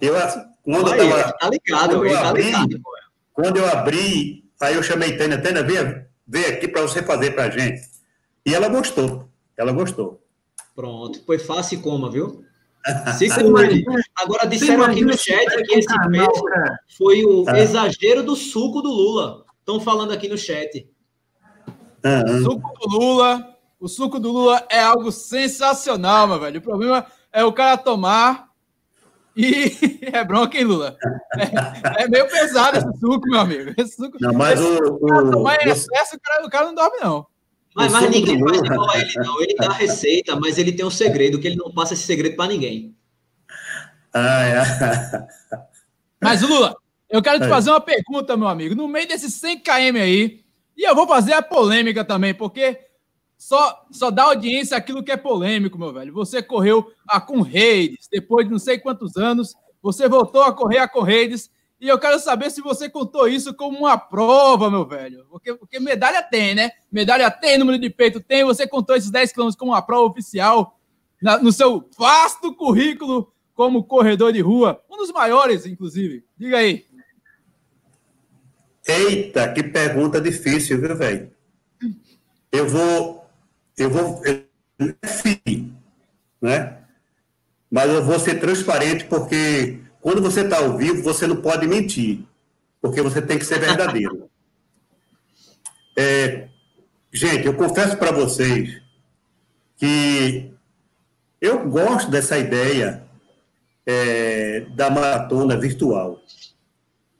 [0.00, 0.14] Eu,
[0.62, 2.80] quando Olha, eu tava, tá ligado, quando eu, tá abri, ligado,
[3.32, 7.44] quando eu abri, aí eu chamei Tânia, Tânia, vem, veio aqui para você fazer para
[7.44, 7.82] a gente.
[8.44, 10.20] E ela gostou, ela gostou.
[10.74, 12.44] Pronto, foi fácil e coma, viu?
[13.16, 13.28] Se
[14.16, 16.44] Agora disseram aqui no chat que esse peso
[16.98, 17.58] foi o ah.
[17.60, 19.44] exagero do suco do Lula.
[19.62, 20.88] Estão falando aqui no chat.
[22.02, 22.24] Ah.
[22.42, 23.56] Suco do Lula.
[23.78, 26.58] O suco do Lula é algo sensacional, meu velho.
[26.58, 28.52] O problema é o cara tomar
[29.36, 29.72] e
[30.12, 30.96] é bronca, hein, Lula?
[31.36, 33.72] É, é, meio pesado esse suco, meu amigo.
[33.78, 37.26] Esse suco, não, mas o, o, em excesso, o cara, o cara não dorme, não.
[37.74, 39.40] Mas, mas ninguém faz igual a ele, não.
[39.40, 42.36] Ele dá a receita, mas ele tem um segredo, que ele não passa esse segredo
[42.36, 42.94] para ninguém.
[44.12, 45.26] Ah, é.
[46.20, 46.76] Mas, Lula,
[47.12, 48.74] eu quero te fazer uma pergunta, meu amigo.
[48.74, 50.42] No meio desses 100 km aí,
[50.74, 52.80] e eu vou fazer a polêmica também, porque
[53.36, 56.14] só, só dá audiência aquilo que é polêmico, meu velho.
[56.14, 60.88] Você correu a Correios, depois de não sei quantos anos, você voltou a correr a
[60.88, 65.26] Correios, e eu quero saber se você contou isso como uma prova, meu velho.
[65.28, 66.70] Porque, porque medalha tem, né?
[66.90, 70.78] Medalha tem, número de peito tem, você contou esses 10 quilômetros como uma prova oficial
[71.20, 76.24] na, no seu vasto currículo como corredor de rua, um dos maiores, inclusive.
[76.38, 76.86] Diga aí.
[78.86, 81.30] Eita, que pergunta difícil, viu, velho?
[82.50, 83.24] Eu vou
[83.76, 84.22] eu vou
[86.40, 86.78] né?
[87.70, 92.24] Mas eu vou ser transparente porque quando você está ao vivo, você não pode mentir,
[92.80, 94.28] porque você tem que ser verdadeiro.
[95.94, 96.48] É,
[97.12, 98.80] gente, eu confesso para vocês
[99.76, 100.50] que
[101.38, 103.04] eu gosto dessa ideia
[103.84, 106.18] é, da maratona virtual,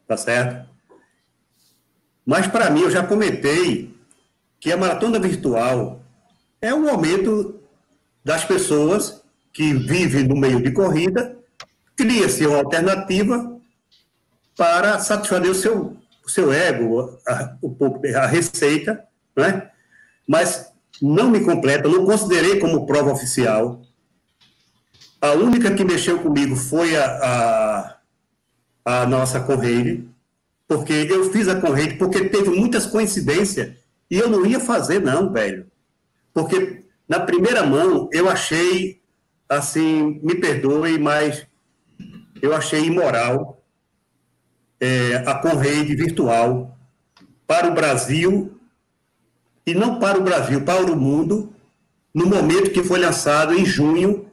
[0.08, 0.71] tá certo?
[2.24, 3.94] Mas para mim, eu já comentei
[4.60, 6.00] que a maratona virtual
[6.60, 7.60] é um momento
[8.24, 11.36] das pessoas que vivem no meio de corrida,
[11.96, 13.60] cria-se uma alternativa
[14.56, 17.56] para satisfazer o seu, o seu ego, a,
[18.22, 19.04] a receita,
[19.36, 19.70] né?
[20.26, 23.82] mas não me completa, não considerei como prova oficial.
[25.20, 27.96] A única que mexeu comigo foi a,
[28.84, 30.11] a, a nossa Correio,
[30.72, 33.74] porque eu fiz a Correio porque teve muitas coincidências
[34.10, 35.66] e eu não ia fazer, não, velho.
[36.32, 39.00] Porque, na primeira mão, eu achei,
[39.46, 41.46] assim, me perdoe, mas
[42.40, 43.62] eu achei imoral
[44.80, 46.76] é, a corrente virtual
[47.46, 48.58] para o Brasil,
[49.66, 51.54] e não para o Brasil, para o mundo,
[52.14, 54.26] no momento que foi lançado em junho,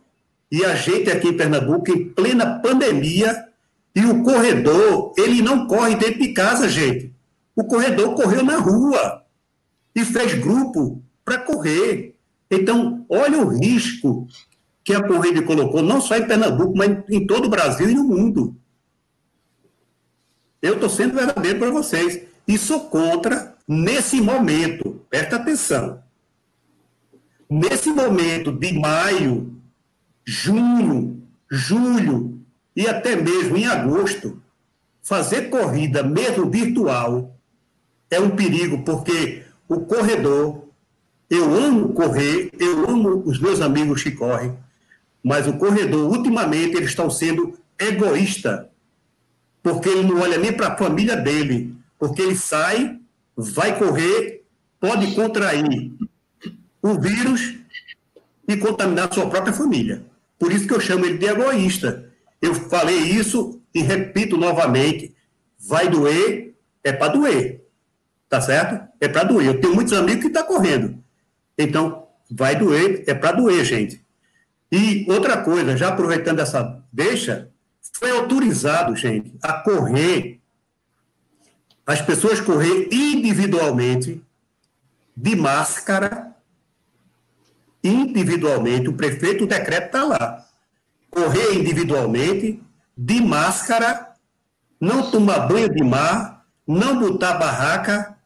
[0.50, 3.49] e a gente aqui em Pernambuco, em plena pandemia,
[3.96, 7.14] e o corredor, ele não corre dentro de casa, gente.
[7.56, 9.26] O corredor correu na rua
[9.96, 12.16] e fez grupo para correr.
[12.50, 14.28] Então, olha o risco
[14.84, 18.04] que a corrida colocou, não só em Pernambuco, mas em todo o Brasil e no
[18.04, 18.56] mundo.
[20.62, 22.22] Eu estou sendo verdadeiro para vocês.
[22.48, 26.02] E sou contra, nesse momento, presta atenção,
[27.48, 29.62] nesse momento de maio,
[30.26, 31.22] junho,
[31.52, 32.39] julho
[32.76, 34.42] e até mesmo em agosto,
[35.02, 37.36] fazer corrida, mesmo virtual,
[38.10, 40.66] é um perigo, porque o corredor,
[41.30, 44.58] eu amo correr, eu amo os meus amigos que correm,
[45.24, 48.70] mas o corredor, ultimamente, eles estão sendo egoísta,
[49.62, 52.98] porque ele não olha nem para a família dele, porque ele sai,
[53.36, 54.44] vai correr,
[54.80, 55.92] pode contrair
[56.82, 57.56] o vírus
[58.48, 60.04] e contaminar sua própria família.
[60.38, 62.09] Por isso que eu chamo ele de egoísta.
[62.42, 65.16] Eu falei isso e repito novamente:
[65.60, 67.66] vai doer, é para doer.
[68.28, 68.88] Tá certo?
[69.00, 69.48] É para doer.
[69.48, 71.04] Eu tenho muitos amigos que estão tá correndo.
[71.58, 74.04] Então, vai doer, é para doer, gente.
[74.72, 77.50] E outra coisa, já aproveitando essa deixa,
[77.94, 80.40] foi autorizado, gente, a correr,
[81.86, 84.24] as pessoas correr individualmente,
[85.18, 86.36] de máscara,
[87.84, 90.49] individualmente, o prefeito, o decreto está lá.
[91.10, 92.62] Correr individualmente,
[92.98, 94.14] de máscara,
[94.80, 98.18] não tomar banho de mar, não botar barraca,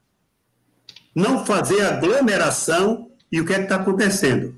[1.15, 3.09] não fazer aglomeração.
[3.31, 4.55] E o que é que está acontecendo?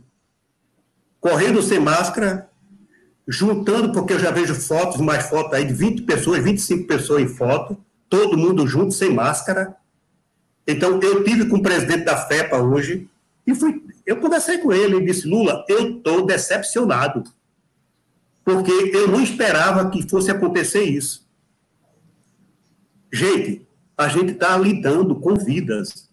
[1.20, 2.50] Correndo sem máscara,
[3.28, 7.28] juntando, porque eu já vejo fotos, mais fotos aí de 20 pessoas, 25 pessoas em
[7.28, 7.78] foto,
[8.10, 9.76] todo mundo junto, sem máscara.
[10.68, 13.08] Então, eu tive com o presidente da FEPA hoje,
[13.46, 17.24] e fui, eu conversei com ele e disse, Lula, eu estou decepcionado,
[18.46, 21.28] porque eu não esperava que fosse acontecer isso.
[23.12, 23.68] Gente,
[23.98, 26.10] a gente está lidando com vidas.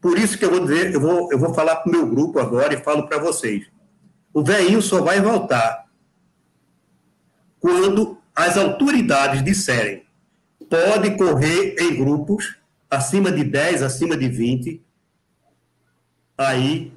[0.00, 2.38] Por isso que eu vou dizer, eu vou, eu vou falar para o meu grupo
[2.38, 3.66] agora e falo para vocês.
[4.32, 5.86] O velhinho só vai voltar
[7.58, 10.04] quando as autoridades disserem
[10.68, 12.56] pode correr em grupos
[12.90, 14.82] acima de 10, acima de 20,
[16.36, 16.92] aí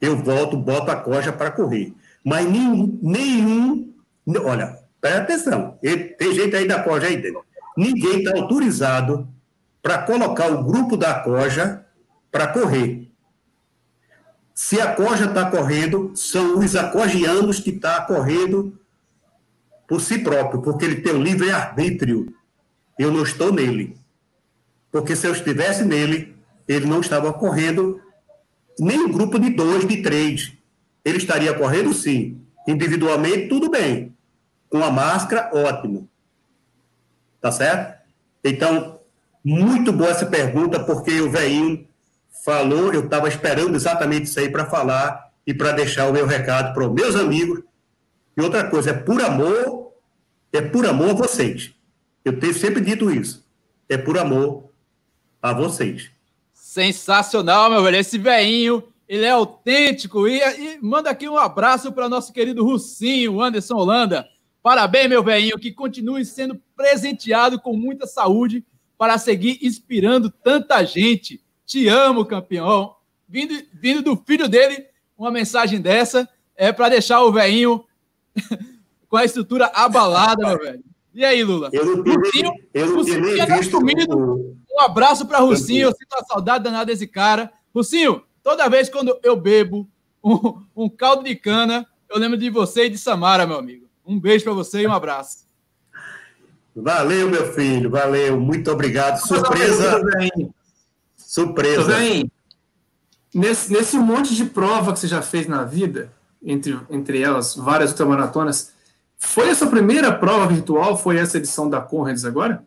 [0.00, 1.94] eu volto, boto a coja para correr.
[2.24, 3.90] Mas nenhum, nenhum
[4.26, 5.78] olha, presta atenção,
[6.18, 7.44] tem gente aí da coja aí dentro.
[7.76, 9.28] Ninguém está autorizado
[9.82, 11.84] para colocar o grupo da coja
[12.30, 13.10] para correr.
[14.54, 18.78] Se a coja está correndo, são os acogianos que estão tá correndo
[19.88, 22.32] por si próprio, porque ele tem o livre-arbítrio.
[22.98, 23.96] Eu não estou nele.
[24.92, 26.36] Porque se eu estivesse nele,
[26.68, 28.00] ele não estava correndo
[28.78, 30.52] nem um grupo de dois, de três.
[31.04, 32.40] Ele estaria correndo sim.
[32.70, 34.14] Individualmente, tudo bem.
[34.68, 36.08] Com a máscara, ótimo.
[37.40, 38.00] Tá certo?
[38.44, 39.00] Então,
[39.44, 41.86] muito boa essa pergunta, porque o velhinho
[42.44, 46.72] falou, eu estava esperando exatamente isso aí para falar e para deixar o meu recado
[46.74, 47.60] para os meus amigos.
[48.36, 49.80] E outra coisa, é por amor
[50.52, 51.72] é por amor a vocês.
[52.24, 53.44] Eu tenho sempre dito isso.
[53.88, 54.70] É por amor
[55.40, 56.10] a vocês.
[56.52, 57.96] Sensacional, meu velho.
[57.96, 60.28] Esse veinho, ele é autêntico.
[60.28, 64.24] E, e manda aqui um abraço para nosso querido Russinho, Anderson Holanda.
[64.62, 68.64] Parabéns, meu velhinho, que continue sendo presenteado com muita saúde
[68.96, 71.42] para seguir inspirando tanta gente.
[71.66, 72.94] Te amo, campeão.
[73.28, 74.86] Vindo, vindo do filho dele,
[75.18, 77.84] uma mensagem dessa é para deixar o velhinho
[79.08, 80.84] com a estrutura abalada, meu velho.
[81.12, 81.68] E aí, Lula?
[81.72, 84.56] Eu não tenho, Rucinho, eu não Rucinho nem visto comido.
[84.72, 85.88] Um abraço para Rucinho.
[85.88, 87.52] Eu sinto a saudade danada desse cara.
[87.74, 89.88] Rucinho, toda vez quando eu bebo
[90.22, 93.86] um, um caldo de cana, eu lembro de você e de Samara, meu amigo.
[94.04, 95.44] Um beijo para você e um abraço.
[96.74, 97.90] Valeu, meu filho.
[97.90, 98.40] Valeu.
[98.40, 99.18] Muito obrigado.
[99.18, 100.00] Surpresa.
[101.16, 101.96] Surpresa.
[101.96, 102.30] Bem,
[103.34, 106.12] nesse, nesse monte de prova que você já fez na vida,
[106.42, 108.72] entre, entre elas várias ultramaratonas,
[109.16, 110.96] foi a sua primeira prova virtual?
[110.96, 112.64] Foi essa edição da Conrads agora?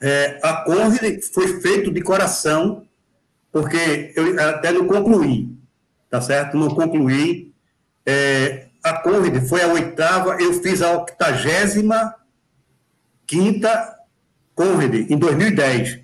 [0.00, 2.85] É, a Conrad foi feito de coração,
[3.56, 5.48] porque eu até não concluí,
[6.10, 6.58] tá certo?
[6.58, 7.54] Não concluí.
[8.04, 12.14] É, a Conrad foi a oitava, eu fiz a octagésima
[13.26, 13.96] quinta
[14.54, 16.00] Conrad em 2010.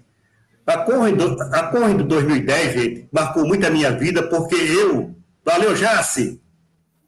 [0.66, 1.20] A Conrad,
[1.52, 6.40] a de 2010, gente, marcou muito a minha vida, porque eu, valeu, Jace,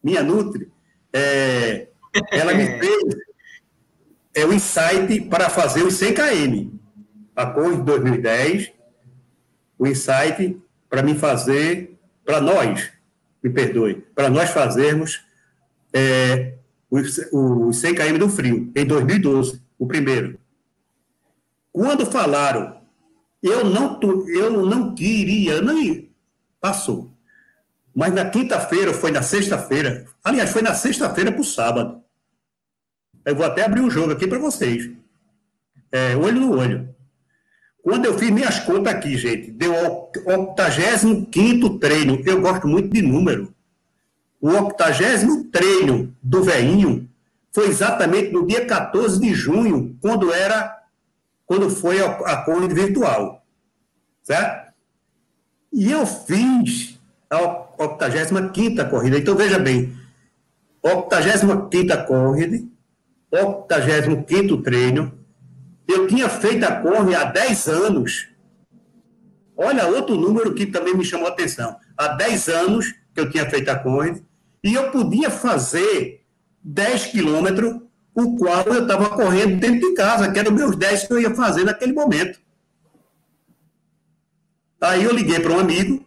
[0.03, 0.71] minha Nutri,
[1.11, 1.89] é,
[2.33, 3.17] ela me fez
[4.35, 6.69] é o insight para fazer os 100 km.
[7.35, 8.74] A Corre 2010,
[9.79, 12.91] o insight para me fazer, para nós,
[13.43, 15.23] me perdoe, para nós fazermos
[15.93, 16.55] é,
[16.91, 20.39] os, os 100 km do frio, em 2012, o primeiro.
[21.73, 22.81] Quando falaram,
[23.43, 23.99] eu não,
[24.29, 26.11] eu não queria, nem
[26.61, 27.13] passou.
[27.95, 32.03] Mas na quinta-feira, foi na sexta-feira, aliás, foi na sexta-feira para o sábado.
[33.25, 34.91] Eu vou até abrir o um jogo aqui para vocês.
[35.91, 36.94] É, olho no olho.
[37.85, 42.19] Quando eu fiz minhas contas aqui, gente, deu o 85 treino.
[42.25, 43.55] Eu gosto muito de número.
[44.41, 47.07] O 80 treino do veinho
[47.53, 50.83] foi exatamente no dia 14 de junho, quando era
[51.45, 53.45] quando foi a, a corrida virtual.
[54.23, 54.73] Certo?
[55.71, 59.19] E eu fiz a 85 corrida.
[59.19, 59.95] Então, veja bem,
[60.83, 62.67] 85 corrida,
[63.31, 65.24] 85 treino.
[65.87, 68.29] Eu tinha feito a corrida há 10 anos.
[69.57, 71.77] Olha, outro número que também me chamou a atenção.
[71.97, 74.21] Há 10 anos que eu tinha feito a corrida,
[74.63, 76.25] e eu podia fazer
[76.63, 77.81] 10 quilômetros,
[78.15, 81.35] o qual eu estava correndo dentro de casa, que eram meus 10 que eu ia
[81.35, 82.41] fazer naquele momento.
[84.81, 86.05] Aí eu liguei para um amigo,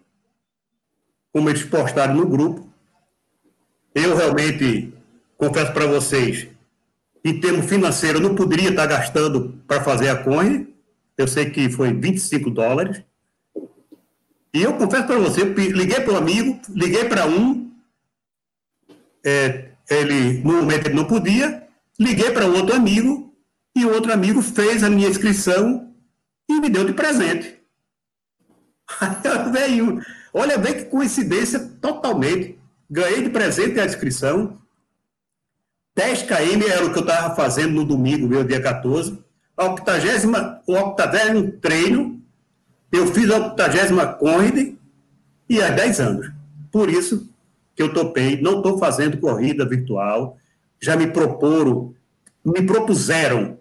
[1.31, 2.67] como eles postaram no grupo.
[3.93, 4.93] Eu realmente,
[5.37, 6.47] confesso para vocês,
[7.29, 10.73] em termos financeiros, não poderia estar gastando para fazer a coin.
[11.17, 13.03] Eu sei que foi 25 dólares.
[14.53, 17.69] E eu confesso para você, liguei para um amigo, liguei para um,
[19.25, 21.67] é, ele, no momento ele não podia,
[21.99, 23.35] liguei para outro amigo,
[23.75, 25.93] e o outro amigo fez a minha inscrição
[26.49, 27.59] e me deu de presente.
[29.51, 30.01] Veio,
[30.33, 32.57] olha, vê que coincidência totalmente.
[32.89, 34.57] Ganhei de presente a inscrição.
[35.97, 39.19] 10 km era o que eu estava fazendo no domingo, meu dia 14.
[39.57, 42.21] A 80, o 80 treino,
[42.91, 44.75] eu fiz a 80 corrida
[45.49, 46.31] e há 10 anos.
[46.71, 47.27] Por isso
[47.75, 50.37] que eu topei, não estou fazendo corrida virtual,
[50.79, 51.95] já me proporam,
[52.45, 53.57] me propuseram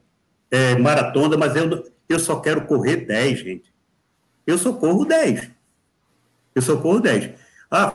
[0.51, 3.73] é, maratona, mas eu, eu só quero correr 10, gente.
[4.47, 5.51] Eu só corro 10.
[6.55, 7.31] Eu só corro 10.
[7.71, 7.95] A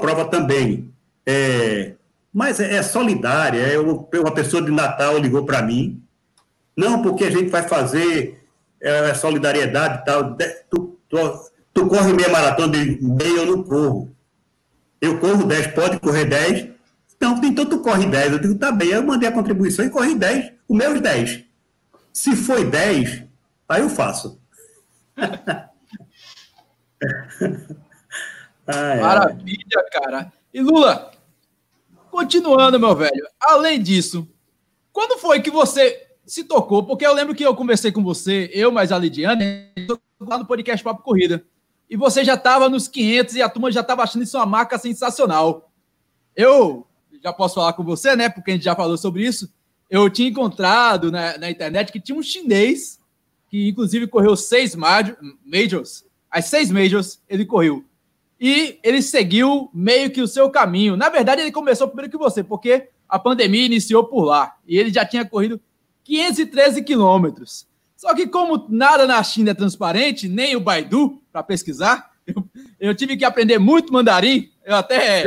[0.00, 0.90] prova também,
[1.26, 1.92] é,
[2.34, 3.60] mas é, é solidária.
[3.60, 6.02] É uma pessoa de Natal ligou para mim.
[6.76, 8.44] Não, porque a gente vai fazer
[8.80, 10.36] é, solidariedade e tal.
[10.68, 14.12] Tu, tu, tu corre meia maratona de meia, eu não corro.
[15.00, 16.74] Eu corro 10, pode correr 10?
[17.20, 18.32] Não, então tu corre 10.
[18.32, 21.44] Eu digo, tá bem, eu mandei a contribuição e corri 10, o meus 10.
[22.12, 23.22] Se foi 10,
[23.68, 24.40] aí eu faço.
[28.66, 29.00] é.
[29.00, 30.32] Maravilha, cara.
[30.52, 31.13] E Lula,
[32.14, 34.28] continuando, meu velho, além disso,
[34.92, 36.84] quando foi que você se tocou?
[36.84, 39.72] Porque eu lembro que eu conversei com você, eu mais a Lidiane,
[40.20, 41.44] lá no podcast Papo Corrida
[41.90, 44.78] e você já estava nos 500 e a turma já estava achando isso uma marca
[44.78, 45.72] sensacional.
[46.36, 46.86] Eu
[47.20, 48.28] já posso falar com você, né?
[48.28, 49.52] Porque a gente já falou sobre isso.
[49.90, 53.00] Eu tinha encontrado na, na internet que tinha um chinês
[53.48, 56.04] que, inclusive, correu seis majors.
[56.30, 57.84] As seis majors ele correu.
[58.46, 60.98] E ele seguiu meio que o seu caminho.
[60.98, 64.54] Na verdade, ele começou primeiro que você, porque a pandemia iniciou por lá.
[64.68, 65.58] E ele já tinha corrido
[66.02, 67.66] 513 quilômetros.
[67.96, 72.44] Só que, como nada na China é transparente, nem o Baidu, para pesquisar, eu,
[72.78, 74.50] eu, tive que aprender muito mandarim.
[74.62, 75.26] Eu até,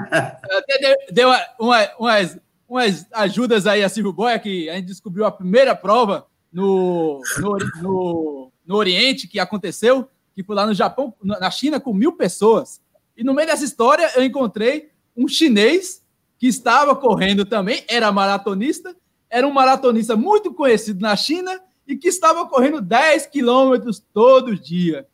[0.00, 5.26] até dei uma, uma, umas, umas ajudas aí a Silvio Boia, que a gente descobriu
[5.26, 11.14] a primeira prova no, no, no, no Oriente que aconteceu, que foi lá no Japão,
[11.22, 12.80] na China, com mil pessoas.
[13.16, 16.02] E no meio dessa história, eu encontrei um chinês
[16.38, 18.96] que estava correndo também, era maratonista,
[19.30, 25.06] era um maratonista muito conhecido na China e que estava correndo 10 quilômetros todo dia.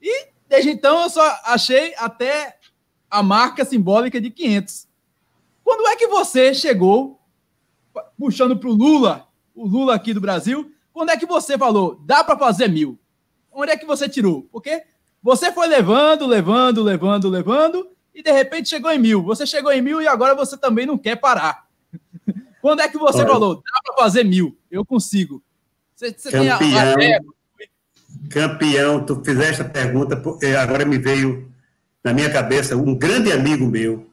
[0.00, 2.56] E desde então eu só achei até
[3.10, 4.88] a marca simbólica de 500.
[5.64, 7.20] Quando é que você chegou,
[8.18, 12.22] puxando para o Lula, o Lula aqui do Brasil, quando é que você falou, dá
[12.22, 12.98] para fazer mil?
[13.52, 14.48] Onde é que você tirou?
[14.50, 14.84] Porque
[15.22, 19.22] você foi levando, levando, levando, levando, e de repente chegou em mil.
[19.22, 21.66] Você chegou em mil e agora você também não quer parar.
[22.62, 23.28] Quando é que você Olha.
[23.28, 24.56] falou, dá para fazer mil?
[24.70, 25.42] Eu consigo.
[25.94, 26.78] Você, você campeão, tem
[27.14, 27.20] a, a
[28.30, 30.20] campeão, tu fizeste a pergunta,
[30.62, 31.50] agora me veio
[32.02, 34.06] na minha cabeça um grande amigo meu,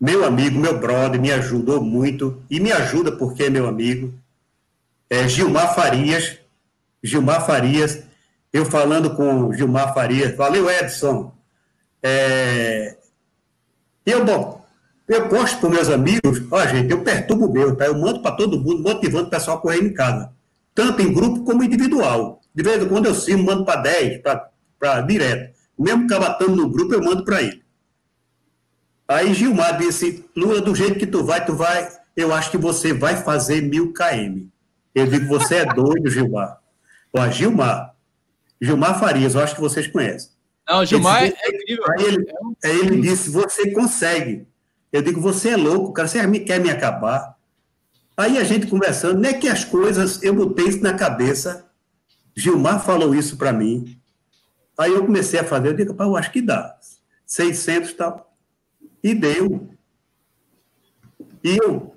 [0.00, 4.14] meu amigo, meu brother, me ajudou muito, e me ajuda porque é meu amigo,
[5.08, 6.38] é Gilmar Farias,
[7.02, 8.04] Gilmar Farias,
[8.52, 11.32] eu falando com Gilmar Farias, valeu Edson,
[12.02, 12.96] é,
[14.04, 14.64] eu, bom,
[15.06, 17.86] Eu posto para meus amigos, ó, gente, eu perturbo o meu, tá?
[17.86, 20.32] Eu mando para todo mundo, motivando o pessoal a correr em casa.
[20.74, 22.40] Tanto em grupo como individual.
[22.54, 24.22] De vez em quando eu sim, mando para 10,
[24.78, 25.52] para direto.
[25.78, 27.62] Mesmo cabatando no grupo, eu mando para ele.
[29.08, 32.92] Aí Gilmar disse, Lula, do jeito que tu vai, tu vai, eu acho que você
[32.92, 34.46] vai fazer mil km.
[34.94, 36.58] Eu digo, você é doido, Gilmar.
[37.12, 37.89] Ó, Gilmar,
[38.60, 40.30] Gilmar Farias, eu acho que vocês conhecem.
[40.68, 41.84] Não, Gilmar é incrível.
[41.88, 42.26] Aí ele,
[42.64, 44.46] aí ele disse, você consegue.
[44.92, 47.36] Eu digo, você é louco, cara, você quer me acabar.
[48.16, 51.66] Aí a gente conversando, não é que as coisas, eu botei isso na cabeça,
[52.36, 53.98] Gilmar falou isso para mim,
[54.76, 56.76] aí eu comecei a fazer, eu digo, eu acho que dá,
[57.24, 58.36] 600 e tal,
[59.02, 59.70] e deu.
[61.42, 61.94] E eu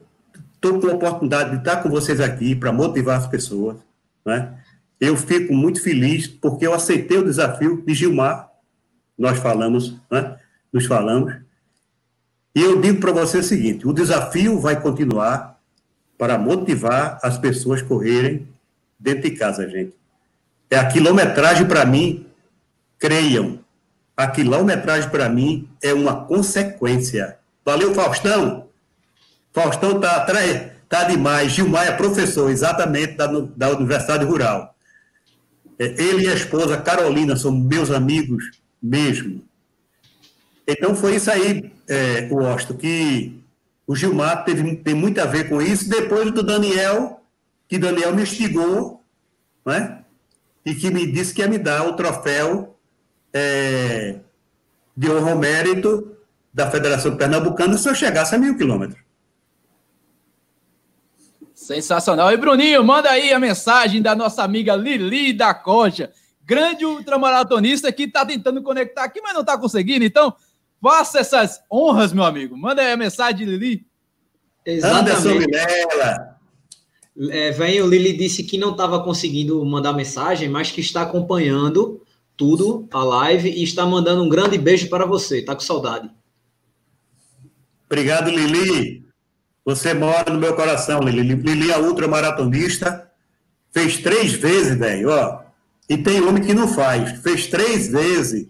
[0.56, 3.78] estou com a oportunidade de estar com vocês aqui para motivar as pessoas,
[4.26, 4.63] né?
[5.00, 8.50] Eu fico muito feliz porque eu aceitei o desafio de Gilmar,
[9.18, 10.38] nós falamos, né?
[10.72, 11.34] Nos falamos,
[12.56, 15.60] e eu digo para você o seguinte: o desafio vai continuar
[16.18, 18.48] para motivar as pessoas a correrem
[19.00, 19.94] dentro de casa, gente.
[20.70, 22.26] É a quilometragem para mim,
[22.98, 23.60] creiam,
[24.16, 27.38] a quilometragem para mim é uma consequência.
[27.66, 28.68] Valeu, Faustão?
[29.52, 30.26] Faustão tá
[30.88, 31.52] tá demais.
[31.52, 34.73] Gilmar é professor, exatamente, da, da Universidade Rural.
[35.80, 38.52] É, ele e a esposa Carolina são meus amigos
[38.82, 39.44] mesmo.
[40.68, 43.40] Então foi isso aí, é, o Osto, que
[43.86, 45.90] o Gilmar teve, tem muito a ver com isso.
[45.90, 47.22] Depois do Daniel,
[47.68, 49.04] que Daniel me instigou,
[49.66, 50.00] né?
[50.66, 52.76] E que me disse que ia me dar o troféu
[53.34, 54.20] é,
[54.96, 56.16] de honra ao mérito
[56.54, 59.02] da Federação Pernambucana se eu chegasse a mil quilômetros.
[61.66, 62.32] Sensacional.
[62.32, 66.12] E Bruninho, manda aí a mensagem da nossa amiga Lili da Coja,
[66.44, 70.04] grande ultramaratonista que está tentando conectar aqui, mas não está conseguindo.
[70.04, 70.36] Então,
[70.84, 72.58] Faça essas honras, meu amigo.
[72.58, 73.88] Manda aí a mensagem, Lili.
[74.66, 75.48] Exatamente.
[77.30, 82.02] É, vem, o Lili disse que não estava conseguindo mandar mensagem, mas que está acompanhando
[82.36, 85.40] tudo, a live, e está mandando um grande beijo para você.
[85.40, 86.12] Está com saudade.
[87.86, 89.03] Obrigado, Lili.
[89.66, 91.36] Você mora no meu coração, Lili.
[91.36, 93.10] Lili é ultramaratonista.
[93.72, 95.42] Fez três vezes, velho, ó.
[95.90, 97.22] E tem homem que não faz.
[97.22, 98.48] Fez três vezes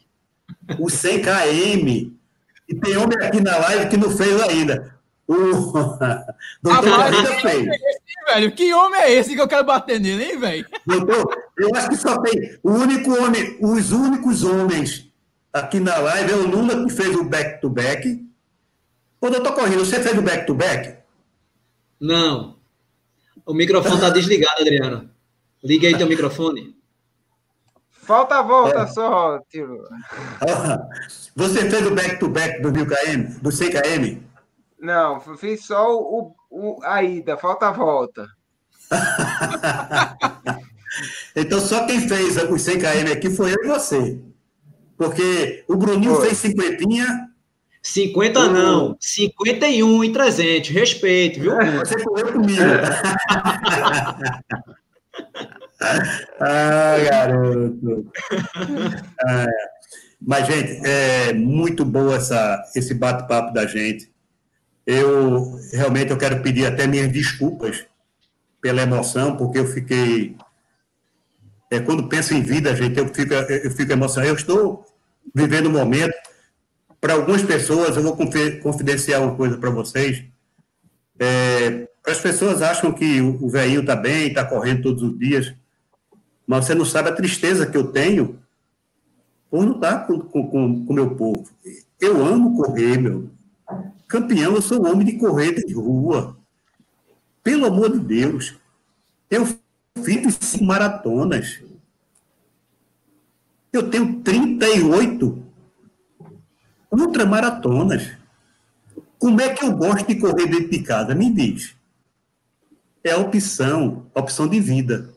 [0.80, 2.14] o 100 km
[2.68, 4.94] e tem homem aqui na live que não fez ainda.
[5.28, 5.36] O
[6.62, 7.68] doutor ah, Corrida fez.
[7.68, 8.52] É esse, velho?
[8.56, 10.66] Que homem é esse que eu quero bater nele, hein, velho?
[10.86, 15.10] Doutor, eu acho que só tem o único homem, os únicos homens
[15.52, 18.08] aqui na live é o Lula que fez o back-to-back.
[18.08, 18.26] -back.
[19.22, 20.90] Ô, doutor Corrida, você fez o back-to-back?
[20.90, 21.03] -back?
[22.04, 22.58] Não.
[23.46, 25.10] O microfone está desligado, Adriano.
[25.64, 26.76] Liga aí teu microfone.
[27.90, 28.88] Falta a volta é.
[28.88, 29.82] só, tio.
[31.34, 34.22] Você fez o back-to-back do 1000 km, do 100 km?
[34.78, 38.28] Não, fiz só o, o, a ida, falta a volta.
[41.34, 44.20] então, só quem fez os 100 km aqui foi eu e você.
[44.98, 46.26] Porque o Bruninho foi.
[46.26, 47.33] fez cinquentinha.
[47.84, 51.54] 50 não, 51 e 300, respeito, viu?
[51.80, 52.62] Você correu comigo.
[56.40, 58.12] ah, garoto.
[59.26, 59.48] Ah,
[60.22, 64.12] mas, gente, é muito boa essa, esse bate-papo da gente.
[64.86, 67.86] Eu realmente eu quero pedir até minhas desculpas
[68.62, 70.36] pela emoção, porque eu fiquei.
[71.72, 74.32] É, quando penso em vida, gente, eu fico, eu fico emocionado.
[74.32, 74.86] Eu estou
[75.34, 76.14] vivendo um momento.
[77.04, 80.24] Para algumas pessoas, eu vou confidenciar uma coisa para vocês.
[81.20, 85.54] É, as pessoas acham que o velhinho está bem, está correndo todos os dias,
[86.48, 88.40] mas você não sabe a tristeza que eu tenho
[89.52, 91.46] por não estar com o com, com meu povo.
[92.00, 93.30] Eu amo correr, meu.
[94.08, 96.38] Campeão, eu sou homem de correr de rua.
[97.44, 98.56] Pelo amor de Deus.
[99.30, 101.60] Eu fiz cinco maratonas.
[103.74, 105.52] Eu tenho 38
[107.02, 108.12] ultramaratonas.
[109.18, 111.16] Como é que eu gosto de correr dentro de casa?
[111.16, 111.76] Me diz.
[113.04, 115.10] É a opção, a opção de vida.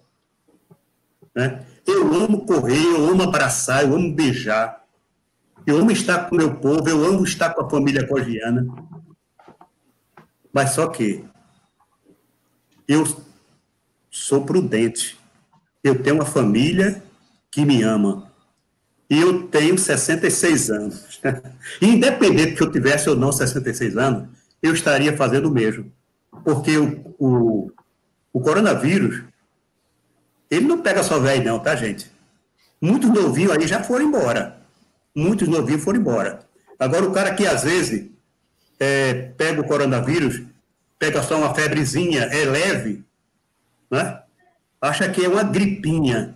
[1.34, 1.64] Né?
[1.86, 4.84] Eu amo correr, eu amo abraçar, eu amo beijar.
[5.66, 8.66] Eu amo estar com o meu povo, eu amo estar com a família cogiana.
[10.52, 11.24] Mas só que
[12.88, 13.04] eu
[14.10, 15.18] sou prudente.
[15.82, 17.02] Eu tenho uma família
[17.50, 18.30] que me ama.
[19.08, 21.20] E eu tenho 66 anos.
[21.80, 24.28] Independente que eu tivesse ou não 66 anos,
[24.62, 25.92] eu estaria fazendo o mesmo.
[26.44, 27.72] Porque o, o,
[28.32, 29.22] o coronavírus
[30.50, 32.10] ele não pega só velho, não, tá, gente?
[32.80, 34.58] Muitos novinhos aí já foram embora.
[35.14, 36.40] Muitos novinhos foram embora.
[36.78, 38.10] Agora, o cara que às vezes
[38.78, 40.42] é, pega o coronavírus,
[40.98, 43.04] pega só uma febrezinha, é leve,
[43.90, 44.20] né?
[44.80, 46.35] acha que é uma gripinha.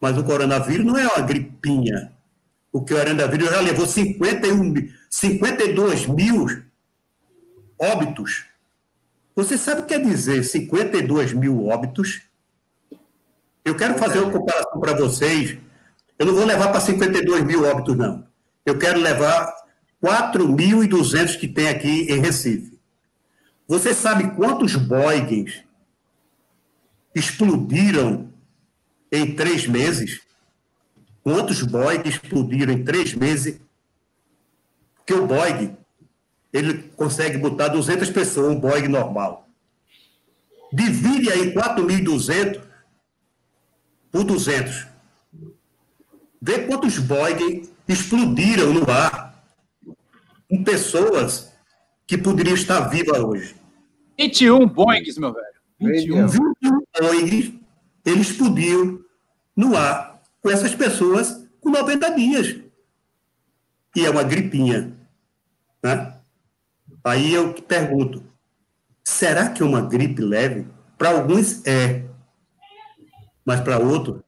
[0.00, 2.12] Mas o coronavírus não é uma gripinha.
[2.72, 4.74] O que o coronavírus já levou 51,
[5.10, 6.46] 52 mil
[7.78, 8.46] óbitos.
[9.34, 12.22] Você sabe o que quer dizer 52 mil óbitos?
[13.64, 15.58] Eu quero fazer uma comparação para vocês.
[16.18, 18.26] Eu não vou levar para 52 mil óbitos, não.
[18.64, 19.54] Eu quero levar
[20.02, 22.78] 4.200 que tem aqui em Recife.
[23.68, 25.62] Você sabe quantos Boeings
[27.14, 28.29] explodiram
[29.10, 30.20] em três meses?
[31.22, 33.60] Quantos Boeing explodiram em três meses?
[34.96, 35.76] Porque o Boeing,
[36.52, 39.48] ele consegue botar 200 pessoas, um Boeing normal.
[40.72, 42.60] Divide aí 4.200
[44.10, 44.86] por 200.
[46.40, 49.44] Vê quantos Boeing explodiram no ar
[50.48, 51.52] com pessoas
[52.06, 53.54] que poderiam estar vivas hoje.
[54.18, 55.46] 21 Boeings, meu velho.
[55.80, 56.26] 21.
[56.26, 57.59] 21 Boeing,
[58.04, 59.00] eles explodiram
[59.56, 62.56] no ar com essas pessoas com 90 dias.
[63.94, 64.96] E é uma gripinha.
[65.82, 66.14] Né?
[67.04, 68.22] Aí eu pergunto,
[69.02, 70.66] será que é uma gripe leve?
[70.96, 72.04] Para alguns é,
[73.44, 74.22] mas para outros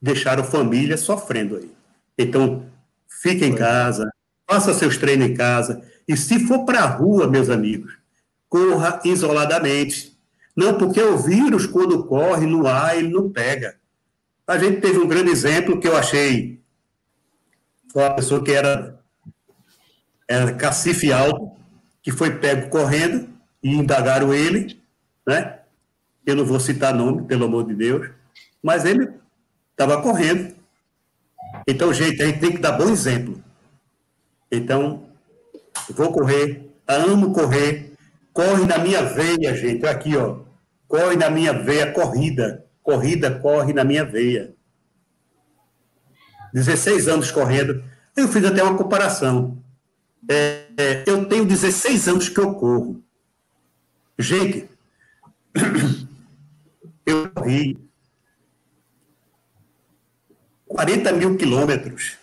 [0.00, 1.70] deixaram família sofrendo aí.
[2.18, 2.66] Então,
[3.08, 4.10] fique em casa,
[4.48, 7.96] faça seus treinos em casa, e se for para a rua, meus amigos,
[8.48, 10.13] corra isoladamente.
[10.56, 13.76] Não, porque o vírus, quando corre no ar, ele não pega.
[14.46, 16.60] A gente teve um grande exemplo que eu achei.
[17.94, 19.00] Uma pessoa que era,
[20.28, 21.52] era cacife alto,
[22.02, 23.28] que foi pego correndo
[23.62, 24.80] e indagaram ele,
[25.26, 25.60] né?
[26.26, 28.10] Eu não vou citar nome, pelo amor de Deus,
[28.62, 29.10] mas ele
[29.70, 30.54] estava correndo.
[31.66, 33.42] Então, gente, a gente tem que dar bom exemplo.
[34.50, 35.08] Então,
[35.90, 37.93] vou correr, amo correr,
[38.34, 39.86] corre na minha veia, gente.
[39.86, 40.40] Aqui, ó.
[40.86, 42.66] Corre na minha veia, corrida.
[42.82, 44.54] Corrida corre na minha veia.
[46.52, 47.82] 16 anos correndo.
[48.14, 49.62] Eu fiz até uma comparação.
[50.28, 53.02] É, é, eu tenho 16 anos que eu corro.
[54.18, 54.68] Gente,
[57.06, 57.78] eu corri
[60.66, 62.16] 40 mil quilômetros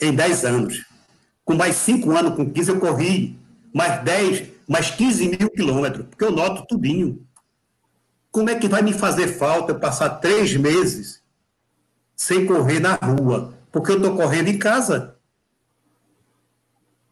[0.00, 0.84] em 10 anos.
[1.44, 3.38] Com mais 5 anos, com 15, eu corri
[3.72, 7.26] mais 10, mais 15 mil quilômetros, porque eu noto tudinho.
[8.30, 11.22] Como é que vai me fazer falta eu passar três meses
[12.14, 13.54] sem correr na rua?
[13.70, 15.16] Porque eu estou correndo em casa.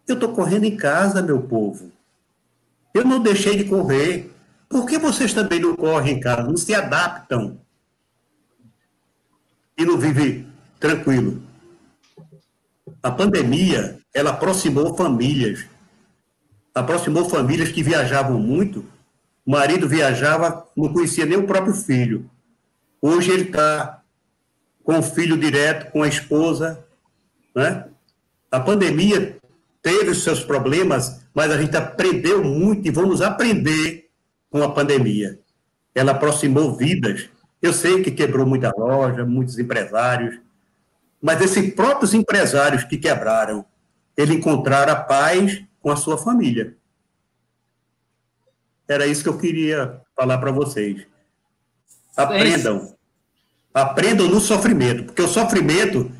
[0.07, 1.91] Eu estou correndo em casa, meu povo.
[2.93, 4.31] Eu não deixei de correr.
[4.69, 6.43] Por que vocês também não correm em casa?
[6.43, 7.61] Não se adaptam?
[9.77, 10.47] E não vivem
[10.79, 11.43] tranquilo?
[13.03, 15.65] A pandemia, ela aproximou famílias.
[16.75, 18.85] Aproximou famílias que viajavam muito.
[19.47, 22.29] O marido viajava, não conhecia nem o próprio filho.
[23.01, 24.03] Hoje ele está
[24.83, 26.85] com o filho direto, com a esposa.
[27.55, 27.85] Né?
[28.51, 29.37] A pandemia
[29.83, 34.09] teve os seus problemas, mas a gente aprendeu muito e vamos aprender
[34.51, 35.39] com a pandemia.
[35.95, 37.29] Ela aproximou vidas.
[37.61, 40.39] Eu sei que quebrou muita loja, muitos empresários,
[41.21, 43.65] mas esses próprios empresários que quebraram,
[44.17, 46.75] eles encontraram a paz com a sua família.
[48.89, 51.07] Era isso que eu queria falar para vocês.
[52.17, 52.97] Aprendam.
[53.75, 56.11] Aprendam no sofrimento, porque o sofrimento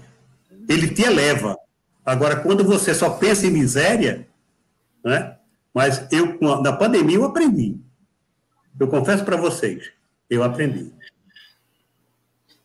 [0.69, 1.57] ele te eleva.
[2.05, 4.29] Agora, quando você só pensa em miséria,
[5.03, 5.39] né?
[5.73, 7.81] Mas eu, na pandemia, eu aprendi.
[8.79, 9.91] Eu confesso para vocês,
[10.29, 10.93] eu aprendi.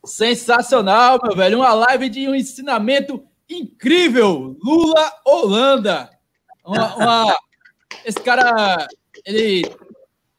[0.04, 1.60] Sensacional, meu velho.
[1.60, 4.54] Uma live de um ensinamento incrível.
[4.62, 6.19] Lula Holanda.
[6.70, 7.36] Uma, uma...
[8.04, 8.86] Esse cara,
[9.26, 9.64] ele,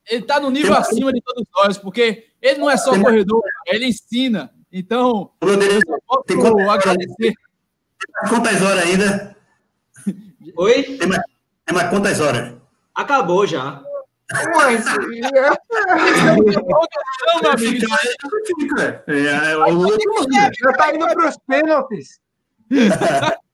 [0.10, 3.88] ele tá no nível acima de todos nós, porque ele não é só corredor, ele
[3.88, 4.54] ensina.
[4.72, 7.34] Então, eu posso agradecer.
[8.30, 9.36] Quantas horas ainda?
[10.56, 10.84] Oi?
[10.98, 11.22] Tem mais,
[11.66, 12.56] tem mais quantas horas?
[12.96, 13.84] Acabou já.
[14.56, 14.86] Mas,
[20.64, 22.22] já tá indo para os pênaltis.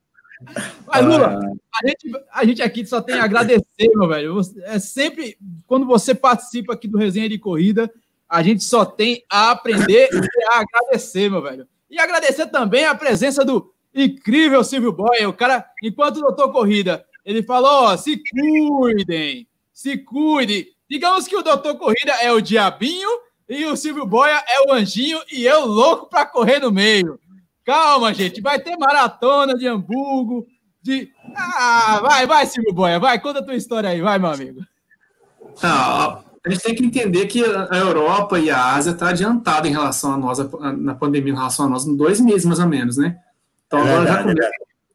[0.86, 1.38] Mas, Lula,
[1.82, 4.40] a gente, a gente aqui só tem a agradecer, meu velho.
[4.64, 5.36] É sempre,
[5.66, 7.92] quando você participa aqui do Resenha de Corrida,
[8.28, 11.66] a gente só tem a aprender e a agradecer, meu velho.
[11.90, 15.26] E agradecer também a presença do incrível Silvio Boy.
[15.26, 20.68] O cara, enquanto o doutor Corrida, ele falou: ó, se cuidem, se cuide.
[20.88, 23.08] Digamos que o doutor Corrida é o diabinho
[23.48, 27.18] e o Silvio Boia é o anjinho e eu louco para correr no meio.
[27.68, 30.46] Calma, gente, vai ter maratona de Hamburgo,
[30.80, 31.12] de.
[31.36, 34.62] Ah, vai, vai, Silvio Boia, vai, conta a tua história aí, vai, meu amigo.
[35.62, 39.68] Ah, a gente tem que entender que a Europa e a Ásia estão tá adiantada
[39.68, 40.38] em relação a nós,
[40.78, 43.18] na pandemia, em relação a nós, em dois meses mais ou menos, né?
[43.66, 44.50] Então agora já, começa,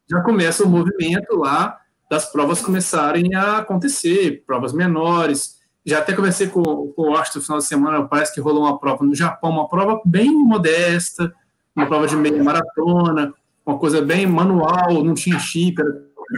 [0.10, 1.80] já começa o movimento lá
[2.10, 5.60] das provas começarem a acontecer, provas menores.
[5.86, 8.80] Já até conversei com, com o Austin no final de semana, parece que rolou uma
[8.80, 11.32] prova no Japão, uma prova bem modesta,
[11.76, 13.34] uma prova de meia maratona,
[13.66, 15.91] uma coisa bem manual, não tinha chip, era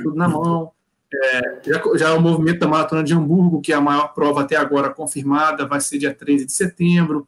[0.04, 0.72] tudo na mão.
[1.14, 4.56] É, já, já o movimento da Maratona de Hamburgo, que é a maior prova até
[4.56, 7.28] agora confirmada, vai ser dia 13 de setembro.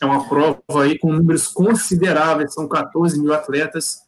[0.00, 4.02] É uma prova aí com números consideráveis, são 14 mil atletas.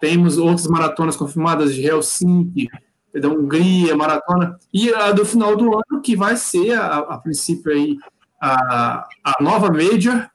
[0.00, 2.68] Temos outras maratonas confirmadas de Helsinki,
[3.14, 7.72] da Hungria, maratona, e a do final do ano, que vai ser, a, a princípio,
[7.72, 7.96] aí,
[8.40, 10.28] a, a nova Major,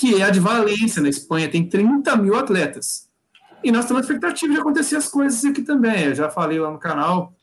[0.00, 3.06] que é a de Valência, na Espanha, tem 30 mil atletas.
[3.62, 6.04] E nós temos expectativa de acontecer as coisas aqui também.
[6.04, 7.34] Eu já falei lá no canal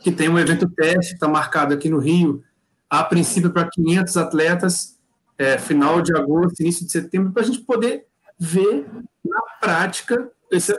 [0.00, 2.42] que tem um evento teste, está marcado aqui no Rio,
[2.90, 4.98] a princípio para 500 atletas,
[5.38, 8.04] é, final de agosto, início de setembro, para a gente poder
[8.36, 8.84] ver
[9.24, 10.28] na prática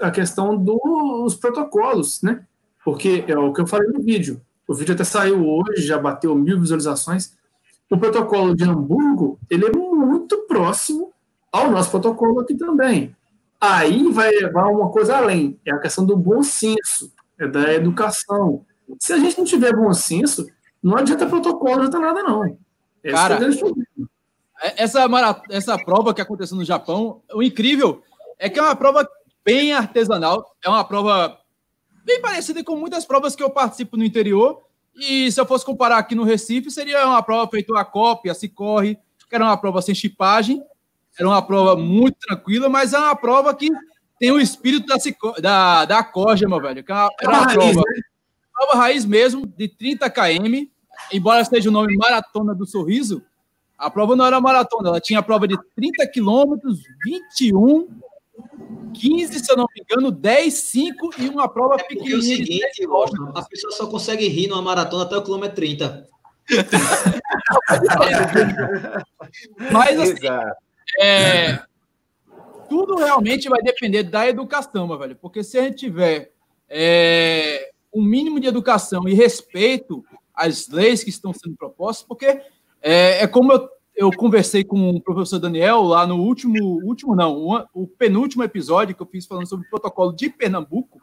[0.02, 2.46] a questão dos protocolos, né?
[2.84, 4.42] Porque é o que eu falei no vídeo.
[4.68, 7.34] O vídeo até saiu hoje, já bateu mil visualizações.
[7.89, 11.14] O protocolo de Hamburgo, ele é muito próximo
[11.51, 13.15] ao nosso protocolo aqui também.
[13.59, 18.65] Aí vai levar uma coisa além, é a questão do bom senso, é da educação.
[18.99, 20.47] Se a gente não tiver bom senso,
[20.81, 22.57] não adianta protocolo, não adianta nada, não.
[23.03, 23.39] Esse Cara,
[24.61, 25.07] é essa,
[25.49, 28.01] essa prova que aconteceu no Japão, o incrível
[28.38, 29.07] é que é uma prova
[29.43, 31.39] bem artesanal, é uma prova
[32.05, 34.64] bem parecida com muitas provas que eu participo no interior.
[34.98, 38.49] E se eu fosse comparar aqui no Recife, seria uma prova feita a cópia, se
[38.49, 38.98] corre,
[39.30, 40.61] que era uma prova sem chipagem,
[41.19, 43.69] era uma prova muito tranquila, mas é uma prova que
[44.19, 44.95] tem o espírito da,
[45.40, 46.84] da, da Corja, meu velho.
[46.84, 48.02] Que é uma, era uma prova, né?
[48.53, 50.68] prova raiz mesmo, de 30 km,
[51.14, 53.24] embora seja o nome Maratona do Sorriso,
[53.78, 57.88] a prova não era maratona, ela tinha a prova de 30 quilômetros, 21,
[58.93, 62.15] 15, se eu não me engano, 10, 5 e uma prova é pequenininha.
[62.15, 62.88] É o seguinte,
[63.35, 66.07] a pessoa só consegue rir numa maratona até o quilômetro 30.
[69.72, 70.27] Mas assim,
[70.99, 71.59] é,
[72.69, 75.15] tudo realmente vai depender da educação, meu velho.
[75.15, 76.31] Porque se a gente tiver
[76.69, 80.03] é, um mínimo de educação e respeito
[80.34, 82.41] às leis que estão sendo propostas, porque
[82.81, 87.68] é, é como eu, eu, conversei com o professor Daniel lá no último, último não,
[87.74, 91.02] o, penúltimo episódio que eu fiz falando sobre o protocolo de Pernambuco.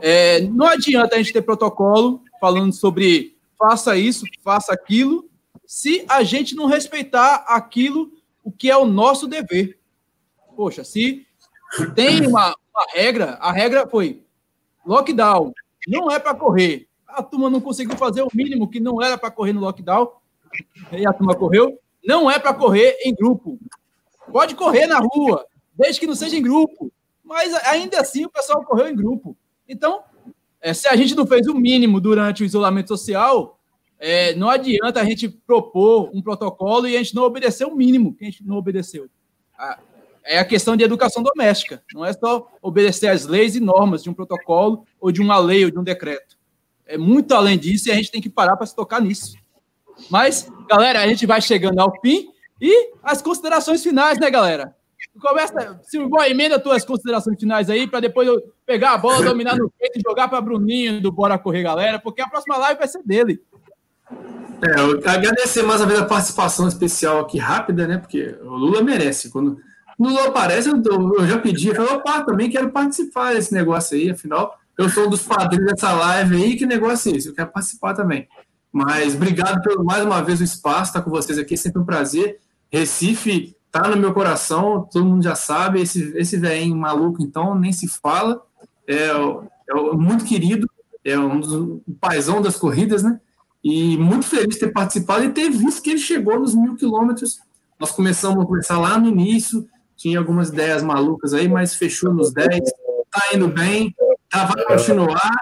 [0.00, 5.28] É, não adianta a gente ter protocolo falando sobre faça isso, faça aquilo,
[5.64, 8.12] se a gente não respeitar aquilo
[8.44, 9.78] o que é o nosso dever.
[10.56, 11.26] Poxa, se
[11.94, 14.22] tem uma, uma regra, a regra foi
[14.84, 15.52] lockdown,
[15.88, 16.88] não é para correr.
[17.06, 20.10] A turma não conseguiu fazer o mínimo que não era para correr no lockdown,
[20.92, 21.78] e a turma correu.
[22.06, 23.58] Não é para correr em grupo.
[24.32, 26.92] Pode correr na rua, desde que não seja em grupo.
[27.24, 29.36] Mas ainda assim o pessoal correu em grupo.
[29.68, 30.04] Então,
[30.60, 33.58] é, se a gente não fez o mínimo durante o isolamento social,
[33.98, 38.14] é, não adianta a gente propor um protocolo e a gente não obedecer o mínimo
[38.14, 39.08] que a gente não obedeceu.
[40.22, 41.82] É a questão de educação doméstica.
[41.92, 45.64] Não é só obedecer às leis e normas de um protocolo ou de uma lei
[45.64, 46.36] ou de um decreto.
[46.84, 49.36] É muito além disso e a gente tem que parar para se tocar nisso.
[50.10, 52.28] Mas, galera, a gente vai chegando ao fim
[52.60, 54.74] e as considerações finais, né, galera?
[55.20, 59.70] Começa, Silvio, emenda tuas considerações finais aí para depois eu pegar a bola, dominar no
[59.70, 63.02] peito e jogar para Bruninho do Bora Correr, galera, porque a próxima live vai ser
[63.02, 63.40] dele.
[64.62, 67.98] É, eu agradecer mais uma vez a participação especial aqui rápida, né?
[67.98, 69.30] Porque o Lula merece.
[69.30, 69.58] Quando
[69.98, 70.82] o Lula aparece, eu,
[71.18, 75.06] eu já pedi, eu falei, opa, também quero participar desse negócio aí, afinal, eu sou
[75.06, 77.28] um dos padrinhos dessa live aí, que negócio é esse?
[77.28, 78.28] Eu quero participar também.
[78.76, 81.80] Mas obrigado pelo mais uma vez o espaço, estar tá com vocês aqui, é sempre
[81.80, 82.38] um prazer.
[82.70, 87.72] Recife tá no meu coração, todo mundo já sabe, esse, esse velhinho maluco, então, nem
[87.72, 88.42] se fala.
[88.86, 90.68] É, é muito querido,
[91.02, 93.18] é um dos um paizão das corridas, né?
[93.64, 97.38] E muito feliz de ter participado e ter visto que ele chegou nos mil quilômetros.
[97.80, 99.66] Nós começamos a conversar lá no início,
[99.96, 102.60] tinha algumas ideias malucas aí, mas fechou nos 10,
[103.10, 103.94] tá indo bem,
[104.28, 105.32] tá, vai continuar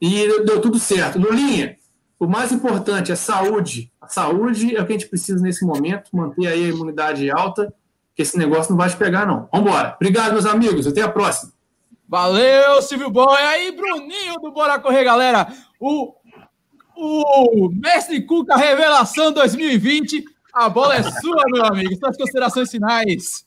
[0.00, 1.20] e deu tudo certo.
[1.20, 1.78] Lulinha,
[2.20, 3.90] o mais importante é saúde.
[4.00, 7.72] A saúde é o que a gente precisa nesse momento, manter aí a imunidade alta,
[8.14, 9.48] que esse negócio não vai te pegar, não.
[9.50, 9.94] Vamos embora.
[9.96, 10.86] Obrigado, meus amigos.
[10.86, 11.52] Até a próxima.
[12.06, 13.40] Valeu, Silvio Boy.
[13.40, 15.48] Aí, Bruninho do Bora Correr, galera.
[15.80, 16.14] O
[17.02, 20.22] o Mestre Cuca Revelação 2020.
[20.52, 21.96] A bola é sua, meu amigo.
[21.96, 23.46] Suas considerações finais.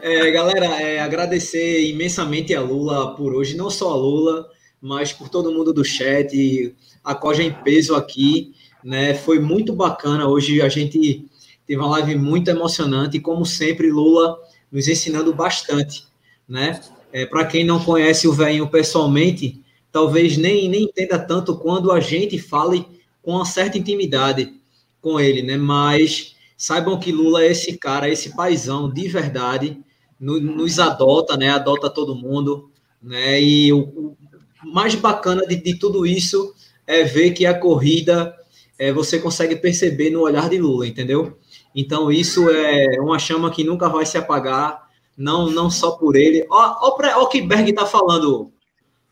[0.00, 4.48] É, galera, é, agradecer imensamente a Lula por hoje, não só a Lula,
[4.80, 6.74] mas por todo mundo do chat,
[7.06, 8.52] a Coja em peso aqui,
[8.82, 9.14] né?
[9.14, 10.26] Foi muito bacana.
[10.26, 11.24] Hoje a gente
[11.64, 14.36] teve uma live muito emocionante e, como sempre, Lula
[14.72, 16.04] nos ensinando bastante,
[16.48, 16.80] né?
[17.12, 19.62] É, Para quem não conhece o velhinho pessoalmente,
[19.92, 22.84] talvez nem, nem entenda tanto quando a gente fale
[23.22, 24.52] com uma certa intimidade
[25.00, 25.56] com ele, né?
[25.56, 29.78] Mas saibam que Lula é esse cara, esse paizão de verdade,
[30.18, 31.50] no, nos adota, né?
[31.50, 32.68] Adota todo mundo,
[33.00, 33.40] né?
[33.40, 34.16] E o, o
[34.64, 36.52] mais bacana de, de, tudo isso
[36.86, 38.34] é ver que a corrida
[38.78, 41.38] é, você consegue perceber no olhar de Lula, entendeu?
[41.74, 46.46] Então isso é uma chama que nunca vai se apagar, não não só por ele.
[46.50, 48.52] Ó, ó, ó o que Berg tá falando,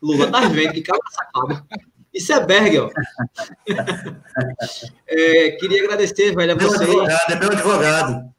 [0.01, 1.65] Lula, tá vendo que cara safado.
[2.13, 2.89] Isso é Berg, ó.
[5.05, 6.83] é, queria agradecer, velho, a meu você.
[6.83, 8.35] Advogado, é meu advogado.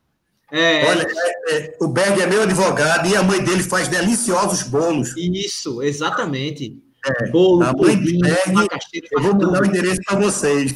[0.50, 4.62] É, Olha, é, é, o Berg é meu advogado e a mãe dele faz deliciosos
[4.62, 5.14] bolos.
[5.16, 6.80] Isso, exatamente.
[7.06, 8.72] É, Bolo, a mãe Berg,
[9.12, 10.74] eu vou mandar o endereço para vocês.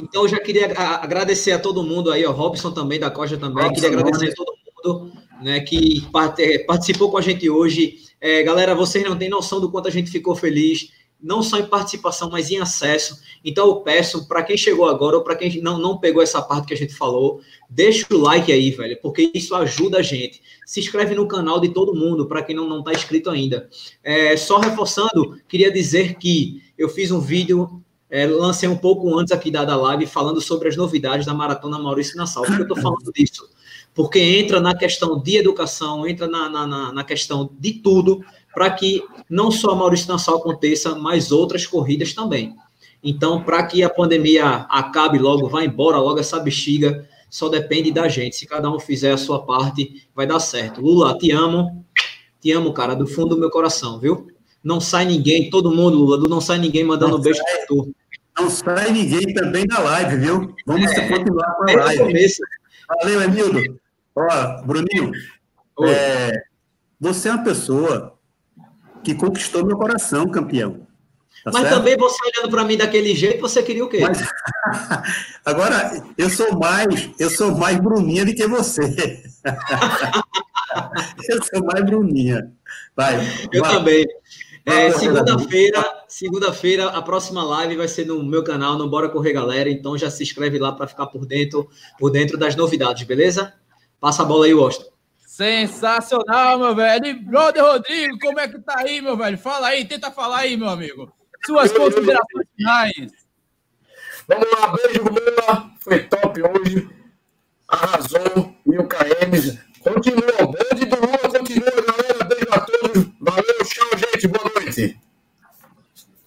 [0.00, 3.64] então, eu já queria agradecer a todo mundo aí, o Robson também, da Coja também.
[3.64, 5.12] Robson, queria agradecer a todo mundo
[5.42, 6.06] né, que
[6.66, 7.98] participou com a gente hoje.
[8.20, 10.90] É, galera, vocês não têm noção do quanto a gente ficou feliz
[11.22, 13.20] não só em participação, mas em acesso.
[13.44, 16.68] Então eu peço para quem chegou agora ou para quem não, não pegou essa parte
[16.68, 20.42] que a gente falou, deixa o like aí, velho, porque isso ajuda a gente.
[20.66, 23.68] Se inscreve no canal de todo mundo, para quem não não está inscrito ainda.
[24.02, 29.32] É, só reforçando, queria dizer que eu fiz um vídeo, é, lancei um pouco antes
[29.32, 32.44] aqui da, live, falando sobre as novidades da Maratona Maurício Nassau.
[32.44, 33.48] Por que eu estou falando disso?
[33.94, 39.02] Porque entra na questão de educação, entra na, na, na questão de tudo, para que
[39.28, 42.54] não só a Maurício Nassau aconteça, mas outras corridas também.
[43.02, 48.08] Então, para que a pandemia acabe logo, vá embora logo essa bexiga, só depende da
[48.08, 48.36] gente.
[48.36, 50.80] Se cada um fizer a sua parte, vai dar certo.
[50.80, 51.84] Lula, te amo.
[52.40, 54.28] Te amo, cara, do fundo do meu coração, viu?
[54.62, 57.94] Não sai ninguém, todo mundo, Lula, não sai ninguém mandando não beijo para tu.
[58.38, 60.54] Não sai ninguém também da live, viu?
[60.66, 62.28] Vamos é, continuar com a live.
[62.88, 63.80] Valeu, Emildo.
[64.16, 65.12] Ó, Bruninho,
[65.82, 66.32] é,
[66.98, 68.18] você é uma pessoa
[69.02, 70.86] que conquistou meu coração, campeão.
[71.44, 71.76] Tá Mas certo?
[71.76, 74.00] também você olhando para mim daquele jeito, você queria o quê?
[74.00, 74.20] Mas...
[75.44, 78.82] Agora, eu sou mais, eu sou mais Bruninha do que você.
[81.28, 82.52] eu sou mais Bruninha.
[82.94, 83.16] Vai.
[83.52, 83.74] Eu vai.
[83.74, 84.06] também.
[84.66, 89.70] É, segunda-feira, segunda-feira, a próxima live vai ser no meu canal, no Bora Correr Galera.
[89.70, 93.54] Então já se inscreve lá para ficar por dentro, por dentro das novidades, beleza?
[93.98, 94.90] Passa a bola aí, Washington.
[95.40, 97.06] Sensacional, meu velho.
[97.06, 99.38] E brother Rodrigo, como é que tá aí, meu velho?
[99.38, 101.10] Fala aí, tenta falar aí, meu amigo.
[101.46, 103.10] Suas considerações finais.
[104.28, 105.70] Vamos lá, beijo, Lula.
[105.80, 106.90] Foi top hoje.
[107.66, 109.58] Arrasou, mil km.
[109.82, 112.24] Continua, o bonde do Lula continua, galera.
[112.24, 113.06] Beijo a todos.
[113.18, 114.28] Valeu, tchau, gente.
[114.28, 115.00] Boa noite.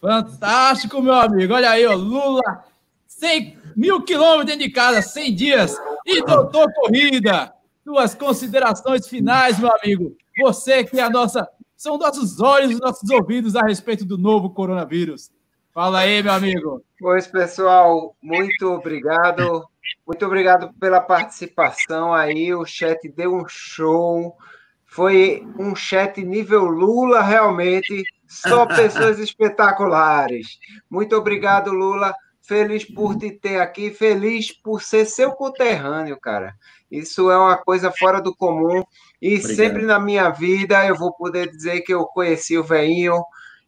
[0.01, 1.53] Fantástico, meu amigo.
[1.53, 2.65] Olha aí, ó, Lula,
[3.05, 5.77] 100 mil quilômetros dentro de casa, 100 dias.
[6.03, 7.53] E doutor Corrida.
[7.83, 10.15] Suas considerações finais, meu amigo.
[10.41, 11.47] Você que é a nossa.
[11.75, 15.29] São nossos olhos e nossos ouvidos a respeito do novo coronavírus.
[15.73, 16.85] Fala aí, meu amigo.
[16.99, 19.67] Pois, pessoal, muito obrigado.
[20.05, 22.53] Muito obrigado pela participação aí.
[22.53, 24.37] O chat deu um show.
[24.85, 28.03] Foi um chat nível Lula, realmente.
[28.27, 30.59] Só pessoas espetaculares.
[30.89, 32.13] Muito obrigado, Lula.
[32.41, 33.89] Feliz por te ter aqui.
[33.89, 36.53] Feliz por ser seu conterrâneo, cara.
[36.93, 38.83] Isso é uma coisa fora do comum.
[39.19, 39.55] E Obrigado.
[39.55, 43.19] sempre na minha vida eu vou poder dizer que eu conheci o veinho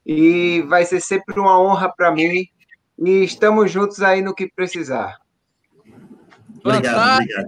[0.06, 2.48] e vai ser sempre uma honra para mim.
[3.00, 5.18] E estamos juntos aí no que precisar.
[6.64, 7.48] Obrigado, obrigado.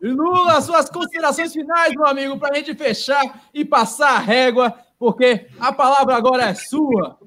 [0.00, 5.48] Lula, suas considerações finais, meu amigo, para a gente fechar e passar a régua, porque
[5.58, 7.18] a palavra agora é sua.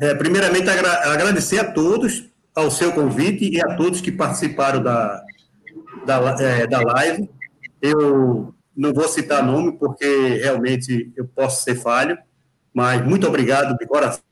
[0.00, 2.24] É, primeiramente, agra agradecer a todos
[2.54, 5.22] ao seu convite e a todos que participaram da,
[6.04, 7.28] da, é, da live.
[7.80, 12.18] Eu não vou citar nome, porque realmente eu posso ser falho,
[12.72, 14.22] mas muito obrigado de coração.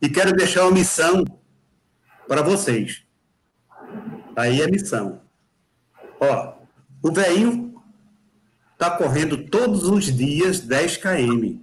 [0.00, 1.24] E quero deixar uma missão
[2.28, 3.04] para vocês.
[4.34, 5.20] Aí é missão.
[6.20, 6.54] Ó,
[7.02, 7.82] o velhinho
[8.72, 11.58] está correndo todos os dias 10 km.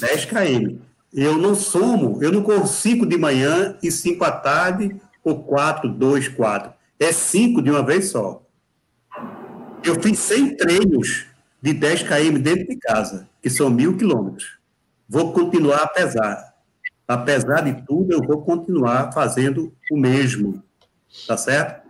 [0.00, 0.78] 10 km.
[1.12, 5.88] Eu não somo, eu não corro 5 de manhã e 5 à tarde, ou 4,
[5.88, 6.72] 2, 4
[7.04, 8.42] é cinco de uma vez só.
[9.82, 11.26] Eu fiz 100 treinos
[11.60, 14.58] de 10 km dentro de casa, que são mil quilômetros.
[15.08, 16.54] Vou continuar apesar.
[17.06, 20.62] Apesar de tudo, eu vou continuar fazendo o mesmo.
[21.26, 21.88] Tá certo?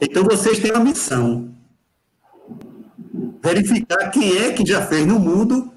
[0.00, 1.54] Então, vocês têm uma missão.
[3.42, 5.72] Verificar quem é que já fez no mundo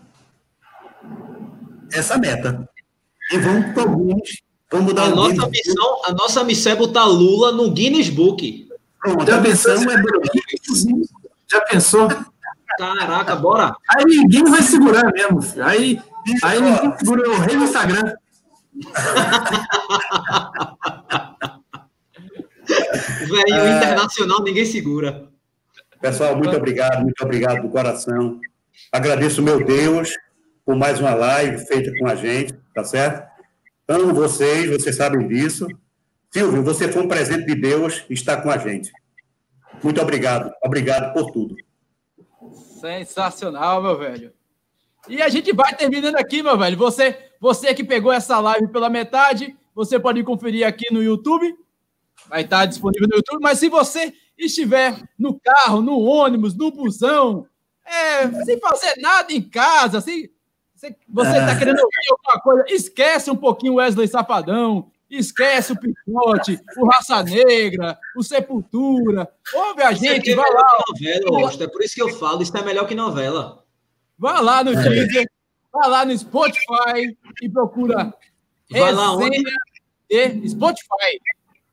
[1.92, 2.68] essa meta.
[3.32, 4.45] E vamos para alguns.
[4.76, 5.52] Vamos mudar A o nossa, Guinness.
[5.68, 8.68] missão, a nossa missão é botar Lula no Guinness Book.
[9.00, 9.72] Pronto, Já pensou?
[9.74, 9.78] é.
[11.50, 12.08] Já pensou?
[12.78, 13.74] Caraca, bora.
[13.90, 15.66] Aí ninguém vai segurar mesmo, filho.
[15.66, 16.02] Aí,
[16.44, 18.14] aí ninguém segura o rei do Instagram.
[22.68, 23.78] Velho É.
[23.78, 25.28] internacional, ninguém segura.
[26.02, 28.40] Pessoal, muito obrigado, muito obrigado do coração.
[28.92, 30.10] Agradeço meu Deus
[30.66, 33.35] por mais uma live feita com a gente, tá certo?
[33.88, 35.68] Amo vocês, vocês sabem disso.
[36.32, 38.92] Silvio, você foi um presente de Deus estar com a gente.
[39.84, 41.56] Muito obrigado, obrigado por tudo.
[42.82, 44.34] Sensacional, meu velho.
[45.08, 46.78] E a gente vai terminando aqui, meu velho.
[46.78, 51.56] Você, você que pegou essa live pela metade, você pode conferir aqui no YouTube.
[52.28, 53.40] Vai estar disponível no YouTube.
[53.42, 57.48] Mas se você estiver no carro, no ônibus, no busão,
[57.86, 60.30] é, sem fazer nada em casa, sem-
[60.76, 66.60] você está querendo ouvir alguma coisa, esquece um pouquinho o Wesley Safadão, esquece o Picote,
[66.78, 69.30] o Raça Negra, o Sepultura.
[69.54, 70.84] Ouve a gente, é vai lá.
[70.88, 71.64] novela, Augusto.
[71.64, 73.64] É por isso que eu falo, isso é melhor que novela.
[74.18, 75.30] Vai lá no Deezer,
[75.72, 78.14] vai lá no Spotify e procura
[78.70, 79.44] Vai lá onde?
[80.10, 81.20] de Spotify.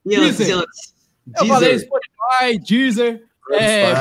[0.04, 0.56] E antes, Deezer.
[0.58, 0.94] antes.
[1.38, 1.86] Eu falei Deezer.
[1.86, 3.92] Spotify, Deezer, é,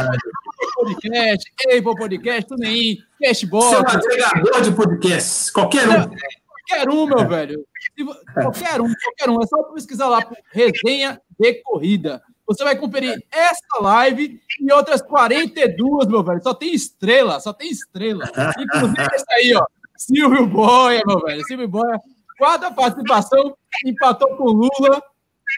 [0.75, 5.93] podcast, Apple Podcast, TuneIn, Seu Cashbox, agregador de podcasts, qualquer um.
[6.09, 7.65] qualquer um, meu velho.
[7.97, 9.41] Se vo- Qualquer um, qualquer um.
[9.41, 12.21] É só pesquisar lá por resenha de corrida.
[12.47, 16.41] Você vai conferir essa live e outras 42, meu velho.
[16.43, 18.25] Só tem estrela, só tem estrela.
[18.59, 19.65] Inclusive esse aí, ó.
[19.97, 21.43] Silvio Boia, meu velho.
[21.45, 21.99] Silvio Boia,
[22.37, 23.55] quarta participação,
[23.85, 25.01] empatou com o Lula.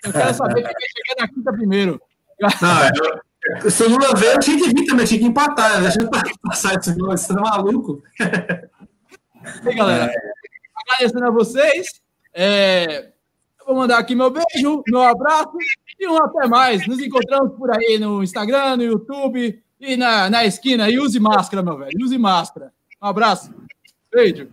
[0.04, 2.02] Eu quero saber quem vai chegar na quinta primeiro.
[2.62, 3.20] Não, eu,
[3.86, 5.82] o Lula veio, eu tinha que vir também, tinha que empatar.
[5.82, 6.10] Deixa eu
[6.44, 8.02] passar isso, não, você tá maluco.
[8.20, 10.11] E aí, galera,
[10.76, 12.02] agradecendo a vocês.
[12.34, 13.14] é,
[13.60, 15.57] eu vou mandar aqui meu beijo, meu abraço
[15.99, 16.86] e um até mais.
[16.86, 20.90] Nos encontramos por aí no Instagram, no YouTube e na, na esquina.
[20.90, 21.91] E use máscara, meu velho.
[22.02, 22.74] Use máscara.
[23.02, 23.53] Um abraço.
[24.11, 24.49] Beijo.